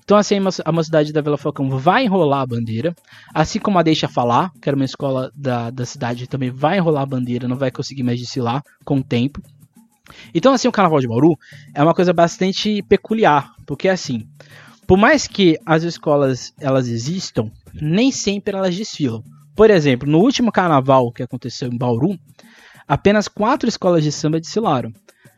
Então, 0.05 0.17
assim, 0.17 0.35
a 0.65 0.73
mocidade 0.73 1.13
da 1.13 1.21
Vila 1.21 1.39
Falcão 1.39 1.71
vai 1.79 2.05
enrolar 2.05 2.41
a 2.41 2.47
bandeira, 2.47 2.93
assim 3.33 3.61
como 3.61 3.79
a 3.79 3.83
Deixa 3.83 4.09
Falar, 4.09 4.51
que 4.61 4.69
era 4.69 4.75
uma 4.75 4.85
escola 4.85 5.31
da, 5.37 5.71
da 5.71 5.87
cidade, 5.87 6.27
também 6.27 6.51
vai 6.51 6.79
enrolar 6.79 7.05
a 7.05 7.07
bandeira, 7.07 7.47
não 7.47 7.57
vai 7.57 7.71
conseguir 7.71 8.03
mais 8.03 8.19
desfilar 8.19 8.63
com 8.85 8.97
o 8.97 9.05
tempo. 9.05 9.41
Então, 10.35 10.53
assim, 10.53 10.69
o 10.69 10.73
Carnaval 10.73 11.01
de 11.01 11.09
Bauru 11.09 11.39
é 11.75 11.83
uma 11.83 11.95
coisa 11.95 12.13
bastante 12.13 12.83
peculiar, 12.83 13.53
porque 13.67 13.89
assim, 13.89 14.27
por 14.87 14.99
mais 14.99 15.27
que 15.27 15.59
as 15.65 15.83
escolas 15.83 16.53
elas 16.61 16.89
existam, 16.89 17.51
nem 17.73 18.11
sempre 18.11 18.57
elas 18.57 18.77
desfilam. 18.77 19.23
Por 19.55 19.71
exemplo, 19.71 20.09
no 20.09 20.19
último 20.19 20.51
carnaval 20.51 21.13
que 21.13 21.23
aconteceu 21.23 21.69
em 21.69 21.77
Bauru, 21.77 22.19
apenas 22.89 23.29
quatro 23.29 23.69
escolas 23.69 24.03
de 24.03 24.11
samba 24.11 24.41
desfilaram. 24.41 24.93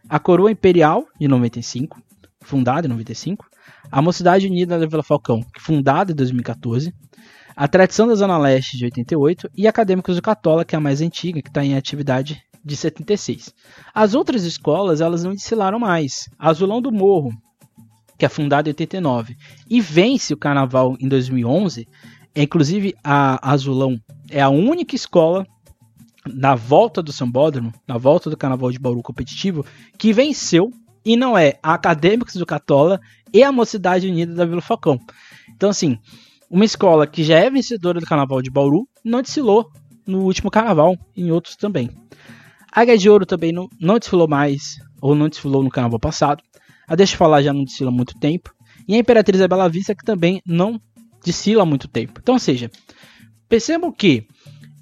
A 0.09 0.19
Coroa 0.19 0.51
Imperial, 0.51 1.05
de 1.19 1.27
95, 1.27 2.01
fundada 2.41 2.87
em 2.87 2.91
95, 2.91 3.47
a 3.91 4.01
Mocidade 4.01 4.47
Unida 4.47 4.79
da 4.79 4.87
Vila 4.87 5.03
Falcão, 5.03 5.45
fundada 5.59 6.13
em 6.13 6.15
2014, 6.15 6.95
a 7.57 7.69
Tradição 7.69 8.07
da 8.07 8.15
Zona 8.15 8.37
Leste, 8.37 8.77
de 8.77 8.85
88, 8.85 9.51
e 9.55 9.67
Acadêmicos 9.67 10.17
do 10.17 10.23
Catola, 10.23 10.65
que 10.65 10.75
é 10.75 10.79
a 10.79 10.81
mais 10.81 11.01
antiga, 11.01 11.41
que 11.41 11.49
está 11.49 11.65
em 11.65 11.77
atividade 11.77 12.43
de 12.65 12.77
76. 12.77 13.53
As 13.95 14.15
outras 14.15 14.45
escolas, 14.45 15.01
elas 15.01 15.23
não 15.23 15.33
desfilaram 15.33 15.79
mais. 15.79 16.29
Azulão 16.39 16.81
do 16.81 16.91
Morro, 16.91 17.31
que 18.19 18.25
é 18.25 18.29
fundada 18.29 18.69
em 18.69 18.73
89, 18.73 19.37
e 19.69 19.81
vence 19.81 20.33
o 20.33 20.37
carnaval 20.37 20.97
em 21.01 21.09
2011, 21.09 21.87
é, 22.35 22.43
inclusive 22.43 22.95
a 23.03 23.51
Azulão 23.51 23.99
é 24.31 24.41
a 24.41 24.49
única 24.49 24.97
escola 24.97 25.47
na 26.27 26.55
volta 26.55 27.03
do 27.03 27.13
Sambódromo, 27.13 27.73
na 27.87 27.99
volta 27.99 28.31
do 28.31 28.37
Carnaval 28.37 28.73
de 28.73 28.79
Bauru 28.79 29.03
competitivo, 29.03 29.65
que 29.99 30.13
venceu 30.13 30.71
e 31.05 31.17
não 31.17 31.37
é 31.37 31.59
a 31.63 31.75
Acadêmicos 31.75 32.35
do 32.35 32.47
Catola 32.47 32.99
e 33.33 33.43
a 33.43 33.53
Mocidade 33.53 34.09
Unida 34.09 34.35
da 34.35 34.47
Vila 34.47 34.63
Falcão. 34.63 34.99
Então, 35.55 35.69
assim, 35.69 35.99
uma 36.49 36.65
escola 36.65 37.07
que 37.07 37.23
já 37.23 37.39
é 37.39 37.51
vencedora 37.51 38.01
do 38.01 38.07
Carnaval 38.07 38.41
de 38.41 38.51
Bauru 38.51 38.89
não 39.05 39.21
desfilou 39.21 39.71
no 40.07 40.23
último 40.23 40.51
Carnaval, 40.51 40.97
em 41.17 41.31
outros 41.31 41.57
também. 41.57 41.91
Águia 42.75 42.99
de 42.99 43.09
Ouro 43.09 43.25
também 43.25 43.53
não, 43.53 43.69
não 43.81 43.99
desfilou 44.01 44.27
mais, 44.27 44.79
ou 45.01 45.15
não 45.15 45.29
desfilou 45.29 45.63
no 45.63 45.71
carnaval 45.71 46.01
passado. 46.01 46.43
A 46.89 46.97
Deixa 46.97 47.17
Falar 47.17 47.41
já 47.41 47.53
não 47.53 47.65
desfila 47.65 47.91
há 47.91 47.95
muito 47.95 48.19
tempo. 48.19 48.53
E 48.89 48.97
a 48.97 48.99
Imperatriz 48.99 49.41
da 49.41 49.47
Bela 49.47 49.69
Vista 49.69 49.95
que 49.95 50.05
também 50.05 50.43
não 50.45 50.81
desfila 51.25 51.63
há 51.63 51.67
muito 51.67 51.87
tempo. 51.87 52.19
Então, 52.21 52.35
ou 52.35 52.39
seja, 52.39 52.69
percebam 53.49 53.93
que 53.93 54.27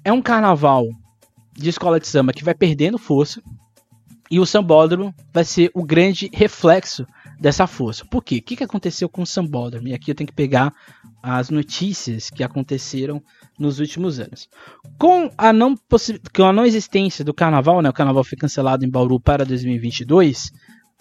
é 0.03 0.11
um 0.11 0.21
carnaval 0.21 0.87
de 1.53 1.69
escola 1.69 1.99
de 1.99 2.07
samba 2.07 2.33
que 2.33 2.43
vai 2.43 2.55
perdendo 2.55 2.97
força. 2.97 3.41
E 4.31 4.39
o 4.39 4.45
sambódromo 4.45 5.13
vai 5.31 5.45
ser 5.45 5.69
o 5.75 5.83
grande 5.83 6.29
reflexo 6.33 7.05
dessa 7.39 7.67
força. 7.67 8.03
Por 8.05 8.23
quê? 8.23 8.37
O 8.37 8.41
que 8.41 8.63
aconteceu 8.63 9.07
com 9.07 9.21
o 9.21 9.27
sambódromo? 9.27 9.87
E 9.87 9.93
aqui 9.93 10.09
eu 10.09 10.15
tenho 10.15 10.27
que 10.27 10.33
pegar 10.33 10.73
as 11.23 11.49
notícias 11.49 12.29
que 12.29 12.43
aconteceram 12.43 13.23
nos 13.57 13.79
últimos 13.79 14.19
anos. 14.19 14.49
Com 14.99 15.31
a 15.37 15.53
não, 15.53 15.73
com 16.35 16.43
a 16.43 16.51
não 16.51 16.65
existência 16.65 17.23
do 17.23 17.33
carnaval, 17.33 17.81
né, 17.81 17.89
o 17.89 17.93
carnaval 17.93 18.25
foi 18.25 18.37
cancelado 18.37 18.83
em 18.83 18.89
Bauru 18.89 19.21
para 19.21 19.45
2022, 19.45 20.51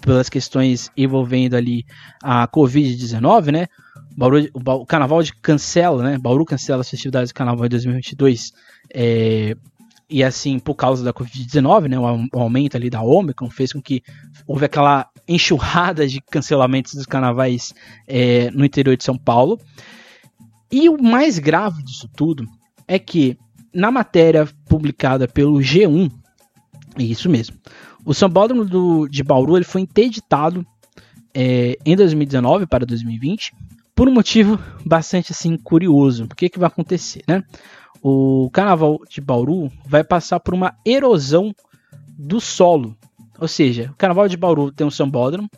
pelas 0.01 0.29
questões 0.29 0.91
envolvendo 0.97 1.55
ali 1.55 1.85
a 2.23 2.47
Covid-19, 2.47 3.51
né? 3.51 3.67
Bauru, 4.17 4.49
o, 4.55 4.71
o, 4.71 4.87
carnaval 4.87 5.23
de 5.23 5.35
cancela, 5.35 6.03
né? 6.03 6.19
Bauru 6.19 6.45
cancela 6.45 6.83
as 6.83 6.91
festividades 6.91 7.31
do 7.31 7.35
carnaval 7.35 7.67
em 7.67 7.71
2022. 7.71 8.53
É, 8.95 9.57
e 10.09 10.23
assim, 10.23 10.59
por 10.59 10.75
causa 10.75 11.03
da 11.03 11.13
Covid-19, 11.13 11.89
né? 11.89 11.99
O, 11.99 12.41
aumento 12.41 12.77
ali 12.77 12.91
da 12.91 13.03
Omicron 13.03 13.51
fez 13.51 13.73
com 13.73 13.81
que 13.81 14.03
houve 14.47 14.67
aquela 14.67 15.09
enxurrada 15.27 16.07
de 16.07 16.21
cancelamentos 16.21 16.95
dos 16.95 17.07
carnavais 17.07 17.73
é, 18.07 18.51
no 18.51 18.65
interior 18.65 18.97
de 18.97 19.05
São 19.05 19.17
Paulo. 19.17 19.59
E 20.73 20.89
o 20.89 21.01
mais 21.01 21.39
grave 21.39 21.83
disso 21.83 22.09
tudo 22.17 22.49
é 22.89 22.99
que 22.99 23.37
na 23.75 23.91
matéria 23.91 24.49
publicada 24.67 25.29
pelo 25.29 25.59
G1, 25.59 26.11
isso 26.99 27.29
mesmo, 27.29 27.57
o 28.07 28.15
Sambódromo 28.15 28.65
do, 28.65 29.07
de 29.07 29.23
Bauru 29.23 29.57
ele 29.57 29.67
foi 29.67 29.83
interditado 29.83 30.67
é, 31.35 31.77
em 31.85 31.95
2019 31.95 32.67
para 32.67 32.87
2020 32.87 33.53
por 33.95 34.09
um 34.09 34.13
motivo 34.13 34.59
bastante 34.85 35.33
assim 35.33 35.57
curioso. 35.59 36.25
O 36.25 36.35
que, 36.35 36.49
que 36.49 36.59
vai 36.59 36.69
acontecer, 36.69 37.23
né? 37.29 37.45
O 38.03 38.51
Carnaval 38.53 39.01
de 39.09 39.21
Bauru 39.21 39.71
vai 39.87 40.03
passar 40.03 40.41
por 40.41 40.55
uma 40.55 40.75
erosão 40.85 41.55
do 42.09 42.41
solo. 42.41 42.97
Ou 43.39 43.47
seja, 43.47 43.91
o 43.93 43.97
Carnaval 43.97 44.27
de 44.27 44.37
Bauru 44.37 44.73
tem 44.73 44.87
um 44.87 44.91
sambódromo 44.91 45.49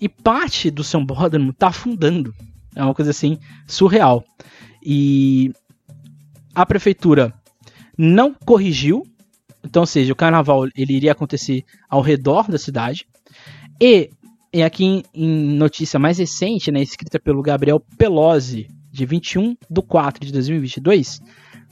e 0.00 0.08
parte 0.08 0.70
do 0.70 0.82
sambódromo 0.82 1.50
está 1.50 1.68
afundando. 1.68 2.34
É 2.76 2.82
uma 2.82 2.94
coisa 2.94 3.10
assim 3.10 3.38
surreal. 3.66 4.22
E 4.84 5.52
a 6.54 6.64
prefeitura 6.64 7.34
não 7.98 8.32
corrigiu 8.32 9.02
então, 9.66 9.82
ou 9.82 9.86
seja, 9.86 10.12
o 10.12 10.16
carnaval 10.16 10.66
ele 10.76 10.94
iria 10.94 11.12
acontecer 11.12 11.64
ao 11.90 12.00
redor 12.00 12.48
da 12.48 12.56
cidade. 12.56 13.04
E, 13.80 14.08
e 14.52 14.62
aqui 14.62 14.84
em, 14.84 15.02
em 15.12 15.56
notícia 15.56 15.98
mais 15.98 16.18
recente, 16.18 16.70
né, 16.70 16.80
escrita 16.80 17.18
pelo 17.18 17.42
Gabriel 17.42 17.80
Pelosi, 17.98 18.68
de 18.92 19.04
21 19.04 19.56
de 19.68 19.82
4 19.82 20.24
de 20.24 20.32
2022, 20.32 21.20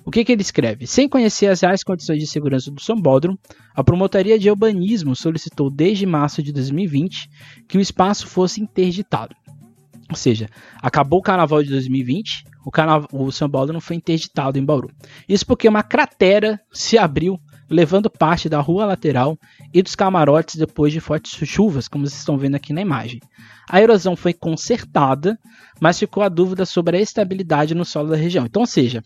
o 0.05 0.11
que, 0.11 0.25
que 0.25 0.33
ele 0.33 0.43
escreve? 0.43 0.87
Sem 0.87 1.09
conhecer 1.09 1.47
as 1.47 1.63
reais 1.63 1.83
condições 1.83 2.19
de 2.19 2.27
segurança 2.27 2.71
do 2.71 2.83
Sambódromo, 2.83 3.39
a 3.75 3.83
Promotoria 3.83 4.39
de 4.39 4.51
Urbanismo 4.51 5.17
solicitou 5.17 5.71
desde 5.71 6.05
março 6.05 6.43
de 6.43 6.53
2020 6.53 7.31
que 7.67 7.79
o 7.79 7.81
espaço 7.81 8.27
fosse 8.27 8.61
interditado. 8.61 9.35
Ou 10.11 10.17
seja, 10.17 10.49
acabou 10.83 11.21
o 11.21 11.23
carnaval 11.23 11.63
de 11.63 11.71
2020, 11.71 12.45
o, 12.65 12.71
carnaval, 12.71 13.09
o 13.13 13.31
Sambódromo 13.33 13.81
foi 13.81 13.97
interditado 13.97 14.59
em 14.59 14.65
Bauru. 14.65 14.91
Isso 15.29 15.47
porque 15.47 15.69
uma 15.69 15.83
cratera 15.83 16.61
se 16.73 16.99
abriu 16.99 17.41
levando 17.69 18.11
parte 18.11 18.49
da 18.49 18.61
rua 18.61 18.85
lateral 18.85 19.39
e 19.73 19.83
dos 19.83 19.95
camarotes 19.95 20.57
depois 20.57 20.93
de 20.93 21.01
fortes 21.01 21.37
chuvas, 21.49 21.89
como 21.89 22.07
vocês 22.07 22.19
estão 22.19 22.37
vendo 22.37 22.55
aqui 22.55 22.73
na 22.73 22.81
imagem. 22.81 23.21
A 23.69 23.81
erosão 23.81 24.15
foi 24.15 24.35
consertada, 24.35 25.39
mas 25.81 25.99
ficou 25.99 26.23
a 26.23 26.29
dúvida 26.29 26.67
sobre 26.67 26.97
a 26.97 27.01
estabilidade 27.01 27.75
no 27.75 27.85
solo 27.85 28.11
da 28.11 28.17
região. 28.17 28.45
Então, 28.45 28.63
ou 28.63 28.67
seja, 28.67 29.03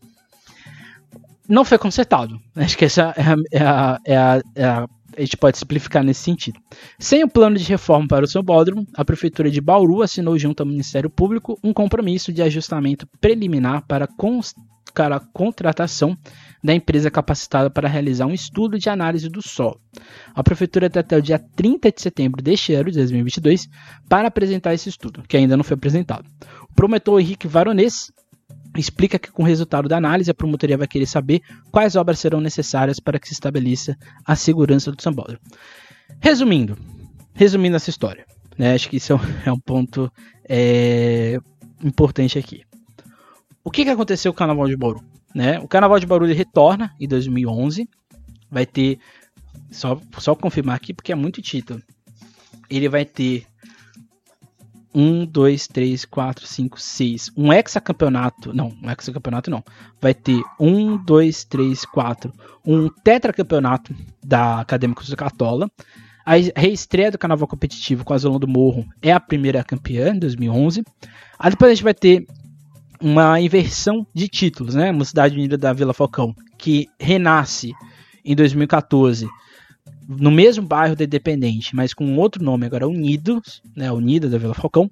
não 1.48 1.64
foi 1.64 1.78
consertado. 1.78 2.38
Acho 2.54 2.76
que 2.76 2.84
essa 2.84 3.14
é 3.16 3.22
a, 3.22 3.36
é 3.52 3.62
a, 3.62 3.98
é 4.04 4.16
a, 4.16 4.42
é 4.54 4.64
a, 4.64 4.88
a 5.18 5.20
gente 5.20 5.36
pode 5.36 5.58
simplificar 5.58 6.04
nesse 6.04 6.22
sentido. 6.22 6.60
Sem 6.98 7.24
o 7.24 7.28
plano 7.28 7.56
de 7.56 7.64
reforma 7.64 8.06
para 8.06 8.24
o 8.24 8.28
seu 8.28 8.42
bódromo, 8.42 8.86
a 8.94 9.04
Prefeitura 9.04 9.50
de 9.50 9.60
Bauru 9.60 10.00
assinou 10.00 10.38
junto 10.38 10.62
ao 10.62 10.66
Ministério 10.66 11.10
Público 11.10 11.58
um 11.62 11.72
compromisso 11.72 12.32
de 12.32 12.40
ajustamento 12.40 13.06
preliminar 13.20 13.84
para, 13.86 14.08
para 14.94 15.16
a 15.16 15.20
contratação 15.20 16.16
da 16.62 16.72
empresa 16.72 17.10
capacitada 17.10 17.68
para 17.68 17.88
realizar 17.88 18.26
um 18.26 18.34
estudo 18.34 18.78
de 18.78 18.88
análise 18.88 19.28
do 19.28 19.42
solo. 19.42 19.80
A 20.34 20.42
prefeitura 20.42 20.88
tem 20.88 21.00
até 21.00 21.16
o 21.16 21.22
dia 21.22 21.38
30 21.38 21.90
de 21.90 22.00
setembro 22.00 22.40
deste 22.40 22.72
ano, 22.74 22.90
de 22.90 22.98
2022, 22.98 23.68
para 24.08 24.28
apresentar 24.28 24.72
esse 24.72 24.88
estudo, 24.88 25.24
que 25.28 25.36
ainda 25.36 25.56
não 25.56 25.64
foi 25.64 25.74
apresentado. 25.74 26.28
O 26.70 26.74
promotor 26.74 27.20
Henrique 27.20 27.48
Varonês 27.48 28.12
explica 28.80 29.18
que 29.18 29.30
com 29.30 29.42
o 29.42 29.46
resultado 29.46 29.88
da 29.88 29.96
análise 29.96 30.30
a 30.30 30.34
promotoria 30.34 30.78
vai 30.78 30.86
querer 30.86 31.06
saber 31.06 31.40
quais 31.70 31.96
obras 31.96 32.18
serão 32.18 32.40
necessárias 32.40 33.00
para 33.00 33.18
que 33.18 33.26
se 33.26 33.34
estabeleça 33.34 33.96
a 34.24 34.36
segurança 34.36 34.92
do 34.92 35.02
sambódromo. 35.02 35.40
Resumindo, 36.20 36.76
resumindo 37.34 37.76
essa 37.76 37.90
história, 37.90 38.26
né, 38.56 38.74
acho 38.74 38.88
que 38.88 38.96
isso 38.96 39.14
é 39.44 39.52
um 39.52 39.58
ponto 39.58 40.10
é, 40.48 41.38
importante 41.82 42.38
aqui. 42.38 42.62
O 43.62 43.70
que, 43.70 43.84
que 43.84 43.90
aconteceu 43.90 44.32
com 44.32 44.36
o 44.36 44.38
Carnaval 44.38 44.66
de 44.66 44.76
Bauru? 44.76 45.04
Né? 45.34 45.58
O 45.60 45.68
Carnaval 45.68 46.00
de 46.00 46.06
Barulho 46.06 46.34
retorna 46.34 46.94
em 46.98 47.06
2011. 47.06 47.88
Vai 48.50 48.64
ter. 48.64 48.98
Só, 49.70 50.00
só 50.16 50.34
confirmar 50.34 50.76
aqui 50.76 50.94
porque 50.94 51.12
é 51.12 51.14
muito 51.14 51.42
título. 51.42 51.82
Ele 52.70 52.88
vai 52.88 53.04
ter 53.04 53.46
1, 54.98 55.26
2, 55.26 55.68
3, 55.68 56.04
4, 56.04 56.44
5, 56.44 56.80
6. 56.80 57.30
Um 57.36 57.52
hexacampeonato. 57.52 58.52
Não, 58.52 58.74
um 58.82 58.90
hexacampeonato 58.90 59.48
não. 59.48 59.62
Vai 60.00 60.12
ter 60.12 60.42
1, 60.58 60.96
2, 61.04 61.44
3, 61.44 61.84
4. 61.84 62.32
Um 62.66 62.88
tetracampeonato 62.88 63.94
da 64.20 64.58
Acadêmicos 64.58 65.08
do 65.08 65.16
Catola. 65.16 65.70
A 66.26 66.32
reestreia 66.56 67.12
do 67.12 67.18
carnaval 67.18 67.46
competitivo 67.46 68.04
com 68.04 68.12
a 68.12 68.18
Zona 68.18 68.40
do 68.40 68.48
Morro 68.48 68.84
é 69.00 69.12
a 69.12 69.20
primeira 69.20 69.62
campeã 69.62 70.10
em 70.10 70.18
2011. 70.18 70.82
Aí 71.38 71.50
depois 71.50 71.70
a 71.70 71.74
gente 71.74 71.84
vai 71.84 71.94
ter 71.94 72.26
uma 73.00 73.40
inversão 73.40 74.04
de 74.12 74.26
títulos, 74.26 74.74
né? 74.74 74.90
Mocidade 74.90 75.36
Unida 75.36 75.56
da 75.56 75.72
Vila 75.72 75.94
Falcão, 75.94 76.34
que 76.58 76.88
renasce 76.98 77.72
em 78.24 78.34
2014 78.34 79.28
no 80.08 80.30
mesmo 80.30 80.66
bairro 80.66 80.96
da 80.96 81.04
Independente, 81.04 81.76
mas 81.76 81.92
com 81.92 82.16
outro 82.16 82.42
nome 82.42 82.64
agora 82.64 82.88
Unidos, 82.88 83.62
né? 83.76 83.92
Unida 83.92 84.28
da 84.28 84.38
Vila 84.38 84.54
Falcão, 84.54 84.90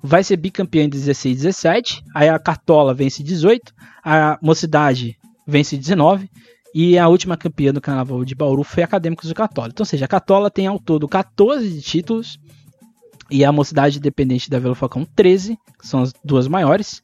vai 0.00 0.22
ser 0.22 0.36
bicampeã 0.36 0.84
em 0.84 0.88
16 0.88 1.38
17, 1.38 2.04
aí 2.14 2.28
a 2.28 2.38
Cartola 2.38 2.94
vence 2.94 3.22
18, 3.22 3.72
a 4.04 4.38
Mocidade 4.40 5.18
vence 5.46 5.76
19 5.76 6.30
e 6.74 6.98
a 6.98 7.08
última 7.08 7.36
campeã 7.36 7.72
do 7.72 7.80
Carnaval 7.80 8.24
de 8.24 8.34
Bauru 8.34 8.64
foi 8.64 8.82
Acadêmicos 8.82 9.28
do 9.28 9.34
Catola. 9.34 9.68
Então, 9.68 9.82
ou 9.82 9.86
seja, 9.86 10.04
a 10.04 10.08
Catola 10.08 10.50
tem 10.50 10.66
ao 10.66 10.78
todo 10.78 11.08
14 11.08 11.80
títulos 11.80 12.38
e 13.30 13.44
a 13.44 13.52
Mocidade 13.52 13.98
Independente 13.98 14.50
da 14.50 14.58
Vila 14.58 14.74
Falcão 14.74 15.06
13, 15.16 15.58
que 15.78 15.86
são 15.86 16.02
as 16.02 16.12
duas 16.24 16.48
maiores. 16.48 17.00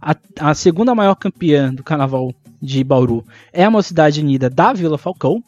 A, 0.00 0.16
a 0.38 0.54
segunda 0.54 0.94
maior 0.94 1.14
campeã 1.14 1.74
do 1.74 1.82
carnaval 1.82 2.32
de 2.62 2.82
Bauru 2.82 3.24
é 3.52 3.64
a 3.64 3.70
Mocidade 3.70 4.20
Unida 4.20 4.48
da 4.48 4.72
Vila 4.72 4.96
Falcão. 4.96 5.42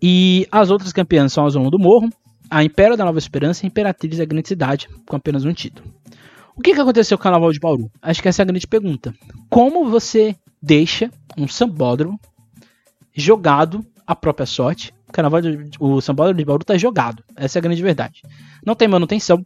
E 0.00 0.46
as 0.50 0.70
outras 0.70 0.92
campeãs 0.92 1.32
são 1.32 1.44
a 1.44 1.50
Zona 1.50 1.70
do 1.70 1.78
Morro, 1.78 2.08
a 2.50 2.62
Império 2.62 2.96
da 2.96 3.04
Nova 3.04 3.18
Esperança 3.18 3.64
e 3.64 3.66
a 3.66 3.68
Imperatriz 3.68 4.18
da 4.18 4.24
Grande 4.24 4.48
Cidade, 4.48 4.88
com 5.06 5.16
apenas 5.16 5.44
um 5.44 5.52
título. 5.52 5.92
O 6.56 6.60
que, 6.60 6.74
que 6.74 6.80
aconteceu 6.80 7.16
com 7.16 7.22
o 7.22 7.24
Carnaval 7.24 7.52
de 7.52 7.60
Bauru? 7.60 7.90
Acho 8.02 8.20
que 8.20 8.28
essa 8.28 8.42
é 8.42 8.44
a 8.44 8.46
grande 8.46 8.66
pergunta. 8.66 9.14
Como 9.48 9.88
você 9.88 10.34
deixa 10.60 11.10
um 11.36 11.46
sambódromo 11.46 12.18
jogado 13.14 13.84
à 14.06 14.16
própria 14.16 14.46
sorte? 14.46 14.92
O, 15.08 15.12
carnaval 15.12 15.40
de, 15.40 15.70
o 15.78 16.00
sambódromo 16.00 16.38
de 16.38 16.44
Bauru 16.44 16.62
está 16.62 16.76
jogado. 16.76 17.22
Essa 17.36 17.58
é 17.58 17.60
a 17.60 17.62
grande 17.62 17.82
verdade. 17.82 18.22
Não 18.64 18.74
tem 18.74 18.88
manutenção. 18.88 19.44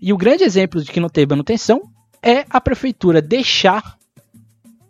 E 0.00 0.12
o 0.12 0.16
grande 0.16 0.44
exemplo 0.44 0.82
de 0.82 0.92
que 0.92 1.00
não 1.00 1.08
tem 1.08 1.26
manutenção 1.26 1.80
é 2.22 2.44
a 2.50 2.60
prefeitura 2.60 3.22
deixar, 3.22 3.96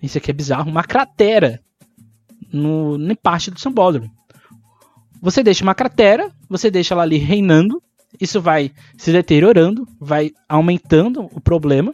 isso 0.03 0.18
aqui 0.18 0.30
é 0.30 0.34
bizarro, 0.34 0.70
uma 0.70 0.82
cratera 0.82 1.61
no, 2.53 2.97
em 2.97 3.14
parte 3.14 3.51
do 3.51 3.61
sambódromo. 3.61 4.11
Você 5.21 5.43
deixa 5.43 5.64
uma 5.64 5.75
cratera, 5.75 6.31
você 6.49 6.71
deixa 6.71 6.95
ela 6.95 7.03
ali 7.03 7.17
reinando, 7.17 7.83
isso 8.21 8.41
vai 8.41 8.73
se 8.97 9.12
deteriorando, 9.12 9.87
vai 10.01 10.33
aumentando 10.49 11.29
o 11.33 11.41
problema, 11.41 11.93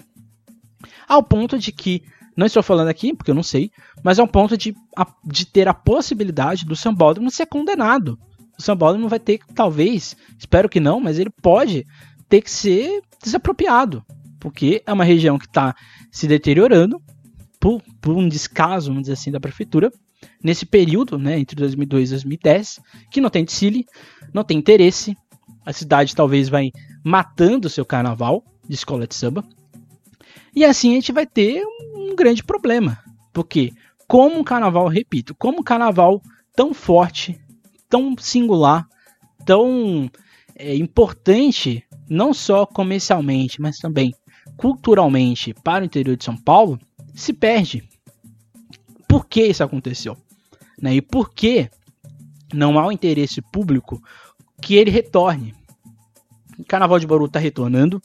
ao 1.08 1.22
ponto 1.22 1.58
de 1.58 1.72
que, 1.72 2.02
não 2.36 2.46
estou 2.46 2.62
falando 2.62 2.88
aqui 2.88 3.14
porque 3.14 3.30
eu 3.30 3.34
não 3.34 3.42
sei, 3.42 3.70
mas 4.02 4.18
ao 4.18 4.26
ponto 4.26 4.56
de, 4.56 4.74
de 5.24 5.46
ter 5.46 5.68
a 5.68 5.74
possibilidade 5.74 6.64
do 6.64 6.76
sambódromo 6.76 7.30
ser 7.30 7.46
condenado. 7.46 8.18
O 8.58 8.62
sambódromo 8.62 9.08
vai 9.08 9.18
ter 9.18 9.40
talvez, 9.54 10.16
espero 10.38 10.68
que 10.68 10.80
não, 10.80 11.00
mas 11.00 11.18
ele 11.18 11.30
pode 11.30 11.86
ter 12.28 12.42
que 12.42 12.50
ser 12.50 13.02
desapropriado 13.22 14.04
porque 14.42 14.82
é 14.84 14.92
uma 14.92 15.04
região 15.04 15.38
que 15.38 15.46
está 15.46 15.72
se 16.10 16.26
deteriorando 16.26 17.00
por, 17.60 17.80
por, 18.00 18.16
um 18.16 18.28
descaso, 18.28 18.88
vamos 18.88 19.02
dizer 19.02 19.12
assim, 19.12 19.30
da 19.30 19.38
prefeitura, 19.38 19.88
nesse 20.42 20.66
período, 20.66 21.18
né, 21.18 21.38
entre 21.38 21.56
2002 21.56 22.08
e 22.08 22.12
2010, 22.12 22.80
que 23.10 23.20
não 23.20 23.30
tem 23.30 23.44
desfile, 23.44 23.86
não 24.32 24.44
tem 24.44 24.58
interesse, 24.58 25.16
a 25.64 25.72
cidade 25.72 26.14
talvez 26.14 26.48
vai 26.48 26.70
matando 27.04 27.68
o 27.68 27.70
seu 27.70 27.84
carnaval 27.84 28.44
de 28.68 28.74
escola 28.74 29.06
de 29.06 29.14
samba, 29.14 29.44
e 30.54 30.64
assim 30.64 30.92
a 30.92 30.94
gente 30.94 31.12
vai 31.12 31.26
ter 31.26 31.64
um 31.94 32.14
grande 32.14 32.42
problema, 32.42 32.98
porque 33.32 33.72
como 34.06 34.38
um 34.38 34.44
carnaval, 34.44 34.88
repito, 34.88 35.34
como 35.34 35.60
um 35.60 35.64
carnaval 35.64 36.20
tão 36.54 36.74
forte, 36.74 37.40
tão 37.88 38.14
singular, 38.18 38.86
tão 39.44 40.10
é, 40.54 40.74
importante, 40.76 41.84
não 42.08 42.34
só 42.34 42.66
comercialmente, 42.66 43.60
mas 43.60 43.78
também 43.78 44.14
culturalmente 44.56 45.54
para 45.64 45.82
o 45.82 45.86
interior 45.86 46.16
de 46.16 46.24
São 46.24 46.36
Paulo, 46.36 46.78
se 47.14 47.32
perde. 47.32 47.88
Por 49.12 49.26
que 49.26 49.42
isso 49.44 49.62
aconteceu? 49.62 50.16
Né? 50.80 50.94
E 50.94 51.02
por 51.02 51.34
que 51.34 51.68
não 52.50 52.78
há 52.78 52.86
o 52.86 52.92
interesse 52.92 53.42
público 53.42 54.02
que 54.62 54.74
ele 54.74 54.90
retorne? 54.90 55.54
O 56.58 56.64
Carnaval 56.64 56.98
de 56.98 57.06
Bauru 57.06 57.26
está 57.26 57.38
retornando. 57.38 58.02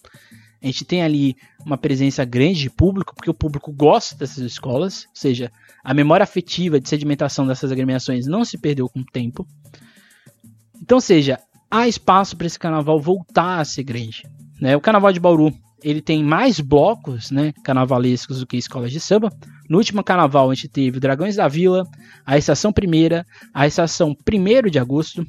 A 0.61 0.65
gente 0.65 0.83
tem 0.83 1.01
ali 1.01 1.37
uma 1.65 1.77
presença 1.77 2.25
grande 2.25 2.59
de 2.59 2.69
público, 2.69 3.15
porque 3.15 3.29
o 3.29 3.33
público 3.33 3.71
gosta 3.71 4.17
dessas 4.17 4.39
escolas, 4.39 5.05
ou 5.05 5.15
seja, 5.15 5.49
a 5.81 5.93
memória 5.93 6.25
afetiva 6.25 6.77
de 6.77 6.89
sedimentação 6.89 7.47
dessas 7.47 7.71
agremiações 7.71 8.27
não 8.27 8.43
se 8.43 8.57
perdeu 8.57 8.89
com 8.89 8.99
o 8.99 9.05
tempo. 9.05 9.47
Então, 10.81 10.99
seja, 10.99 11.39
há 11.71 11.87
espaço 11.87 12.35
para 12.35 12.47
esse 12.47 12.59
carnaval 12.59 12.99
voltar 12.99 13.61
a 13.61 13.65
ser 13.65 13.83
grande. 13.83 14.29
Né? 14.59 14.75
O 14.75 14.81
Carnaval 14.81 15.13
de 15.13 15.21
Bauru 15.21 15.53
ele 15.83 16.01
tem 16.01 16.23
mais 16.23 16.59
blocos 16.59 17.29
né, 17.31 17.53
carnavalescos 17.63 18.39
do 18.39 18.47
que 18.47 18.57
escolas 18.57 18.91
de 18.91 18.99
samba. 18.99 19.29
No 19.69 19.77
último 19.77 20.03
carnaval, 20.03 20.49
a 20.49 20.55
gente 20.55 20.69
teve 20.69 20.97
o 20.97 21.01
Dragões 21.01 21.35
da 21.35 21.47
Vila, 21.47 21.85
a 22.25 22.37
Estação 22.37 22.73
Primeira, 22.73 23.25
a 23.53 23.67
Estação 23.67 24.15
1 24.27 24.69
de 24.69 24.79
Agosto, 24.79 25.25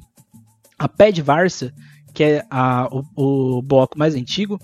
a 0.78 0.88
Pé 0.88 1.11
de 1.11 1.20
Varsa, 1.20 1.72
que 2.14 2.22
é 2.24 2.44
a, 2.51 2.88
o, 2.90 3.59
o, 3.59 3.62
bloco 3.62 3.99
mais 3.99 4.14
antigo. 4.14 4.59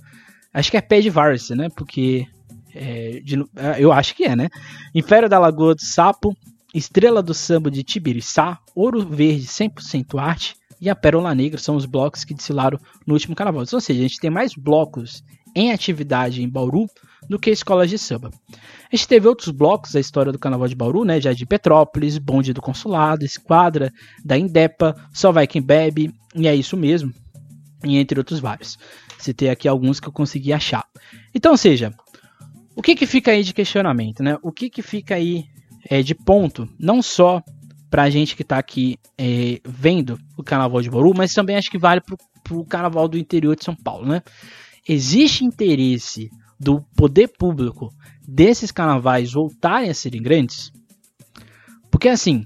Acho 0.53 0.71
que 0.71 0.77
é 0.77 0.81
Pé 0.81 1.01
de 1.01 1.11
Varsa, 1.11 1.55
né? 1.55 1.69
Porque 1.77 2.27
é, 2.75 3.21
de, 3.21 3.45
é, 3.57 3.77
eu 3.79 3.93
acho 3.93 4.15
que 4.15 4.25
é, 4.25 4.35
né? 4.35 4.49
Império 4.95 5.29
da 5.29 5.39
Lagoa 5.39 5.75
do 5.75 5.83
Sapo, 5.83 6.37
Estrela 6.73 7.23
do 7.23 7.35
Samba 7.35 7.71
de 7.71 7.83
Tibiriçá, 7.83 8.59
Ouro 8.75 9.07
Verde 9.07 9.47
100% 9.47 10.19
Arte, 10.19 10.57
e 10.81 10.89
a 10.89 10.95
Pérola 10.95 11.35
Negra 11.35 11.59
são 11.59 11.77
os 11.77 11.87
blocos 11.87 12.25
que 12.25 12.35
desfilaram 12.35 12.79
no 13.07 13.15
último 13.15 13.35
carnaval. 13.35 13.65
Ou 13.73 13.81
seja, 13.81 14.01
a 14.01 14.03
gente 14.03 14.19
tem 14.19 14.31
mais 14.31 14.55
blocos 14.55 15.23
em 15.55 15.73
atividade 15.73 16.43
em 16.43 16.49
Bauru 16.49 16.87
do 17.29 17.39
que 17.39 17.51
escolas 17.51 17.89
de 17.89 17.99
samba. 17.99 18.31
A 18.51 18.97
gente 18.97 19.09
teve 19.09 19.27
outros 19.27 19.51
blocos 19.51 19.93
da 19.93 20.01
história 20.01 20.31
do 20.31 20.39
Carnaval 20.39 20.69
de 20.69 20.75
Bauru, 20.75 21.05
né? 21.05 21.21
Já 21.21 21.33
de 21.33 21.47
Petrópolis, 21.47 22.19
Bonde 22.19 22.53
do 22.53 22.61
Consulado, 22.61 23.25
Esquadra, 23.25 23.93
da 24.25 24.37
Indepa, 24.37 24.95
Só 25.13 25.33
Vai 25.33 25.47
Quem 25.47 25.63
Bebe, 25.63 26.13
e 26.35 26.47
é 26.47 26.55
isso 26.55 26.77
mesmo, 26.77 27.13
e 27.85 27.97
entre 27.97 28.19
outros 28.19 28.41
vários. 28.41 28.79
Citei 29.19 29.49
aqui 29.49 29.67
alguns 29.67 30.01
que 30.01 30.09
eu 30.09 30.13
consegui 30.13 30.53
achar. 30.53 30.85
Então, 31.35 31.57
seja, 31.57 31.93
o 32.77 32.83
que, 32.83 32.95
que 32.95 33.07
fica 33.07 33.31
aí 33.31 33.43
de 33.43 33.55
questionamento, 33.55 34.23
né? 34.23 34.37
O 34.43 34.53
que, 34.53 34.69
que 34.69 34.83
fica 34.83 35.15
aí 35.15 35.45
é, 35.89 36.03
de 36.03 36.15
ponto, 36.15 36.69
não 36.79 37.01
só 37.03 37.43
pra 37.91 38.11
gente 38.11 38.35
que 38.35 38.43
tá 38.43 38.59
aqui 38.59 38.99
é, 39.17 39.61
vendo 39.65 40.19
o 40.37 40.43
Carnaval 40.43 40.83
de 40.83 40.91
Bauru, 40.91 41.13
mas 41.17 41.33
também 41.33 41.57
acho 41.57 41.71
que 41.71 41.79
vale 41.79 42.01
pro, 42.01 42.17
pro 42.43 42.65
Carnaval 42.65 43.07
do 43.07 43.17
interior 43.17 43.55
de 43.55 43.65
São 43.65 43.75
Paulo, 43.75 44.07
né? 44.07 44.21
Existe 44.87 45.45
interesse 45.45 46.31
do 46.61 46.83
poder 46.97 47.29
público 47.29 47.93
desses 48.27 48.71
carnavais 48.71 49.33
voltarem 49.33 49.91
a 49.91 49.95
serem 49.95 50.23
grandes? 50.23 50.71
Porque 51.91 52.09
assim, 52.09 52.45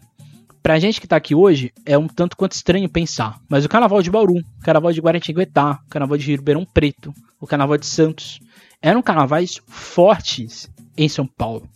pra 0.62 0.78
gente 0.78 1.00
que 1.00 1.08
tá 1.08 1.16
aqui 1.16 1.34
hoje, 1.34 1.72
é 1.84 1.98
um 1.98 2.06
tanto 2.06 2.36
quanto 2.36 2.52
estranho 2.52 2.88
pensar, 2.88 3.40
mas 3.48 3.64
o 3.64 3.68
Carnaval 3.68 4.02
de 4.02 4.10
Bauru, 4.10 4.38
o 4.38 4.60
Carnaval 4.62 4.92
de 4.92 5.00
Guaratinguetá, 5.00 5.80
o 5.84 5.90
Carnaval 5.90 6.16
de 6.16 6.26
Ribeirão 6.26 6.64
Preto, 6.64 7.12
o 7.40 7.46
Carnaval 7.46 7.76
de 7.76 7.86
Santos, 7.86 8.38
eram 8.80 9.02
carnavais 9.02 9.60
fortes 9.66 10.70
em 10.96 11.08
São 11.08 11.26
Paulo. 11.26 11.68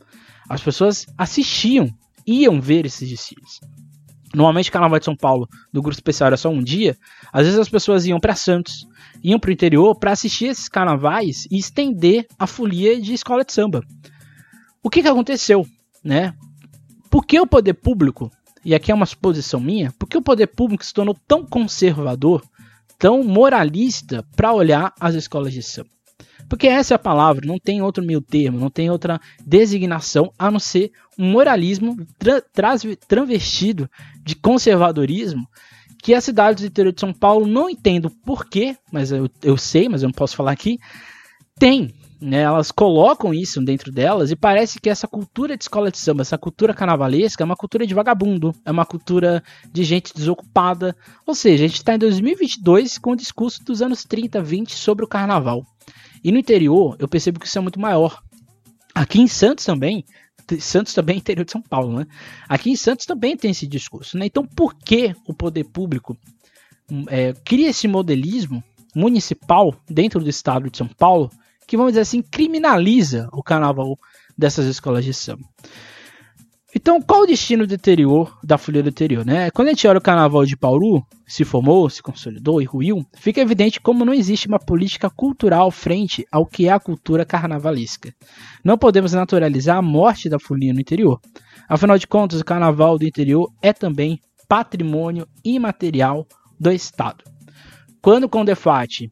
As 0.48 0.62
pessoas 0.62 1.06
assistiam 1.18 1.88
iam 2.26 2.60
ver 2.60 2.86
esses 2.86 3.08
desfiles. 3.08 3.60
Normalmente 4.34 4.70
o 4.70 4.72
Carnaval 4.72 4.98
de 4.98 5.04
São 5.04 5.16
Paulo, 5.16 5.48
do 5.72 5.82
grupo 5.82 5.94
especial 5.94 6.28
era 6.28 6.36
só 6.36 6.48
um 6.48 6.62
dia. 6.62 6.96
Às 7.32 7.44
vezes 7.44 7.58
as 7.58 7.68
pessoas 7.68 8.06
iam 8.06 8.18
para 8.18 8.34
Santos, 8.34 8.86
iam 9.22 9.38
para 9.38 9.50
o 9.50 9.52
interior 9.52 9.94
para 9.98 10.12
assistir 10.12 10.46
esses 10.46 10.68
carnavais 10.68 11.46
e 11.50 11.58
estender 11.58 12.26
a 12.38 12.46
folia 12.46 13.00
de 13.00 13.12
escola 13.12 13.44
de 13.44 13.52
samba. 13.52 13.82
O 14.82 14.88
que, 14.88 15.02
que 15.02 15.08
aconteceu, 15.08 15.66
né? 16.02 16.34
Por 17.10 17.26
que 17.26 17.38
o 17.38 17.46
poder 17.46 17.74
público, 17.74 18.30
e 18.64 18.74
aqui 18.74 18.90
é 18.90 18.94
uma 18.94 19.06
suposição 19.06 19.60
minha, 19.60 19.92
por 19.98 20.08
que 20.08 20.16
o 20.16 20.22
poder 20.22 20.46
público 20.46 20.84
se 20.84 20.94
tornou 20.94 21.16
tão 21.28 21.44
conservador, 21.44 22.42
tão 22.98 23.22
moralista 23.22 24.24
para 24.34 24.52
olhar 24.52 24.92
as 24.98 25.14
escolas 25.14 25.52
de 25.52 25.62
samba? 25.62 25.90
Porque 26.48 26.66
essa 26.68 26.94
é 26.94 26.96
a 26.96 26.98
palavra, 26.98 27.46
não 27.46 27.58
tem 27.58 27.80
outro 27.80 28.04
meio 28.04 28.20
termo, 28.20 28.58
não 28.58 28.68
tem 28.68 28.90
outra 28.90 29.20
designação 29.44 30.32
a 30.38 30.50
não 30.50 30.58
ser 30.58 30.92
um 31.18 31.30
moralismo 31.30 31.96
tra 32.18 32.42
travestido 33.08 33.88
de 34.22 34.34
conservadorismo 34.36 35.46
que 36.02 36.14
as 36.14 36.24
cidades 36.24 36.62
do 36.62 36.66
interior 36.66 36.92
de 36.92 37.00
São 37.00 37.12
Paulo, 37.12 37.46
não 37.46 37.70
entendo 37.70 38.10
porquê, 38.10 38.76
mas 38.90 39.12
eu, 39.12 39.30
eu 39.40 39.56
sei, 39.56 39.88
mas 39.88 40.02
eu 40.02 40.08
não 40.08 40.12
posso 40.12 40.36
falar 40.36 40.50
aqui, 40.50 40.78
tem. 41.58 41.94
Né, 42.20 42.42
elas 42.42 42.70
colocam 42.70 43.34
isso 43.34 43.60
dentro 43.60 43.90
delas 43.90 44.30
e 44.30 44.36
parece 44.36 44.80
que 44.80 44.88
essa 44.88 45.08
cultura 45.08 45.56
de 45.56 45.64
escola 45.64 45.90
de 45.90 45.98
samba, 45.98 46.22
essa 46.22 46.38
cultura 46.38 46.72
carnavalesca 46.72 47.42
é 47.42 47.44
uma 47.44 47.56
cultura 47.56 47.84
de 47.84 47.92
vagabundo, 47.92 48.54
é 48.64 48.70
uma 48.70 48.86
cultura 48.86 49.42
de 49.72 49.82
gente 49.82 50.14
desocupada. 50.14 50.94
Ou 51.26 51.34
seja, 51.34 51.64
a 51.64 51.66
gente 51.66 51.78
está 51.78 51.96
em 51.96 51.98
2022 51.98 52.96
com 52.98 53.10
o 53.10 53.16
discurso 53.16 53.64
dos 53.64 53.82
anos 53.82 54.04
30, 54.04 54.40
20 54.40 54.72
sobre 54.72 55.04
o 55.04 55.08
carnaval. 55.08 55.66
E 56.22 56.30
no 56.30 56.38
interior, 56.38 56.94
eu 57.00 57.08
percebo 57.08 57.40
que 57.40 57.46
isso 57.46 57.58
é 57.58 57.60
muito 57.60 57.80
maior. 57.80 58.22
Aqui 58.94 59.20
em 59.20 59.26
Santos 59.26 59.64
também, 59.64 60.04
Santos 60.60 60.94
também 60.94 61.16
é 61.16 61.18
interior 61.18 61.44
de 61.44 61.52
São 61.52 61.62
Paulo, 61.62 61.98
né? 61.98 62.06
Aqui 62.48 62.70
em 62.70 62.76
Santos 62.76 63.06
também 63.06 63.36
tem 63.36 63.50
esse 63.50 63.66
discurso, 63.66 64.18
né? 64.18 64.26
Então, 64.26 64.46
por 64.46 64.74
que 64.74 65.14
o 65.26 65.34
poder 65.34 65.64
público 65.64 66.16
hum, 66.90 67.04
é, 67.08 67.32
cria 67.44 67.70
esse 67.70 67.88
modelismo 67.88 68.62
municipal 68.94 69.74
dentro 69.88 70.20
do 70.20 70.28
estado 70.28 70.70
de 70.70 70.76
São 70.76 70.88
Paulo 70.88 71.30
que, 71.66 71.76
vamos 71.76 71.92
dizer 71.92 72.02
assim, 72.02 72.22
criminaliza 72.22 73.28
o 73.32 73.42
carnaval 73.42 73.98
dessas 74.36 74.66
escolas 74.66 75.04
de 75.04 75.14
samba? 75.14 75.48
Então, 76.74 77.02
qual 77.02 77.22
o 77.22 77.26
destino 77.26 77.66
do 77.66 77.74
interior, 77.74 78.38
da 78.42 78.56
folia 78.56 78.82
do 78.82 78.88
interior? 78.88 79.26
Né? 79.26 79.50
Quando 79.50 79.68
a 79.68 79.70
gente 79.72 79.86
olha 79.86 79.98
o 79.98 80.02
carnaval 80.02 80.46
de 80.46 80.56
Bauru, 80.56 81.04
se 81.26 81.44
formou, 81.44 81.88
se 81.90 82.02
consolidou 82.02 82.62
e 82.62 82.64
ruiu, 82.64 83.04
fica 83.14 83.42
evidente 83.42 83.78
como 83.78 84.06
não 84.06 84.14
existe 84.14 84.48
uma 84.48 84.58
política 84.58 85.10
cultural 85.10 85.70
frente 85.70 86.26
ao 86.32 86.46
que 86.46 86.68
é 86.68 86.72
a 86.72 86.80
cultura 86.80 87.26
carnavalesca. 87.26 88.14
Não 88.64 88.78
podemos 88.78 89.12
naturalizar 89.12 89.76
a 89.76 89.82
morte 89.82 90.30
da 90.30 90.38
folia 90.38 90.72
no 90.72 90.80
interior. 90.80 91.20
Afinal 91.68 91.98
de 91.98 92.06
contas, 92.06 92.40
o 92.40 92.44
carnaval 92.44 92.98
do 92.98 93.04
interior 93.04 93.52
é 93.60 93.74
também 93.74 94.18
patrimônio 94.48 95.28
imaterial 95.44 96.26
do 96.58 96.72
Estado. 96.72 97.22
Quando 98.00 98.24
o 98.24 98.28
Condefat 98.28 99.10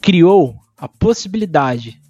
criou 0.00 0.54
a 0.76 0.88
possibilidade 0.88 2.00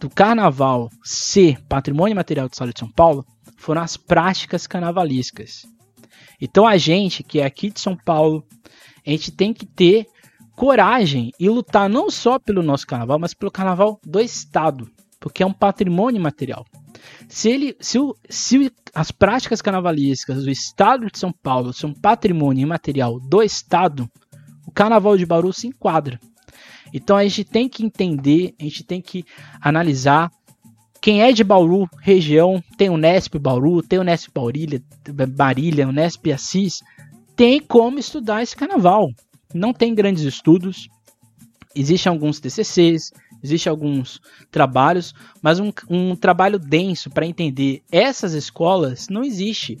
do 0.00 0.08
carnaval 0.08 0.90
ser 1.02 1.60
patrimônio 1.68 2.16
material 2.16 2.48
do 2.48 2.52
Estado 2.52 2.72
de 2.72 2.80
São 2.80 2.90
Paulo 2.90 3.24
foram 3.62 3.82
as 3.82 3.96
práticas 3.96 4.66
carnavalescas. 4.66 5.64
Então 6.40 6.66
a 6.66 6.76
gente 6.76 7.22
que 7.22 7.40
é 7.40 7.44
aqui 7.44 7.70
de 7.70 7.80
São 7.80 7.96
Paulo, 7.96 8.44
a 9.06 9.10
gente 9.10 9.30
tem 9.30 9.54
que 9.54 9.64
ter 9.64 10.06
coragem 10.56 11.30
e 11.38 11.48
lutar 11.48 11.88
não 11.88 12.10
só 12.10 12.38
pelo 12.38 12.62
nosso 12.62 12.86
carnaval, 12.86 13.18
mas 13.18 13.34
pelo 13.34 13.50
carnaval 13.50 14.00
do 14.04 14.20
Estado, 14.20 14.90
porque 15.20 15.42
é 15.42 15.46
um 15.46 15.52
patrimônio 15.52 16.20
material. 16.20 16.64
Se, 17.28 17.48
ele, 17.48 17.76
se, 17.80 17.98
o, 17.98 18.16
se 18.28 18.72
as 18.94 19.10
práticas 19.10 19.62
carnavalescas 19.62 20.44
do 20.44 20.50
Estado 20.50 21.10
de 21.10 21.18
São 21.18 21.32
Paulo 21.32 21.72
são 21.72 21.94
patrimônio 21.94 22.62
imaterial 22.62 23.18
do 23.20 23.42
Estado, 23.42 24.10
o 24.66 24.72
Carnaval 24.72 25.16
de 25.16 25.26
Bauru 25.26 25.52
se 25.52 25.66
enquadra. 25.66 26.20
Então 26.92 27.16
a 27.16 27.22
gente 27.22 27.44
tem 27.44 27.68
que 27.68 27.84
entender, 27.84 28.54
a 28.60 28.64
gente 28.64 28.84
tem 28.84 29.00
que 29.00 29.24
analisar. 29.60 30.30
Quem 31.02 31.20
é 31.20 31.32
de 31.32 31.42
Bauru, 31.42 31.90
região, 32.00 32.62
tem 32.78 32.88
o 32.88 32.96
Nesp 32.96 33.36
Bauru, 33.36 33.82
tem 33.82 33.98
o 33.98 34.04
Nesp 34.04 34.30
Baurilha, 34.32 34.80
Barilha, 35.30 35.88
o 35.88 35.90
Nesp 35.90 36.30
Assis, 36.32 36.80
tem 37.34 37.58
como 37.60 37.98
estudar 37.98 38.40
esse 38.40 38.54
carnaval. 38.54 39.10
Não 39.52 39.72
tem 39.72 39.96
grandes 39.96 40.22
estudos, 40.22 40.88
existem 41.74 42.08
alguns 42.08 42.38
TCCs, 42.38 43.10
existem 43.42 43.68
alguns 43.68 44.20
trabalhos, 44.48 45.12
mas 45.42 45.58
um, 45.58 45.72
um 45.90 46.14
trabalho 46.14 46.56
denso 46.56 47.10
para 47.10 47.26
entender 47.26 47.82
essas 47.90 48.32
escolas 48.32 49.08
não 49.08 49.24
existe. 49.24 49.78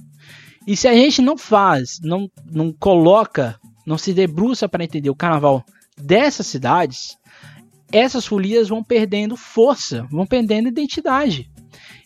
E 0.66 0.76
se 0.76 0.88
a 0.88 0.92
gente 0.92 1.22
não 1.22 1.38
faz, 1.38 2.00
não, 2.02 2.28
não 2.44 2.72
coloca, 2.72 3.60
não 3.86 3.96
se 3.96 4.12
debruça 4.12 4.68
para 4.68 4.82
entender 4.82 5.10
o 5.10 5.14
carnaval 5.14 5.64
dessas 5.96 6.48
cidades, 6.48 7.16
essas 7.92 8.26
folias 8.26 8.68
vão 8.68 8.82
perdendo 8.82 9.36
força, 9.36 10.06
vão 10.10 10.26
perdendo 10.26 10.68
identidade. 10.68 11.50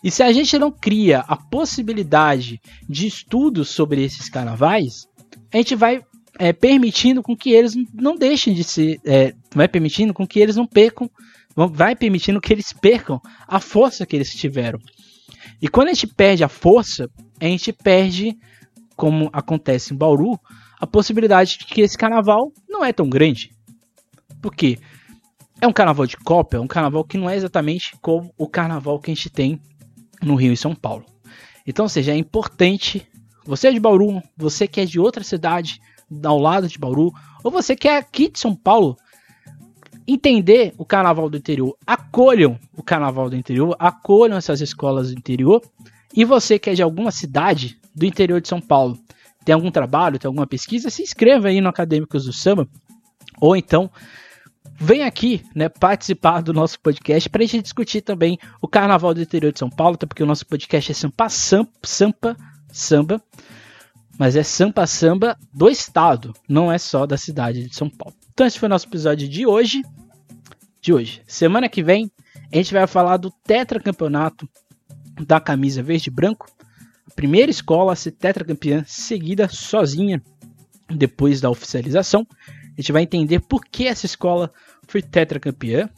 E 0.03 0.11
se 0.11 0.23
a 0.23 0.33
gente 0.33 0.59
não 0.59 0.71
cria 0.71 1.21
a 1.21 1.37
possibilidade 1.37 2.61
de 2.89 3.07
estudos 3.07 3.71
sobre 3.71 4.05
esses 4.05 4.29
carnavais, 4.29 5.07
a 5.53 5.57
gente 5.57 5.75
vai 5.75 6.03
é, 6.39 6.53
permitindo 6.53 7.23
com 7.23 7.37
que 7.37 7.51
eles 7.51 7.75
não 7.95 8.17
deixem 8.17 8.53
de 8.53 8.63
ser, 8.63 9.01
é, 9.05 9.33
vai 9.55 9.69
permitindo 9.69 10.13
com 10.13 10.27
que 10.27 10.39
eles 10.39 10.57
não 10.57 10.67
percam, 10.67 11.11
vai 11.73 11.97
permitindo 11.97 12.41
que 12.41 12.53
eles 12.53 12.73
percam 12.73 13.21
a 13.47 13.59
força 13.59 14.05
que 14.05 14.15
eles 14.15 14.35
tiveram. 14.35 14.79
E 15.61 15.69
quando 15.69 15.89
a 15.89 15.95
gente 15.95 16.09
perde 16.09 16.45
a 16.45 16.49
força, 16.49 17.09
a 17.41 17.45
gente 17.45 17.73
perde, 17.73 18.37
como 18.95 19.31
acontece 19.33 19.95
em 19.95 19.97
Bauru, 19.97 20.39
a 20.79 20.87
possibilidade 20.87 21.59
de 21.59 21.65
que 21.65 21.81
esse 21.81 21.97
carnaval 21.97 22.53
não 22.69 22.85
é 22.85 22.93
tão 22.93 23.09
grande. 23.09 23.51
Por 24.43 24.55
quê? 24.55 24.79
É 25.61 25.67
um 25.67 25.73
carnaval 25.73 26.07
de 26.07 26.17
cópia, 26.17 26.61
um 26.61 26.67
carnaval 26.67 27.05
que 27.05 27.17
não 27.17 27.31
é 27.31 27.37
exatamente 27.37 27.97
como 28.01 28.33
o 28.37 28.49
carnaval 28.49 28.99
que 28.99 29.11
a 29.11 29.15
gente 29.15 29.31
tem 29.31 29.61
no 30.23 30.35
Rio 30.35 30.53
e 30.53 30.57
São 30.57 30.75
Paulo. 30.75 31.05
Então, 31.67 31.89
seja, 31.89 32.13
é 32.13 32.17
importante 32.17 33.07
você 33.47 33.69
é 33.69 33.73
de 33.73 33.81
Bauru, 33.81 34.21
você 34.37 34.67
que 34.67 34.81
é 34.81 34.85
de 34.85 34.99
outra 34.99 35.23
cidade 35.23 35.81
ao 36.25 36.39
lado 36.39 36.69
de 36.69 36.79
Bauru, 36.79 37.13
ou 37.45 37.51
você 37.51 37.77
que 37.77 37.89
é 37.89 37.97
aqui 37.97 38.29
de 38.29 38.39
São 38.39 38.55
Paulo, 38.55 38.97
entender 40.07 40.75
o 40.77 40.85
carnaval 40.85 41.31
do 41.31 41.37
interior, 41.37 41.77
acolham 41.87 42.59
o 42.77 42.83
carnaval 42.83 43.31
do 43.31 43.37
interior, 43.37 43.75
acolham 43.79 44.37
essas 44.37 44.61
escolas 44.61 45.13
do 45.13 45.19
interior, 45.19 45.63
e 46.15 46.25
você 46.25 46.59
que 46.59 46.71
é 46.71 46.75
de 46.75 46.83
alguma 46.83 47.11
cidade 47.11 47.79
do 47.95 48.05
interior 48.05 48.41
de 48.41 48.49
São 48.49 48.61
Paulo, 48.61 48.99
tem 49.45 49.55
algum 49.55 49.71
trabalho, 49.71 50.19
tem 50.19 50.29
alguma 50.29 50.47
pesquisa, 50.47 50.91
se 50.91 51.03
inscreva 51.03 51.49
aí 51.49 51.61
no 51.61 51.69
Acadêmicos 51.69 52.25
do 52.25 52.33
Samba, 52.33 52.69
ou 53.41 53.57
então 53.57 53.91
vem 54.79 55.03
aqui, 55.03 55.45
né, 55.55 55.69
participar 55.69 56.43
do 56.43 56.53
nosso 56.53 56.79
podcast 56.81 57.29
para 57.29 57.43
a 57.43 57.47
gente 57.47 57.63
discutir 57.63 58.01
também 58.01 58.39
o 58.61 58.69
Carnaval 58.69 59.15
do 59.15 59.23
interior 59.23 59.53
de 59.53 59.59
São 59.59 59.71
Paulo, 59.71 59.95
até 59.95 60.07
porque 60.07 60.23
o 60.23 60.27
nosso 60.27 60.47
podcast 60.47 60.93
é 60.93 60.95
Sampa 60.95 61.29
Sampa 61.29 62.37
Samba, 62.73 63.23
mas 64.19 64.37
é 64.37 64.43
Sampa 64.43 64.87
Samba 64.87 65.39
do 65.53 65.69
estado, 65.69 66.35
não 66.49 66.71
é 66.71 66.79
só 66.79 67.07
da 67.07 67.17
cidade 67.17 67.69
de 67.69 67.75
São 67.75 67.89
Paulo. 67.89 68.15
Então 68.33 68.47
esse 68.47 68.59
foi 68.59 68.67
o 68.67 68.71
nosso 68.71 68.87
episódio 68.87 69.29
de 69.29 69.47
hoje. 69.47 69.83
De 70.81 70.93
hoje. 70.93 71.23
Semana 71.27 71.69
que 71.69 71.83
vem 71.83 72.11
a 72.53 72.57
gente 72.57 72.73
vai 72.73 72.87
falar 72.87 73.17
do 73.17 73.31
tetracampeonato 73.31 74.49
da 75.27 75.41
camisa 75.41 75.83
verde 75.83 76.09
e 76.09 76.13
branco. 76.13 76.47
A 77.11 77.15
primeira 77.15 77.51
escola 77.51 77.93
a 77.93 77.97
ser 77.97 78.13
tetracampeã 78.13 78.85
seguida 78.87 79.49
sozinha 79.49 80.23
depois 80.89 81.41
da 81.41 81.51
oficialização. 81.51 82.27
A 82.77 82.81
gente 82.81 82.93
vai 82.93 83.03
entender 83.03 83.41
por 83.41 83.65
que 83.65 83.87
essa 83.87 84.07
escola 84.07 84.53
foi 84.87 85.01
tetracampeã 85.03 85.89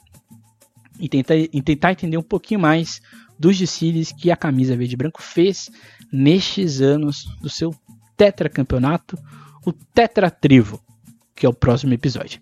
e 0.99 1.09
tentar, 1.09 1.37
e 1.37 1.63
tentar 1.63 1.93
entender 1.93 2.17
um 2.17 2.23
pouquinho 2.23 2.61
mais 2.61 3.01
dos 3.39 3.57
desfiles 3.57 4.13
que 4.13 4.31
a 4.31 4.37
camisa 4.37 4.77
verde 4.77 4.95
e 4.95 4.97
branco 4.97 5.23
fez 5.23 5.71
nestes 6.13 6.81
anos 6.81 7.25
do 7.41 7.49
seu 7.49 7.75
tetracampeonato, 8.17 9.17
o 9.65 9.73
Tetratrivo, 9.73 10.83
que 11.37 11.47
é 11.47 11.49
o 11.49 11.55
próximo 11.55 11.95
episódio. 11.95 12.41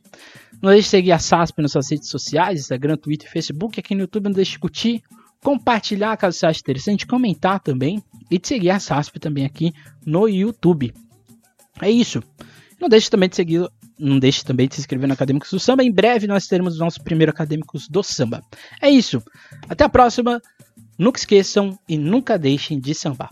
Não 0.62 0.70
deixe 0.70 0.84
de 0.84 0.88
seguir 0.88 1.12
a 1.12 1.18
SASP 1.18 1.60
nas 1.60 1.72
suas 1.72 1.90
redes 1.90 2.08
sociais, 2.08 2.60
Instagram, 2.60 2.96
Twitter, 2.96 3.30
Facebook, 3.30 3.78
aqui 3.78 3.94
no 3.94 4.02
YouTube 4.02 4.24
não 4.24 4.32
deixe 4.32 4.52
de 4.52 4.58
curtir, 4.58 5.02
compartilhar 5.42 6.16
caso 6.16 6.38
você 6.38 6.46
ache 6.46 6.60
interessante, 6.60 7.06
comentar 7.06 7.60
também 7.60 8.02
e 8.30 8.38
de 8.38 8.48
seguir 8.48 8.70
a 8.70 8.80
SASP 8.80 9.18
também 9.20 9.44
aqui 9.44 9.74
no 10.04 10.26
YouTube. 10.26 10.94
É 11.80 11.90
isso. 11.90 12.22
Não 12.80 12.88
deixe 12.88 13.10
também 13.10 13.28
de 13.28 13.36
seguir, 13.36 13.68
não 13.98 14.18
deixe 14.18 14.44
também 14.44 14.68
de 14.68 14.74
se 14.74 14.80
inscrever 14.80 15.06
no 15.06 15.14
Acadêmicos 15.14 15.50
do 15.50 15.58
Samba. 15.58 15.82
Em 15.82 15.92
breve 15.92 16.26
nós 16.26 16.46
teremos 16.46 16.74
os 16.74 16.80
nossos 16.80 16.98
primeiros 16.98 17.34
Acadêmicos 17.34 17.88
do 17.88 18.02
Samba. 18.02 18.42
É 18.80 18.90
isso. 18.90 19.22
Até 19.68 19.84
a 19.84 19.88
próxima. 19.88 20.40
Nunca 20.98 21.18
esqueçam 21.18 21.78
e 21.86 21.98
nunca 21.98 22.38
deixem 22.38 22.80
de 22.80 22.94
sambar. 22.94 23.30